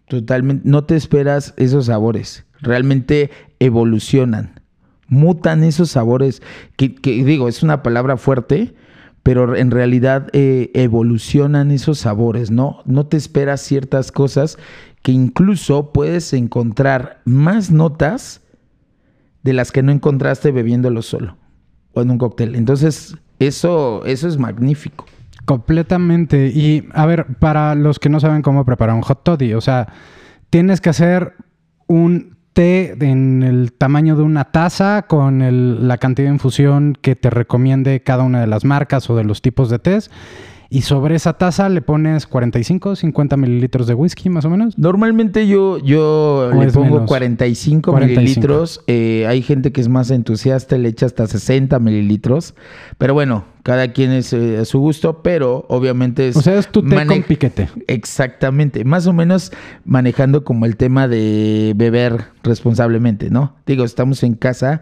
[0.07, 0.68] totalmente...
[0.68, 4.60] No te esperas esos sabores, realmente evolucionan,
[5.07, 6.41] mutan esos sabores,
[6.76, 8.76] que digo, es una palabra fuerte,
[9.24, 12.82] pero en realidad eh, evolucionan esos sabores, ¿no?
[12.86, 14.58] No te esperas ciertas cosas
[15.02, 18.41] que incluso puedes encontrar más notas
[19.44, 21.38] de las que no encontraste bebiéndolo solo
[21.94, 22.56] o en un cóctel.
[22.56, 25.06] Entonces, eso, eso es magnífico.
[25.45, 26.48] Completamente.
[26.48, 29.88] Y a ver, para los que no saben cómo preparar un hot toddy, o sea,
[30.50, 31.34] tienes que hacer
[31.88, 37.15] un té en el tamaño de una taza con el- la cantidad de infusión que
[37.15, 40.11] te recomiende cada una de las marcas o de los tipos de tés.
[40.69, 44.75] Y sobre esa taza le pones 45, 50 mililitros de whisky más o menos.
[44.80, 47.07] Normalmente yo, yo ¿O le pongo menos?
[47.07, 48.21] 45, 45.
[48.21, 48.81] mililitros.
[48.88, 52.55] Eh, hay gente que es más entusiasta, le echa hasta 60 mililitros.
[52.97, 56.35] Pero bueno, cada quien es eh, a su gusto, pero obviamente es...
[56.35, 57.69] O sea, es tu té con piquete.
[57.88, 59.52] Exactamente, más o menos
[59.85, 63.56] manejando como el tema de beber responsablemente, ¿no?
[63.65, 64.81] Digo, estamos en casa,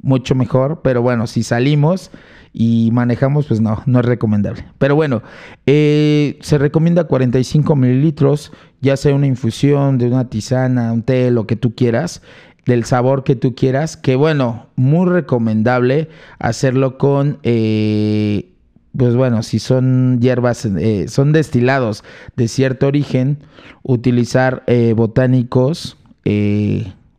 [0.00, 2.10] mucho mejor, pero bueno, si salimos
[2.52, 4.64] y manejamos, pues no, no es recomendable.
[4.78, 5.22] Pero bueno,
[5.64, 11.46] eh, se recomienda 45 mililitros, ya sea una infusión de una tisana, un té, lo
[11.46, 12.22] que tú quieras,
[12.68, 17.38] del sabor que tú quieras, que bueno, muy recomendable hacerlo con...
[17.42, 18.52] eh,
[18.96, 22.04] pues bueno, si son hierbas, eh, son destilados
[22.36, 23.38] de cierto origen,
[23.82, 25.96] utilizar eh, botánicos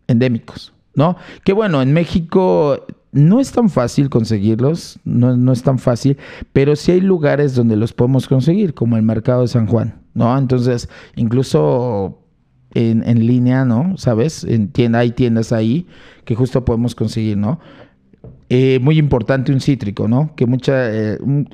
[0.07, 1.15] endémicos, ¿no?
[1.43, 6.17] Que bueno, en México no es tan fácil conseguirlos, no, no es tan fácil,
[6.53, 10.37] pero sí hay lugares donde los podemos conseguir, como el mercado de San Juan, ¿no?
[10.37, 12.19] Entonces, incluso
[12.73, 13.97] en, en línea, ¿no?
[13.97, 14.43] ¿Sabes?
[14.43, 15.87] En tienda, hay tiendas ahí
[16.25, 17.59] que justo podemos conseguir, ¿no?
[18.49, 20.33] Eh, muy importante un cítrico, ¿no?
[20.35, 20.91] Que mucha...
[20.91, 21.47] eh, un-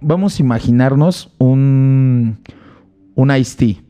[0.00, 2.38] vamos a imaginarnos un,
[3.14, 3.82] un iced tea.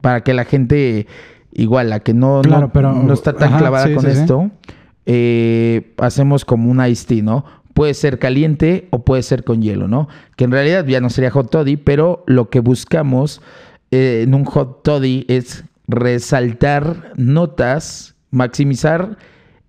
[0.00, 1.06] Para que la gente,
[1.52, 4.12] igual, la que no, Claro, no, pero- no está tan ajá, clavada sí, con sí,
[4.12, 4.20] sí.
[4.20, 4.50] esto,
[5.06, 7.44] eh, hacemos como un iced tea, ¿no?
[7.74, 10.08] Puede ser caliente o puede ser con hielo, ¿no?
[10.36, 13.40] Que en realidad ya no sería hot toddy, pero lo que buscamos
[13.90, 19.16] eh, en un hot toddy es resaltar notas, maximizar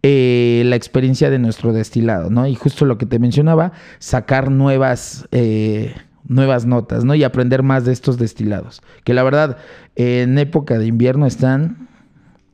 [0.04, 2.48] eh, la experiencia de nuestro destilado, ¿no?
[2.48, 5.94] Y justo lo que te mencionaba, sacar nuevas, eh,
[6.26, 7.16] nuevas notas, ¿no?
[7.16, 8.82] Y aprender más de estos destilados.
[9.04, 9.58] Que la verdad,
[9.96, 11.90] en época de invierno están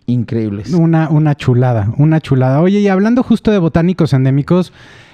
[0.07, 0.73] increíbles.
[0.73, 2.61] Una, una chulada, una chulada.
[2.61, 4.73] Oye, y hablando justo de botánicos endémicos,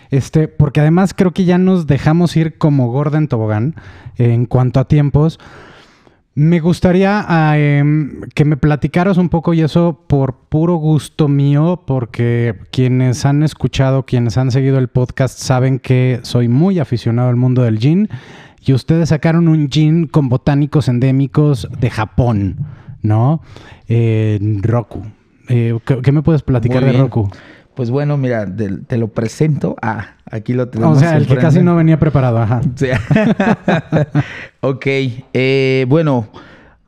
[0.10, 3.76] este, porque además creo que ya nos dejamos ir como Gordon Tobogán
[4.18, 5.40] en cuanto a tiempos.
[6.34, 11.84] Me gustaría ah, em, que me platicaras un poco y eso por puro gusto mío,
[11.86, 17.36] porque quienes han escuchado, quienes han seguido el podcast saben que soy muy aficionado al
[17.36, 18.08] mundo del gin
[18.66, 22.66] y ustedes sacaron un gin con botánicos endémicos de Japón,
[23.02, 23.42] ¿no?
[24.62, 25.04] Roku.
[25.50, 27.30] Eh, ¿qué, me puedes platicar de Roku?
[27.82, 29.76] Pues bueno, mira, te, lo presento.
[29.82, 30.98] Ah, aquí lo tenemos.
[30.98, 32.62] O sea, el que casi no venía preparado, ajá.
[34.62, 36.30] ok, eh, bueno,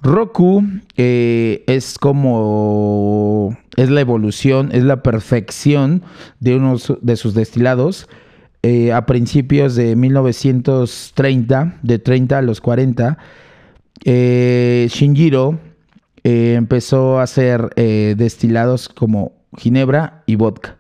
[0.04, 0.64] Roku
[0.96, 6.04] eh, es como, es la evolución, es la perfección
[6.40, 8.08] de uno de sus destilados.
[8.62, 13.18] Eh, a principios de 1930, de 30 a los 40,
[14.06, 15.58] Shinjiro
[16.24, 20.78] empezó a hacer destilados como ginebra y vodka.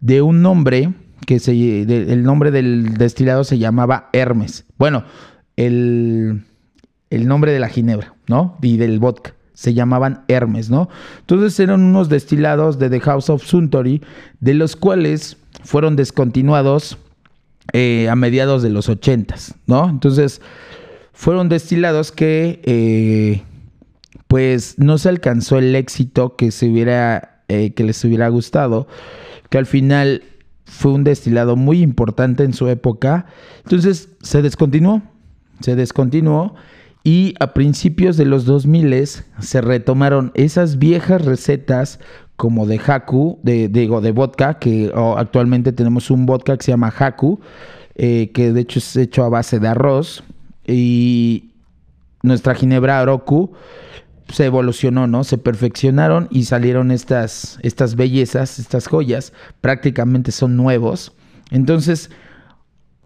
[0.00, 0.92] De un nombre
[1.26, 4.64] que se, el nombre del destilado se llamaba Hermes.
[4.78, 5.04] Bueno,
[5.56, 6.44] el,
[7.10, 8.56] el nombre de la ginebra, ¿no?
[8.62, 10.88] Y del vodka se llamaban Hermes, ¿no?
[11.18, 14.02] Entonces eran unos destilados de The House of Suntory,
[14.38, 16.96] de los cuales fueron descontinuados
[17.72, 19.90] eh, a mediados de los ochentas, ¿no?
[19.90, 20.40] Entonces
[21.12, 23.42] fueron destilados que eh,
[24.28, 28.86] pues no se alcanzó el éxito que se hubiera eh, que les hubiera gustado,
[29.48, 30.22] que al final
[30.64, 33.26] fue un destilado muy importante en su época.
[33.64, 35.02] Entonces se descontinuó,
[35.60, 36.54] se descontinuó
[37.04, 39.08] y a principios de los 2000
[39.40, 42.00] se retomaron esas viejas recetas
[42.36, 46.94] como de Haku, de, digo, de vodka, que actualmente tenemos un vodka que se llama
[46.96, 47.40] Haku,
[47.96, 50.22] eh, que de hecho es hecho a base de arroz,
[50.64, 51.50] y
[52.22, 53.52] nuestra ginebra Oroku
[54.30, 55.24] se evolucionó, ¿no?
[55.24, 61.12] Se perfeccionaron y salieron estas, estas bellezas, estas joyas, prácticamente son nuevos.
[61.50, 62.10] Entonces,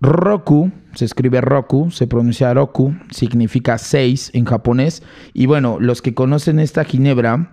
[0.00, 5.02] Roku, se escribe Roku, se pronuncia Roku, significa seis en japonés.
[5.32, 7.52] Y bueno, los que conocen esta ginebra,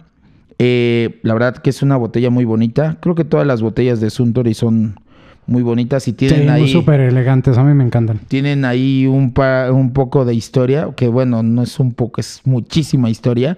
[0.57, 2.97] eh, la verdad que es una botella muy bonita.
[3.01, 4.99] Creo que todas las botellas de Suntory son
[5.47, 6.67] muy bonitas y tienen sí, ahí...
[6.71, 8.19] súper elegantes, a mí me encantan.
[8.27, 9.33] Tienen ahí un,
[9.71, 13.57] un poco de historia, que bueno, no es un poco, es muchísima historia,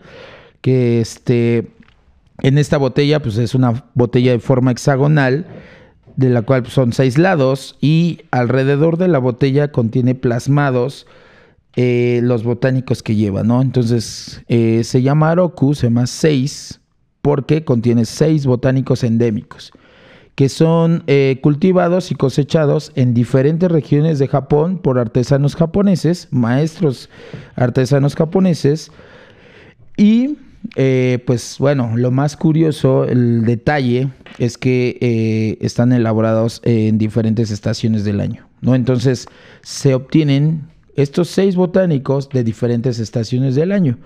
[0.61, 1.67] que este...
[2.43, 5.45] En esta botella, pues es una botella de forma hexagonal,
[6.15, 11.05] de la cual pues, son seis lados, y alrededor de la botella contiene plasmados
[11.75, 13.61] eh, los botánicos que lleva, ¿no?
[13.61, 16.79] Entonces, eh, se llama Aroku, se llama seis,
[17.21, 19.71] porque contiene seis botánicos endémicos
[20.41, 27.11] que son eh, cultivados y cosechados en diferentes regiones de Japón por artesanos japoneses, maestros
[27.55, 28.91] artesanos japoneses.
[29.97, 30.37] Y
[30.77, 34.09] eh, pues bueno, lo más curioso, el detalle
[34.39, 38.73] es que eh, están elaborados en diferentes estaciones del año, ¿no?
[38.73, 39.27] Entonces
[39.61, 40.63] se obtienen
[40.95, 43.99] estos seis botánicos de diferentes estaciones del año.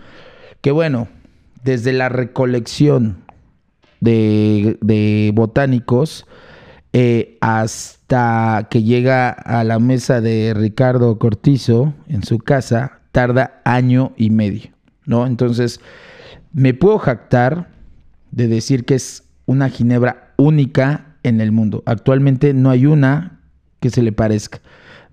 [0.60, 1.08] Que bueno,
[1.64, 3.24] desde la recolección
[4.02, 6.26] de, botánicos
[6.94, 14.14] eh, hasta que llega a la mesa de Ricardo Cortizo en su casa, tarda año
[14.16, 14.72] y medio,
[15.06, 15.26] ¿no?
[15.28, 15.82] Entonces,
[16.54, 17.70] me puedo jactar
[18.32, 21.84] de decir que es una ginebra única en el mundo.
[21.86, 23.40] Actualmente no hay una
[23.80, 24.62] que se le parezca.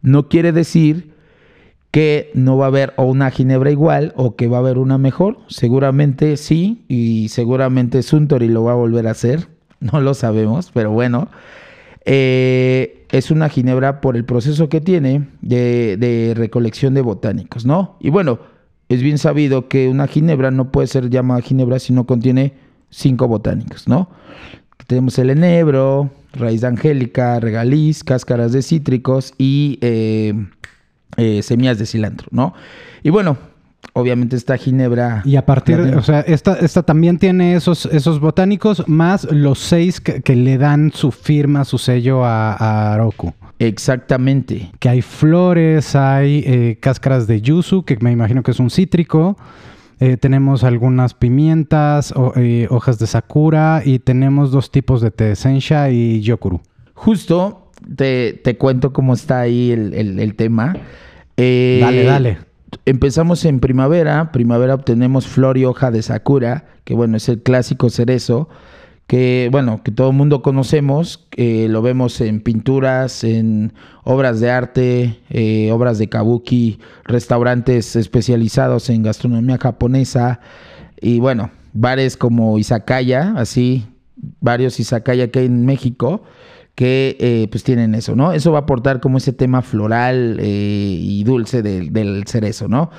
[0.02, 1.11] No quiere decir
[1.92, 4.98] que no va a haber o una ginebra igual o que va a haber una
[4.98, 5.38] mejor.
[5.48, 9.48] Seguramente sí, y seguramente Suntory lo va a volver a hacer.
[9.82, 11.28] No lo sabemos, pero bueno.
[12.04, 17.96] Eh, es una ginebra por el proceso que tiene de, de, recolección de botánicos, ¿no?
[17.98, 18.38] Y bueno,
[18.88, 22.54] es bien sabido que una ginebra no puede ser llamada ginebra si no contiene
[22.90, 24.08] cinco botánicos, ¿no?
[24.86, 30.34] Tenemos el enebro, raíz de angélica, regaliz, cáscaras de cítricos y eh,
[31.16, 32.54] eh, semillas de cilantro, ¿no?
[33.02, 33.36] Y bueno,
[33.92, 35.22] obviamente esta ginebra.
[35.24, 39.58] Y a partir, de, o sea, esta, esta también tiene esos, esos botánicos, más los
[39.58, 43.32] seis que, le dan su firma, su sello a, a Aroku.
[43.58, 44.72] Exactamente.
[44.78, 49.36] Que hay flores, hay eh, cáscaras de yuzu, que me imagino que es un cítrico.
[50.00, 52.12] Eh, tenemos algunas pimientas,
[52.70, 56.60] hojas de sakura y tenemos dos tipos de té, sensha y yokuru.
[56.94, 57.61] Justo
[57.96, 60.76] te, cuento cómo está ahí el, tema.
[61.36, 62.38] Eh, dale, dale.
[62.86, 64.32] Empezamos en primavera.
[64.32, 68.48] Primavera obtenemos flor y hoja de sakura, que bueno, es el clásico cerezo,
[69.06, 73.72] que, bueno, que todo el mundo conocemos, lo vemos en pinturas, en
[74.04, 80.40] obras de arte, eh, obras de kabuki, restaurantes especializados en gastronomía japonesa
[81.00, 83.86] y bueno, bares como Izakaya, así,
[84.40, 86.22] varios Izakaya que hay en México
[86.74, 88.32] que eh, pues tienen eso, ¿no?
[88.32, 92.90] Eso va a aportar como ese tema floral eh, y dulce del, del cerezo, ¿no?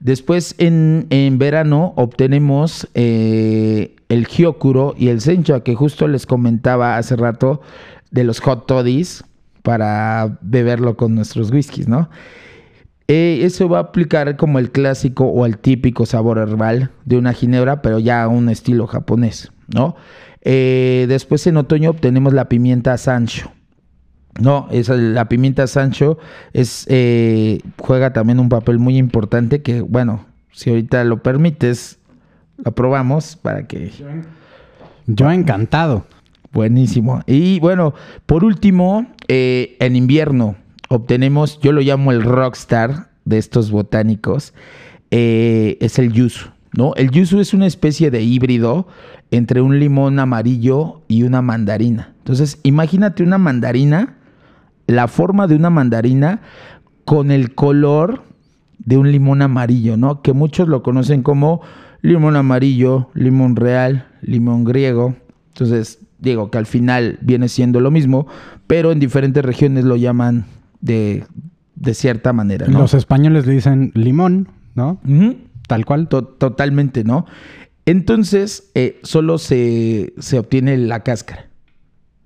[0.00, 6.96] Después en, en verano obtenemos eh, el Hyokuro y el Sencha, que justo les comentaba
[6.96, 7.60] hace rato
[8.10, 9.22] de los hot toddies
[9.62, 12.08] para beberlo con nuestros whiskies, ¿no?
[13.06, 17.82] Eso va a aplicar como el clásico o el típico sabor herbal de una ginebra,
[17.82, 19.96] pero ya a un estilo japonés, ¿no?
[20.42, 23.50] Eh, después en otoño obtenemos la pimienta Sancho.
[24.40, 26.18] No, esa, la pimienta Sancho
[26.52, 31.98] es, eh, juega también un papel muy importante que, bueno, si ahorita lo permites,
[32.56, 33.90] lo probamos para que...
[35.06, 36.06] Yo encantado.
[36.52, 37.22] Buenísimo.
[37.26, 37.94] Y bueno,
[38.26, 40.56] por último, eh, en invierno
[40.88, 44.52] obtenemos, yo lo llamo el rockstar de estos botánicos,
[45.12, 46.48] eh, es el yuzu.
[46.72, 46.94] ¿No?
[46.96, 48.86] El yuzu es una especie de híbrido
[49.30, 52.14] entre un limón amarillo y una mandarina.
[52.18, 54.16] Entonces, imagínate una mandarina,
[54.86, 56.40] la forma de una mandarina
[57.04, 58.22] con el color
[58.78, 60.22] de un limón amarillo, ¿no?
[60.22, 61.60] Que muchos lo conocen como
[62.02, 65.16] limón amarillo, limón real, limón griego.
[65.48, 68.26] Entonces, digo que al final viene siendo lo mismo,
[68.66, 70.46] pero en diferentes regiones lo llaman
[70.80, 71.24] de,
[71.74, 72.78] de cierta manera, ¿no?
[72.78, 74.98] Los españoles le dicen limón, ¿no?
[75.70, 76.08] Tal cual.
[76.08, 77.26] To- totalmente, ¿no?
[77.86, 81.48] Entonces, eh, solo se, se obtiene la cáscara.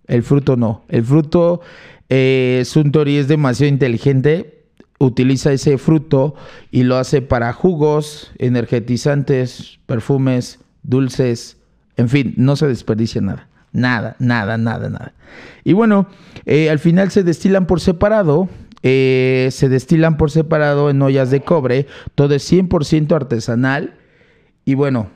[0.06, 0.82] El fruto no.
[0.88, 1.60] El fruto,
[2.08, 4.64] eh, Suntory es demasiado inteligente.
[4.98, 6.34] Utiliza ese fruto
[6.70, 11.58] y lo hace para jugos, energetizantes, perfumes, dulces.
[11.98, 13.48] En fin, no se desperdicia nada.
[13.72, 15.12] Nada, nada, nada, nada.
[15.64, 16.06] Y bueno,
[16.46, 18.48] eh, al final se destilan por separado.
[18.85, 21.89] Eh, se destilan por separado en ollas de cobre.
[22.15, 23.94] Todo es 100% artesanal.
[24.65, 25.09] Y bueno,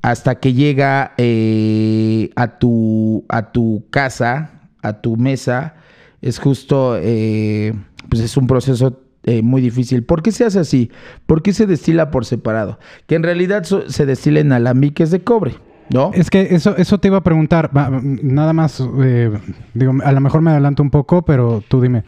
[0.00, 5.74] hasta que llega eh, a, tu, a tu casa, a tu mesa,
[6.22, 7.74] es justo, eh,
[8.08, 10.04] pues es un proceso eh, muy difícil.
[10.04, 10.92] ¿Por qué se hace así?
[11.26, 12.78] ¿Por qué se destila por separado?
[13.08, 15.56] Que en realidad se destila en alambiques de cobre,
[15.90, 16.12] ¿no?
[16.14, 17.70] Es que eso, eso te iba a preguntar.
[17.72, 19.32] Nada más, eh,
[19.74, 22.04] digo, a lo mejor me adelanto un poco, pero tú dime.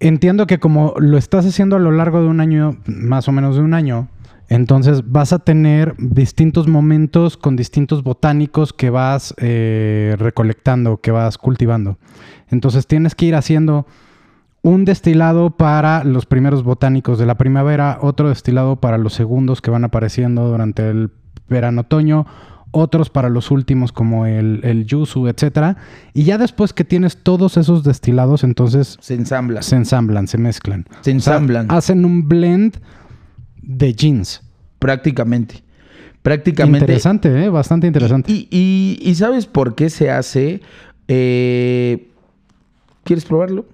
[0.00, 3.56] Entiendo que como lo estás haciendo a lo largo de un año, más o menos
[3.56, 4.08] de un año,
[4.48, 11.36] entonces vas a tener distintos momentos con distintos botánicos que vas eh, recolectando, que vas
[11.36, 11.98] cultivando.
[12.48, 13.86] Entonces tienes que ir haciendo
[14.62, 19.70] un destilado para los primeros botánicos de la primavera, otro destilado para los segundos que
[19.70, 21.10] van apareciendo durante el
[21.48, 22.26] verano-otoño,
[22.70, 25.76] otros para los últimos como el, el yuzu, etcétera.
[26.14, 29.62] Y ya después que tienes todos esos destilados, entonces Se ensambla.
[29.62, 30.86] se ensamblan, se mezclan.
[31.00, 31.66] Se ensamblan.
[31.66, 32.76] O sea, hacen un blend
[33.62, 34.42] de jeans.
[34.78, 35.62] Prácticamente.
[36.22, 36.80] Prácticamente.
[36.84, 37.48] Interesante, ¿eh?
[37.48, 38.30] Bastante interesante.
[38.32, 40.60] Y, y- y ¿sabes por qué se hace?
[41.08, 42.08] Eh,
[43.04, 43.64] ¿Quieres probarlo?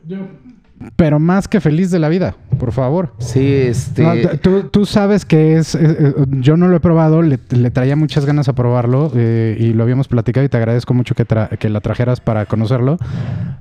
[0.97, 3.15] Pero más que feliz de la vida, por favor.
[3.19, 4.03] Sí, este.
[4.03, 7.71] No, tú, tú sabes que es, eh, eh, yo no lo he probado, le, le
[7.71, 11.27] traía muchas ganas a probarlo eh, y lo habíamos platicado y te agradezco mucho que,
[11.27, 12.99] tra- que la trajeras para conocerlo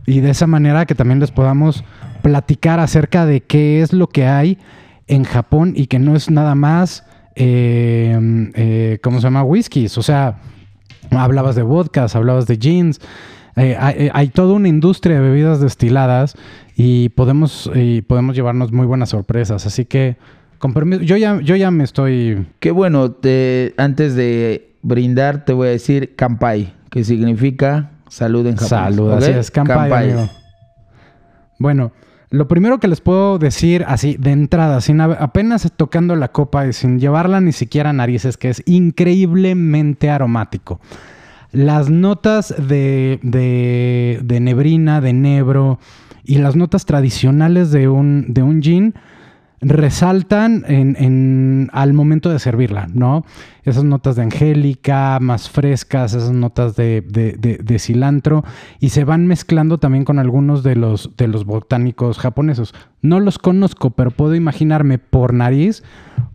[0.06, 1.84] y de esa manera que también les podamos
[2.24, 4.58] platicar acerca de qué es lo que hay
[5.08, 9.44] en Japón y que no es nada más, eh, ¿cómo se llama?
[9.44, 10.40] Whiskies, o sea,
[11.12, 13.00] hablabas de vodkas, hablabas de jeans.
[13.56, 16.36] Eh, hay, hay toda una industria de bebidas destiladas
[16.76, 19.66] y podemos, y podemos llevarnos muy buenas sorpresas.
[19.66, 20.18] Así que,
[20.60, 22.48] con permiso, yo ya, yo ya me estoy.
[22.60, 28.56] Qué bueno, te- antes de brindar, te voy a decir Kampai, que significa salud en
[28.56, 28.70] japonés.
[28.70, 30.30] Salud, así es, kampai, amigo.
[31.60, 31.92] Bueno,
[32.30, 36.74] lo primero que les puedo decir así de entrada, sin apenas tocando la copa y
[36.74, 40.80] sin llevarla ni siquiera a narices, que es increíblemente aromático.
[41.54, 45.80] Las notas de, de, de nebrina, de nebro
[46.26, 48.96] y las notas tradicionales de un, de un gin
[49.64, 53.26] resaltan en, al momento de servirla, ¿no?
[53.64, 58.44] Esas notas de angélica, más frescas, esas notas de cilantro,
[58.80, 62.74] y se van mezclando también con algunos de los, de los botánicos japoneses.
[63.02, 65.84] No los conozco, pero puedo imaginarme por nariz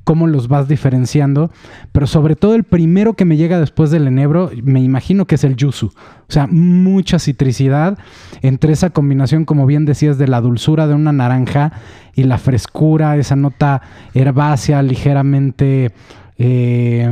[0.05, 1.51] cómo los vas diferenciando,
[1.93, 5.45] pero sobre todo el primero que me llega después del enebro, me imagino que es
[5.45, 5.89] el yuzu.
[5.89, 7.99] O sea, mucha citricidad
[8.41, 11.73] entre esa combinación, como bien decías, de la dulzura de una naranja
[12.19, 13.81] y la frescura, esa nota
[14.15, 15.93] herbácea ligeramente
[16.41, 17.05] Eh,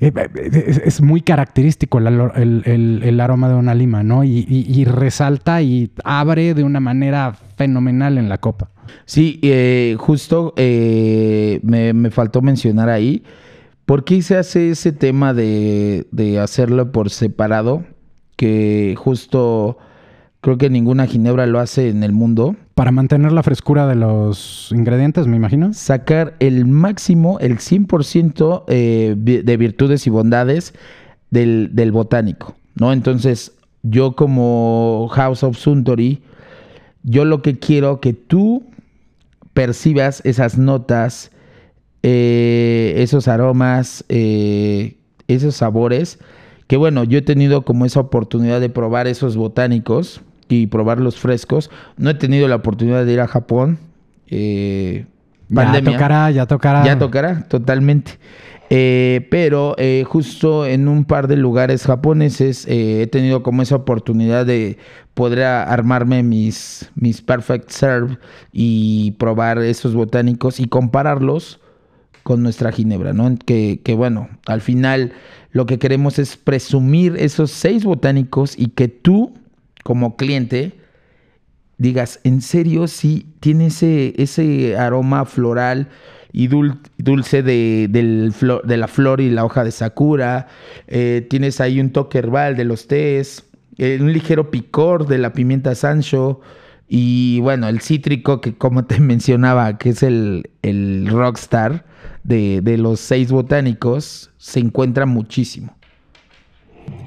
[0.00, 4.24] eh, es, es muy característico el, aroma de una lima, ¿no?
[4.24, 8.70] Y, resalta y abre de una manera fenomenal en la copa.
[9.04, 13.22] Sí, eh, justo eh, me, me faltó mencionar ahí.
[13.84, 17.84] ¿Por qué se hace ese tema de, de hacerlo por separado?
[18.36, 19.76] Que justo
[20.40, 22.56] creo que ninguna ginebra lo hace en el mundo.
[22.74, 25.74] Para mantener la frescura de los ingredientes, me imagino.
[25.74, 30.72] Sacar el máximo, el 100% eh, de virtudes y bondades
[31.30, 32.92] del, del botánico, ¿no?
[32.92, 36.22] Entonces, yo como House of Suntory,
[37.02, 38.64] yo lo que quiero que tú
[39.54, 41.30] percibas esas notas,
[42.02, 44.96] eh, esos aromas, eh,
[45.28, 46.18] esos sabores,
[46.66, 50.22] que bueno, yo he tenido como esa oportunidad de probar esos botánicos
[50.60, 51.70] y probar los frescos.
[51.96, 53.78] No he tenido la oportunidad de ir a Japón.
[54.28, 55.06] eh,
[55.48, 55.92] Ya pandemia.
[55.92, 56.84] tocará, ya tocará.
[56.84, 58.18] Ya tocará, totalmente.
[58.74, 63.76] Eh, pero eh, justo en un par de lugares japoneses eh, he tenido como esa
[63.76, 64.78] oportunidad de
[65.12, 68.16] poder armarme mis, mis Perfect Serve
[68.50, 71.60] y probar esos botánicos y compararlos
[72.22, 73.36] con nuestra ginebra, ¿no?
[73.44, 75.12] Que, que bueno, al final
[75.50, 79.34] lo que queremos es presumir esos seis botánicos y que tú,
[79.82, 80.72] como cliente,
[81.78, 85.88] digas, en serio, sí, tiene ese, ese aroma floral
[86.32, 88.32] y dul- dulce de, del
[88.64, 90.46] de la flor y la hoja de sakura.
[90.86, 93.44] Eh, tienes ahí un toque herbal de los tés,
[93.78, 96.40] eh, un ligero picor de la pimienta sancho.
[96.88, 101.84] Y bueno, el cítrico que como te mencionaba, que es el, el rockstar
[102.22, 105.76] de, de los seis botánicos, se encuentra muchísimo.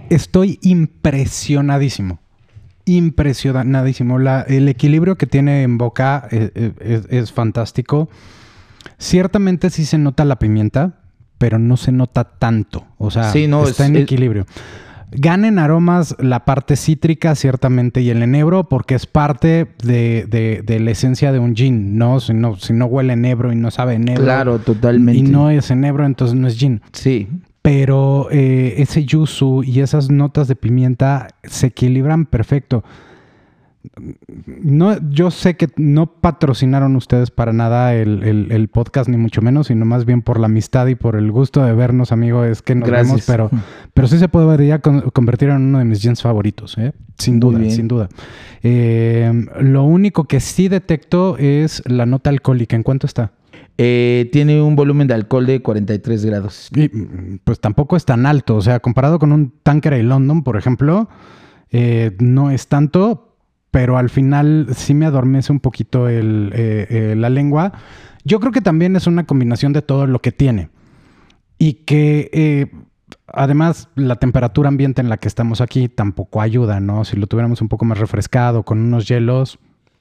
[0.09, 2.19] Estoy impresionadísimo.
[2.85, 4.19] Impresionadísimo.
[4.19, 8.09] La- el equilibrio que tiene en boca eh, eh, es, es fantástico.
[8.97, 10.99] Ciertamente sí se nota la pimienta,
[11.37, 12.85] pero no se nota tanto.
[12.97, 14.45] O sea, Sí, no, está es- en equilibrio.
[15.11, 20.61] Gana en aromas la parte cítrica, ciertamente, y el enebro, porque es parte de, de-
[20.65, 22.19] de la esencia de un gin, ¿no?
[22.19, 24.23] Si no, si no huele enebro y no sabe enebro.
[24.23, 25.19] Claro, totalmente.
[25.19, 26.81] Y no es enebro, entonces no es gin.
[26.91, 27.29] Sí,
[27.65, 32.83] Pero eh, ese yuzu y esas notas de pimienta se equilibran perfecto.
[34.45, 39.41] No, yo sé que no patrocinaron ustedes para nada el, el- el podcast, ni mucho
[39.41, 42.43] menos, sino más bien por la amistad y por el gusto de vernos, amigo.
[42.43, 43.07] Es que nos Gracias.
[43.07, 43.49] vemos, pero,
[43.93, 46.93] pero sí se podría con- convertir en uno de mis jeans favoritos, ¿eh?
[47.17, 48.09] sin duda, sin duda.
[48.63, 52.75] Eh, lo único que sí detecto es la nota alcohólica.
[52.75, 53.31] ¿En cuánto está?
[53.77, 56.69] Eh, tiene un volumen de alcohol de 43 grados.
[56.75, 58.55] Y, mm, pues tampoco es tan alto.
[58.55, 61.09] O sea, comparado con un Tanqueray London, por ejemplo,
[61.71, 63.35] eh, no es tanto,
[63.75, 67.73] pero al final sí me adormece un poquito el, eh, eh, la lengua.
[68.23, 70.69] Yo creo que también es una combinación de todo lo que tiene.
[71.57, 72.71] Y que eh,
[73.27, 77.03] además la temperatura ambiente en la que estamos aquí tampoco ayuda, ¿no?
[77.03, 79.59] Si lo tuviéramos un poco más refrescado con unos hielos,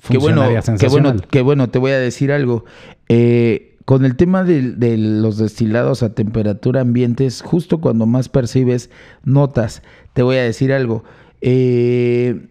[0.09, 0.43] Qué bueno,
[0.78, 2.64] qué bueno, qué bueno, te voy a decir algo.
[3.09, 8.28] Eh, con el tema de, de los destilados a temperatura ambiente es justo cuando más
[8.28, 8.90] percibes
[9.24, 9.82] notas.
[10.14, 11.05] Te voy a decir algo.
[11.40, 12.47] Eh,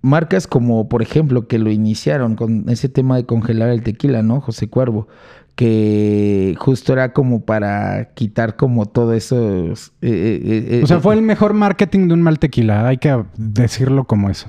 [0.00, 4.40] marcas como, por ejemplo, que lo iniciaron con ese tema de congelar el tequila, ¿no?
[4.40, 5.08] José Cuervo.
[5.54, 9.36] Que justo era como para quitar como todo eso.
[9.66, 12.88] eh, eh, eh, O sea, fue el mejor marketing de un mal tequila.
[12.88, 14.48] Hay que decirlo como eso.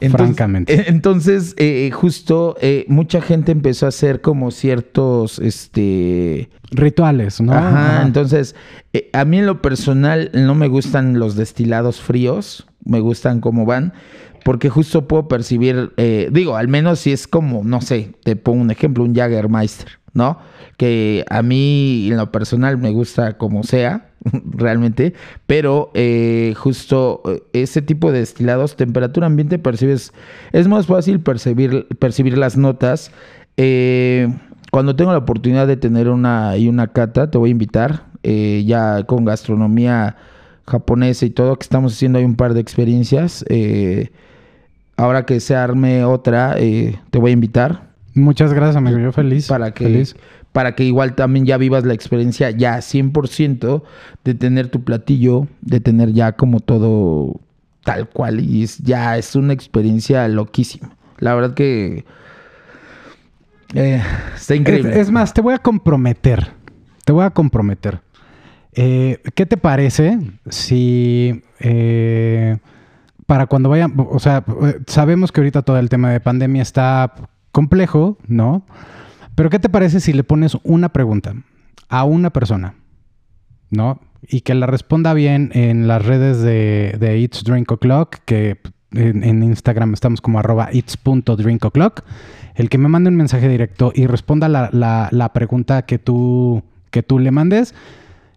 [0.00, 0.74] Entonces- francamente.
[0.74, 6.50] eh, Entonces, eh, justo eh, mucha gente empezó a hacer como ciertos, este...
[6.70, 7.52] Rituales, ¿no?
[7.52, 8.06] Ajá, Ajá.
[8.06, 8.54] entonces,
[8.92, 13.64] eh, a mí en lo personal no me gustan los destilados fríos, me gustan como
[13.66, 13.92] van,
[14.44, 18.60] porque justo puedo percibir, eh, digo, al menos si es como, no sé, te pongo
[18.62, 20.38] un ejemplo, un Jagermeister, ¿no?
[20.76, 24.10] Que a mí en lo personal me gusta como sea,
[24.44, 25.14] realmente,
[25.46, 30.12] pero eh, justo eh, ese tipo de destilados, temperatura ambiente, percibes,
[30.52, 33.10] es más fácil percibir, percibir las notas.
[33.56, 34.28] Eh,
[34.70, 38.64] cuando tengo la oportunidad de tener una y una cata, te voy a invitar, eh,
[38.66, 40.16] ya con gastronomía
[40.66, 43.44] japonesa y todo, que estamos haciendo ahí un par de experiencias.
[43.48, 44.10] eh,
[44.96, 47.86] ahora que se arme otra, eh, te voy a invitar
[48.16, 48.98] Muchas gracias, amigo.
[48.98, 49.46] Yo feliz.
[49.46, 50.16] para que, Feliz.
[50.56, 53.82] Para que igual también ya vivas la experiencia ya 100%
[54.24, 57.42] de tener tu platillo, de tener ya como todo
[57.84, 60.96] tal cual y es, ya es una experiencia loquísima.
[61.18, 62.06] La verdad que
[63.74, 64.02] eh,
[64.34, 64.98] está Es, increíble.
[64.98, 66.52] es más, te voy a comprometer.
[67.04, 68.00] Te voy a comprometer.
[68.72, 70.18] Eh, ¿Qué te parece
[70.48, 72.56] si eh,
[73.26, 77.12] para cuando vayan, o sea, eh, sabemos que ahorita todo el tema de pandemia está
[77.52, 78.64] complejo, ¿no?
[79.36, 81.34] Pero ¿qué te parece si le pones una pregunta
[81.88, 82.74] a una persona,
[83.70, 84.00] ¿no?
[84.28, 88.58] Y que la responda bien en las redes de, de It's Drink O'Clock, que
[88.92, 92.02] en, Instagram estamos como arroba it's.drinkoclock.
[92.54, 96.62] El que me mande un mensaje directo y responda la, la- la pregunta que tú,
[96.90, 97.74] que tú le mandes,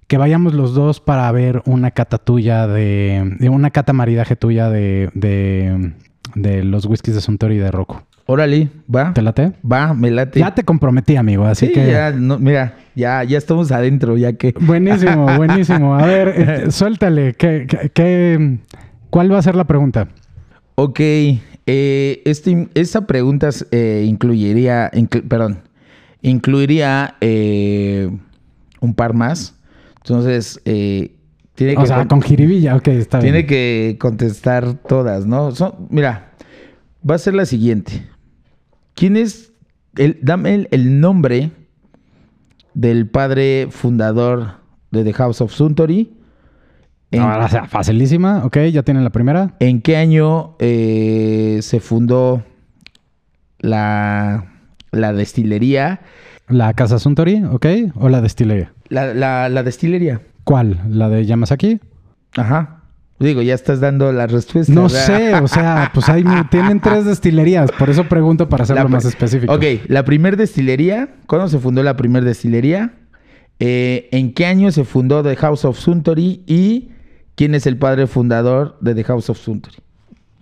[0.07, 4.69] que vayamos los dos para ver una cata tuya de, de una cata maridaje tuya
[4.69, 5.93] de, de,
[6.35, 8.03] de los whiskies de Suntory y de Rocco.
[8.31, 9.11] Órale, va.
[9.11, 9.53] ¿Te late?
[9.69, 10.39] Va, me late.
[10.39, 11.87] Ya te comprometí, amigo, así sí, que...
[11.87, 14.53] ya, no, mira, ya, ya estamos adentro, ya que.
[14.59, 15.95] Buenísimo, buenísimo.
[15.95, 17.33] A ver, eh, suéltale.
[17.33, 18.59] ¿qué, qué- qué-
[19.09, 20.09] cuál va a ser la pregunta?
[20.75, 25.63] Ok, eh, este, esta pregunta eh, incluiría, inclu- perdón,
[26.21, 28.11] incluiría eh,
[28.79, 29.55] un par más.
[30.03, 33.47] Entonces, tiene O que sea, con- jiribilla, ok, está tiene bien.
[33.47, 35.49] que contestar todas, ¿no?
[35.55, 36.29] Son- mira,
[37.09, 38.07] va a ser la siguiente.
[38.99, 39.53] ¿Quién es?
[39.95, 41.51] El, dame el, el nombre
[42.73, 44.55] del padre fundador
[44.91, 46.11] de The House of Suntory.
[47.11, 49.55] ¿En, Ahora, o sea, facilísima, ok, ya tienen la primera.
[49.61, 52.43] en qué año eh, se fundó
[53.59, 54.45] la,
[54.91, 56.01] la destilería?
[56.47, 57.65] La Casa Suntory, ok,
[57.95, 58.73] o la destilería.
[58.89, 60.21] La, la- la destilería.
[60.43, 60.81] ¿Cuál?
[60.89, 61.79] ¿La de Yamasaki?
[62.35, 62.78] Ajá.
[63.19, 64.71] Digo, ya estás dando la respuesta.
[64.73, 65.05] No ¿verdad?
[65.05, 69.03] sé, o sea, pues ahí tienen tres destilerías, por eso pregunto para hacerlo La más
[69.05, 69.53] específico.
[69.53, 71.09] Ok, la primer destilería.
[71.27, 72.93] ¿Cuándo se fundó la primer destilería?
[73.59, 76.43] Eh, ¿En qué año se fundó The House of Suntory?
[76.47, 76.89] ¿Y
[77.35, 79.75] quién es el padre fundador de The House of Suntory?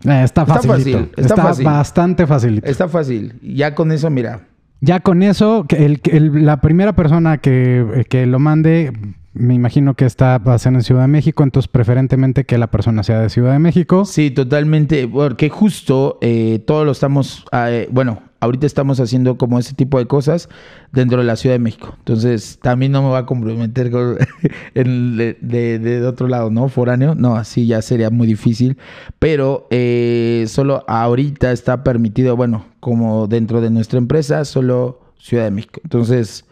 [0.06, 1.66] Eh, está Está fácil, está está fácil.
[1.66, 2.68] bastante facilito.
[2.68, 3.34] Está fácil.
[3.42, 4.42] Ya con eso, mira.
[4.82, 6.00] Ya con eso, el-
[6.46, 8.94] la primera persona que, que lo mande,
[9.38, 12.68] me imagino que está va a ser en Ciudad de México, entonces preferentemente que la
[12.68, 14.06] persona sea de Ciudad de México.
[14.06, 15.08] Sí, totalmente.
[15.08, 17.46] Porque justo eh, todo lo estamos.
[17.52, 20.48] ah, eh, bueno, ahorita estamos haciendo como ese tipo de cosas
[20.92, 21.96] dentro de la Ciudad de México.
[22.00, 24.18] Entonces, también no me va a comprometer con-
[24.74, 26.70] de- de otro lado, ¿no?
[26.70, 27.16] Foráneo.
[27.16, 28.78] No, así ya sería muy difícil.
[29.20, 35.52] Pero eh, solo ahorita está permitido, bueno, como dentro de nuestra empresa, solo Ciudad de
[35.52, 35.82] México.
[35.84, 36.46] Entonces,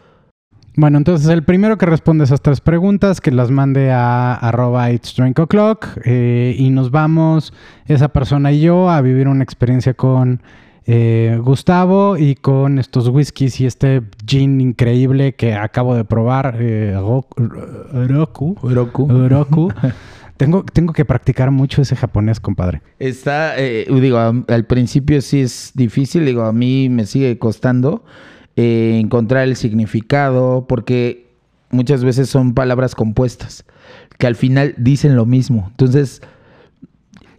[0.78, 5.14] Bueno, entonces el primero que responde esas tres preguntas, que las mande a arroba it's
[5.16, 7.54] drink o'clock eh, y nos vamos,
[7.86, 10.42] esa persona y yo, a vivir una experiencia con
[10.84, 16.92] eh, Gustavo y con estos whiskies y este gin increíble que acabo de probar, eh,
[16.94, 17.26] Ro-
[18.08, 18.56] Roku.
[18.62, 19.72] Oroku.
[20.36, 22.82] tengo, tengo que practicar mucho ese japonés, compadre.
[22.98, 28.04] Está, eh, digo, al principio sí es difícil, digo, a mí me sigue costando
[28.56, 31.26] eh, encontrar el significado, porque
[31.70, 33.64] muchas veces son palabras compuestas,
[34.18, 35.66] que al final dicen lo mismo.
[35.70, 36.22] Entonces,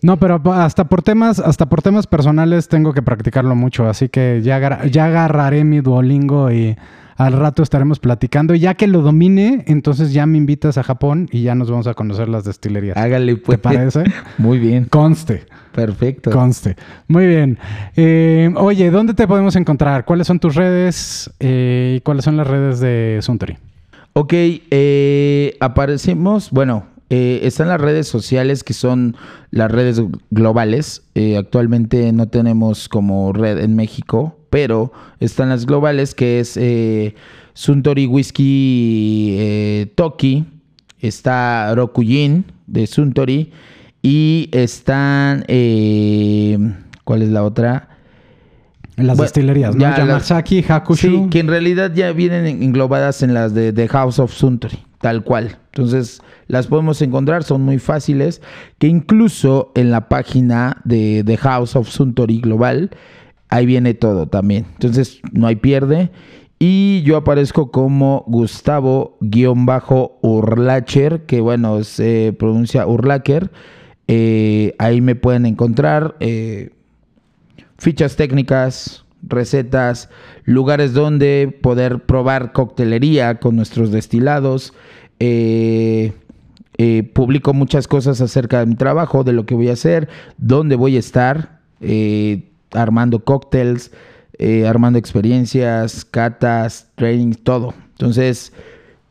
[0.03, 4.41] No, pero hasta por temas, hasta por temas personales tengo que practicarlo mucho, así que
[4.43, 6.77] ya, ya agarraré mi Duolingo y
[7.17, 8.55] al rato estaremos platicando.
[8.55, 11.93] Ya que lo domine, entonces ya me invitas a Japón y ya nos vamos a
[11.93, 12.95] conocer las destilerías.
[12.95, 13.57] hágale pues.
[13.57, 14.03] ¿Te parece?
[14.37, 16.31] Muy bien, Conste, perfecto.
[16.31, 16.75] conste.
[17.07, 17.57] Muy bien.
[17.95, 20.05] Eh, oye, ¿dónde te podemos encontrar?
[20.05, 23.57] ¿Cuáles son tus redes eh, y cuáles son las redes de Suntory?
[24.13, 29.15] Ok, eh, aparecemos, bueno, eh, están las redes sociales que son
[29.51, 31.03] las redes globales.
[31.15, 37.15] Eh, actualmente no tenemos como red en México, pero están las globales que es eh,
[37.53, 40.45] Suntory Whiskey eh, Toki,
[40.99, 43.51] está Rokujin de Suntory
[44.01, 46.57] y están, eh,
[47.03, 47.89] ¿cuál es la otra?
[48.95, 49.81] Las Bueno, destilerías, ¿no?
[49.81, 50.95] ya las- Yamasaki, Hakushu.
[51.07, 54.79] Sí, que en realidad ya vienen en- englobadas en las de The House of Suntory,
[55.01, 55.57] tal cual.
[55.73, 58.41] Entonces, las podemos encontrar, son muy fáciles,
[58.79, 62.89] que incluso en la página de The House of Suntory Global,
[63.49, 64.65] ahí viene todo también.
[64.73, 66.11] Entonces, no hay pierde.
[66.59, 73.51] Y yo aparezco como Gustavo-Urlacher, que bueno, se pronuncia Urlacher.
[74.07, 76.15] Eh, ahí me pueden encontrar.
[76.19, 76.71] eh,
[77.77, 80.09] fichas técnicas, recetas,
[80.45, 84.73] lugares donde poder probar coctelería con nuestros destilados.
[85.19, 86.13] Eh,
[87.13, 90.95] publico muchas cosas acerca de mi trabajo, de lo que voy a hacer, dónde voy
[90.95, 91.59] a estar,
[92.71, 93.91] armando cócteles,
[94.37, 97.73] eh, armando experiencias, catas, trainings, todo.
[97.91, 98.53] Entonces,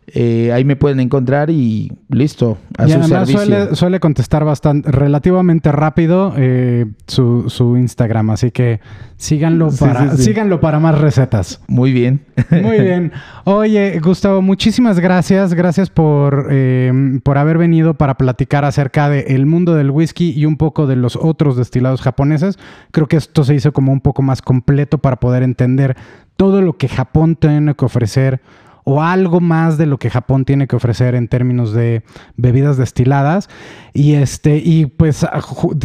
[0.08, 3.38] eh, ahí me pueden encontrar y listo, a y su además servicio.
[3.40, 8.80] suele, suele contestar bastante, relativamente rápido eh, su, su Instagram, así que
[9.16, 10.22] síganlo Sí, para, sí, sí.
[10.24, 11.60] síganlo para más recetas.
[11.66, 12.20] Muy bien.
[12.50, 13.12] Muy bien.
[13.44, 15.54] Oye, Gustavo, muchísimas gracias.
[15.54, 20.56] Gracias por, eh, por haber venido para platicar acerca del mundo del whisky y un
[20.56, 22.58] poco de los otros destilados japoneses.
[22.92, 25.96] Creo que esto se hizo como un poco más completo para poder entender
[26.36, 28.40] todo lo que Japón tiene que ofrecer
[28.88, 32.04] o algo más de lo que Japón tiene que ofrecer en términos de
[32.36, 33.48] bebidas destiladas
[33.92, 35.26] y este y pues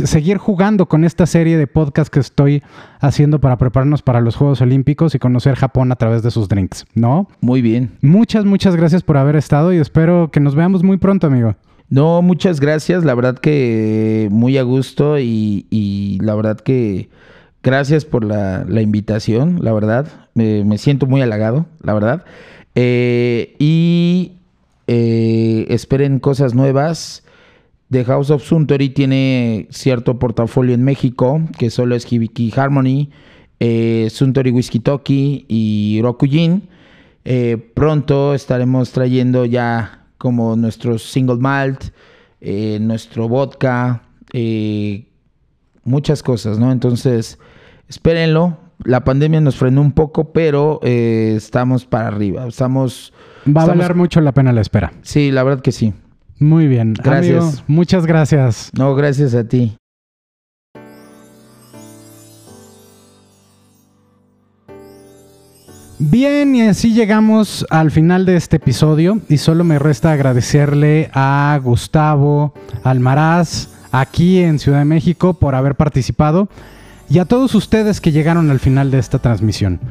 [0.05, 2.61] seguir jugando con esta serie de podcasts que estoy
[2.99, 6.85] haciendo para prepararnos para los Juegos Olímpicos y conocer Japón a través de sus drinks,
[6.93, 7.27] ¿no?
[7.41, 7.89] Muy bien.
[8.01, 11.55] Muchas muchas gracias por haber estado y espero que nos veamos muy pronto, amigo.
[11.89, 17.09] No, muchas gracias, la verdad que muy a gusto y, la verdad que
[17.63, 22.25] gracias por la, invitación, la verdad, me siento muy halagado, la verdad.
[22.75, 24.33] Eh, y
[24.87, 27.23] eh, esperen cosas nuevas.
[27.89, 33.09] The House of Suntory tiene cierto portafolio en México, que solo es Hibiki Harmony,
[33.59, 36.69] eh, Suntory Whiskey Toki y Rokujin.
[37.73, 41.91] pronto estaremos trayendo ya como nuestro single malt,
[42.39, 44.03] nuestro vodka,
[45.83, 46.71] muchas cosas, ¿no?
[46.71, 47.37] Entonces,
[47.89, 52.47] espérenlo la pandemia nos frenó un poco, pero eh, estamos para arriba.
[52.47, 53.13] Estamos.
[53.45, 54.93] Va a valer mucho la pena la espera.
[55.01, 55.93] Sí, la verdad que sí.
[56.39, 56.93] Muy bien.
[56.93, 57.63] Gracias.
[57.67, 58.71] muchas gracias.
[58.77, 59.75] No, gracias a ti.
[66.03, 71.59] Bien, y así llegamos al final de este episodio y solo me resta agradecerle a
[71.63, 76.49] Gustavo Almaraz aquí en Ciudad de México por haber participado
[77.11, 79.81] y a todos ustedes que llegaron al final de esta transmisión.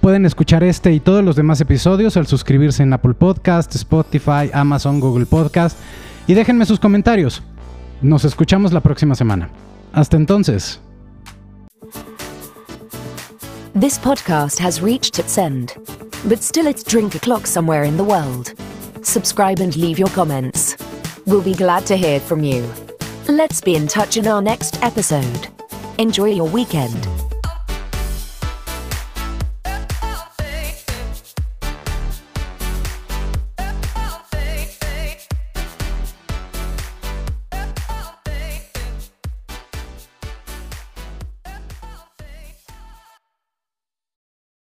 [0.00, 4.98] Pueden escuchar este y todos los demás episodios al suscribirse en Apple Podcast, Spotify, Amazon,
[4.98, 5.78] Google Podcast
[6.26, 7.42] y déjenme sus comentarios.
[8.00, 9.50] Nos escuchamos la próxima semana.
[9.92, 10.80] Hasta entonces.
[13.78, 15.74] This podcast has reached its end,
[16.26, 18.54] but still it's drink o'clock somewhere in the world.
[19.02, 20.76] Subscribe and leave your comments.
[21.26, 22.64] We'll be glad to hear from you.
[23.28, 25.53] Let's be in touch in our next episode.
[25.98, 27.33] Enjoy your weekend.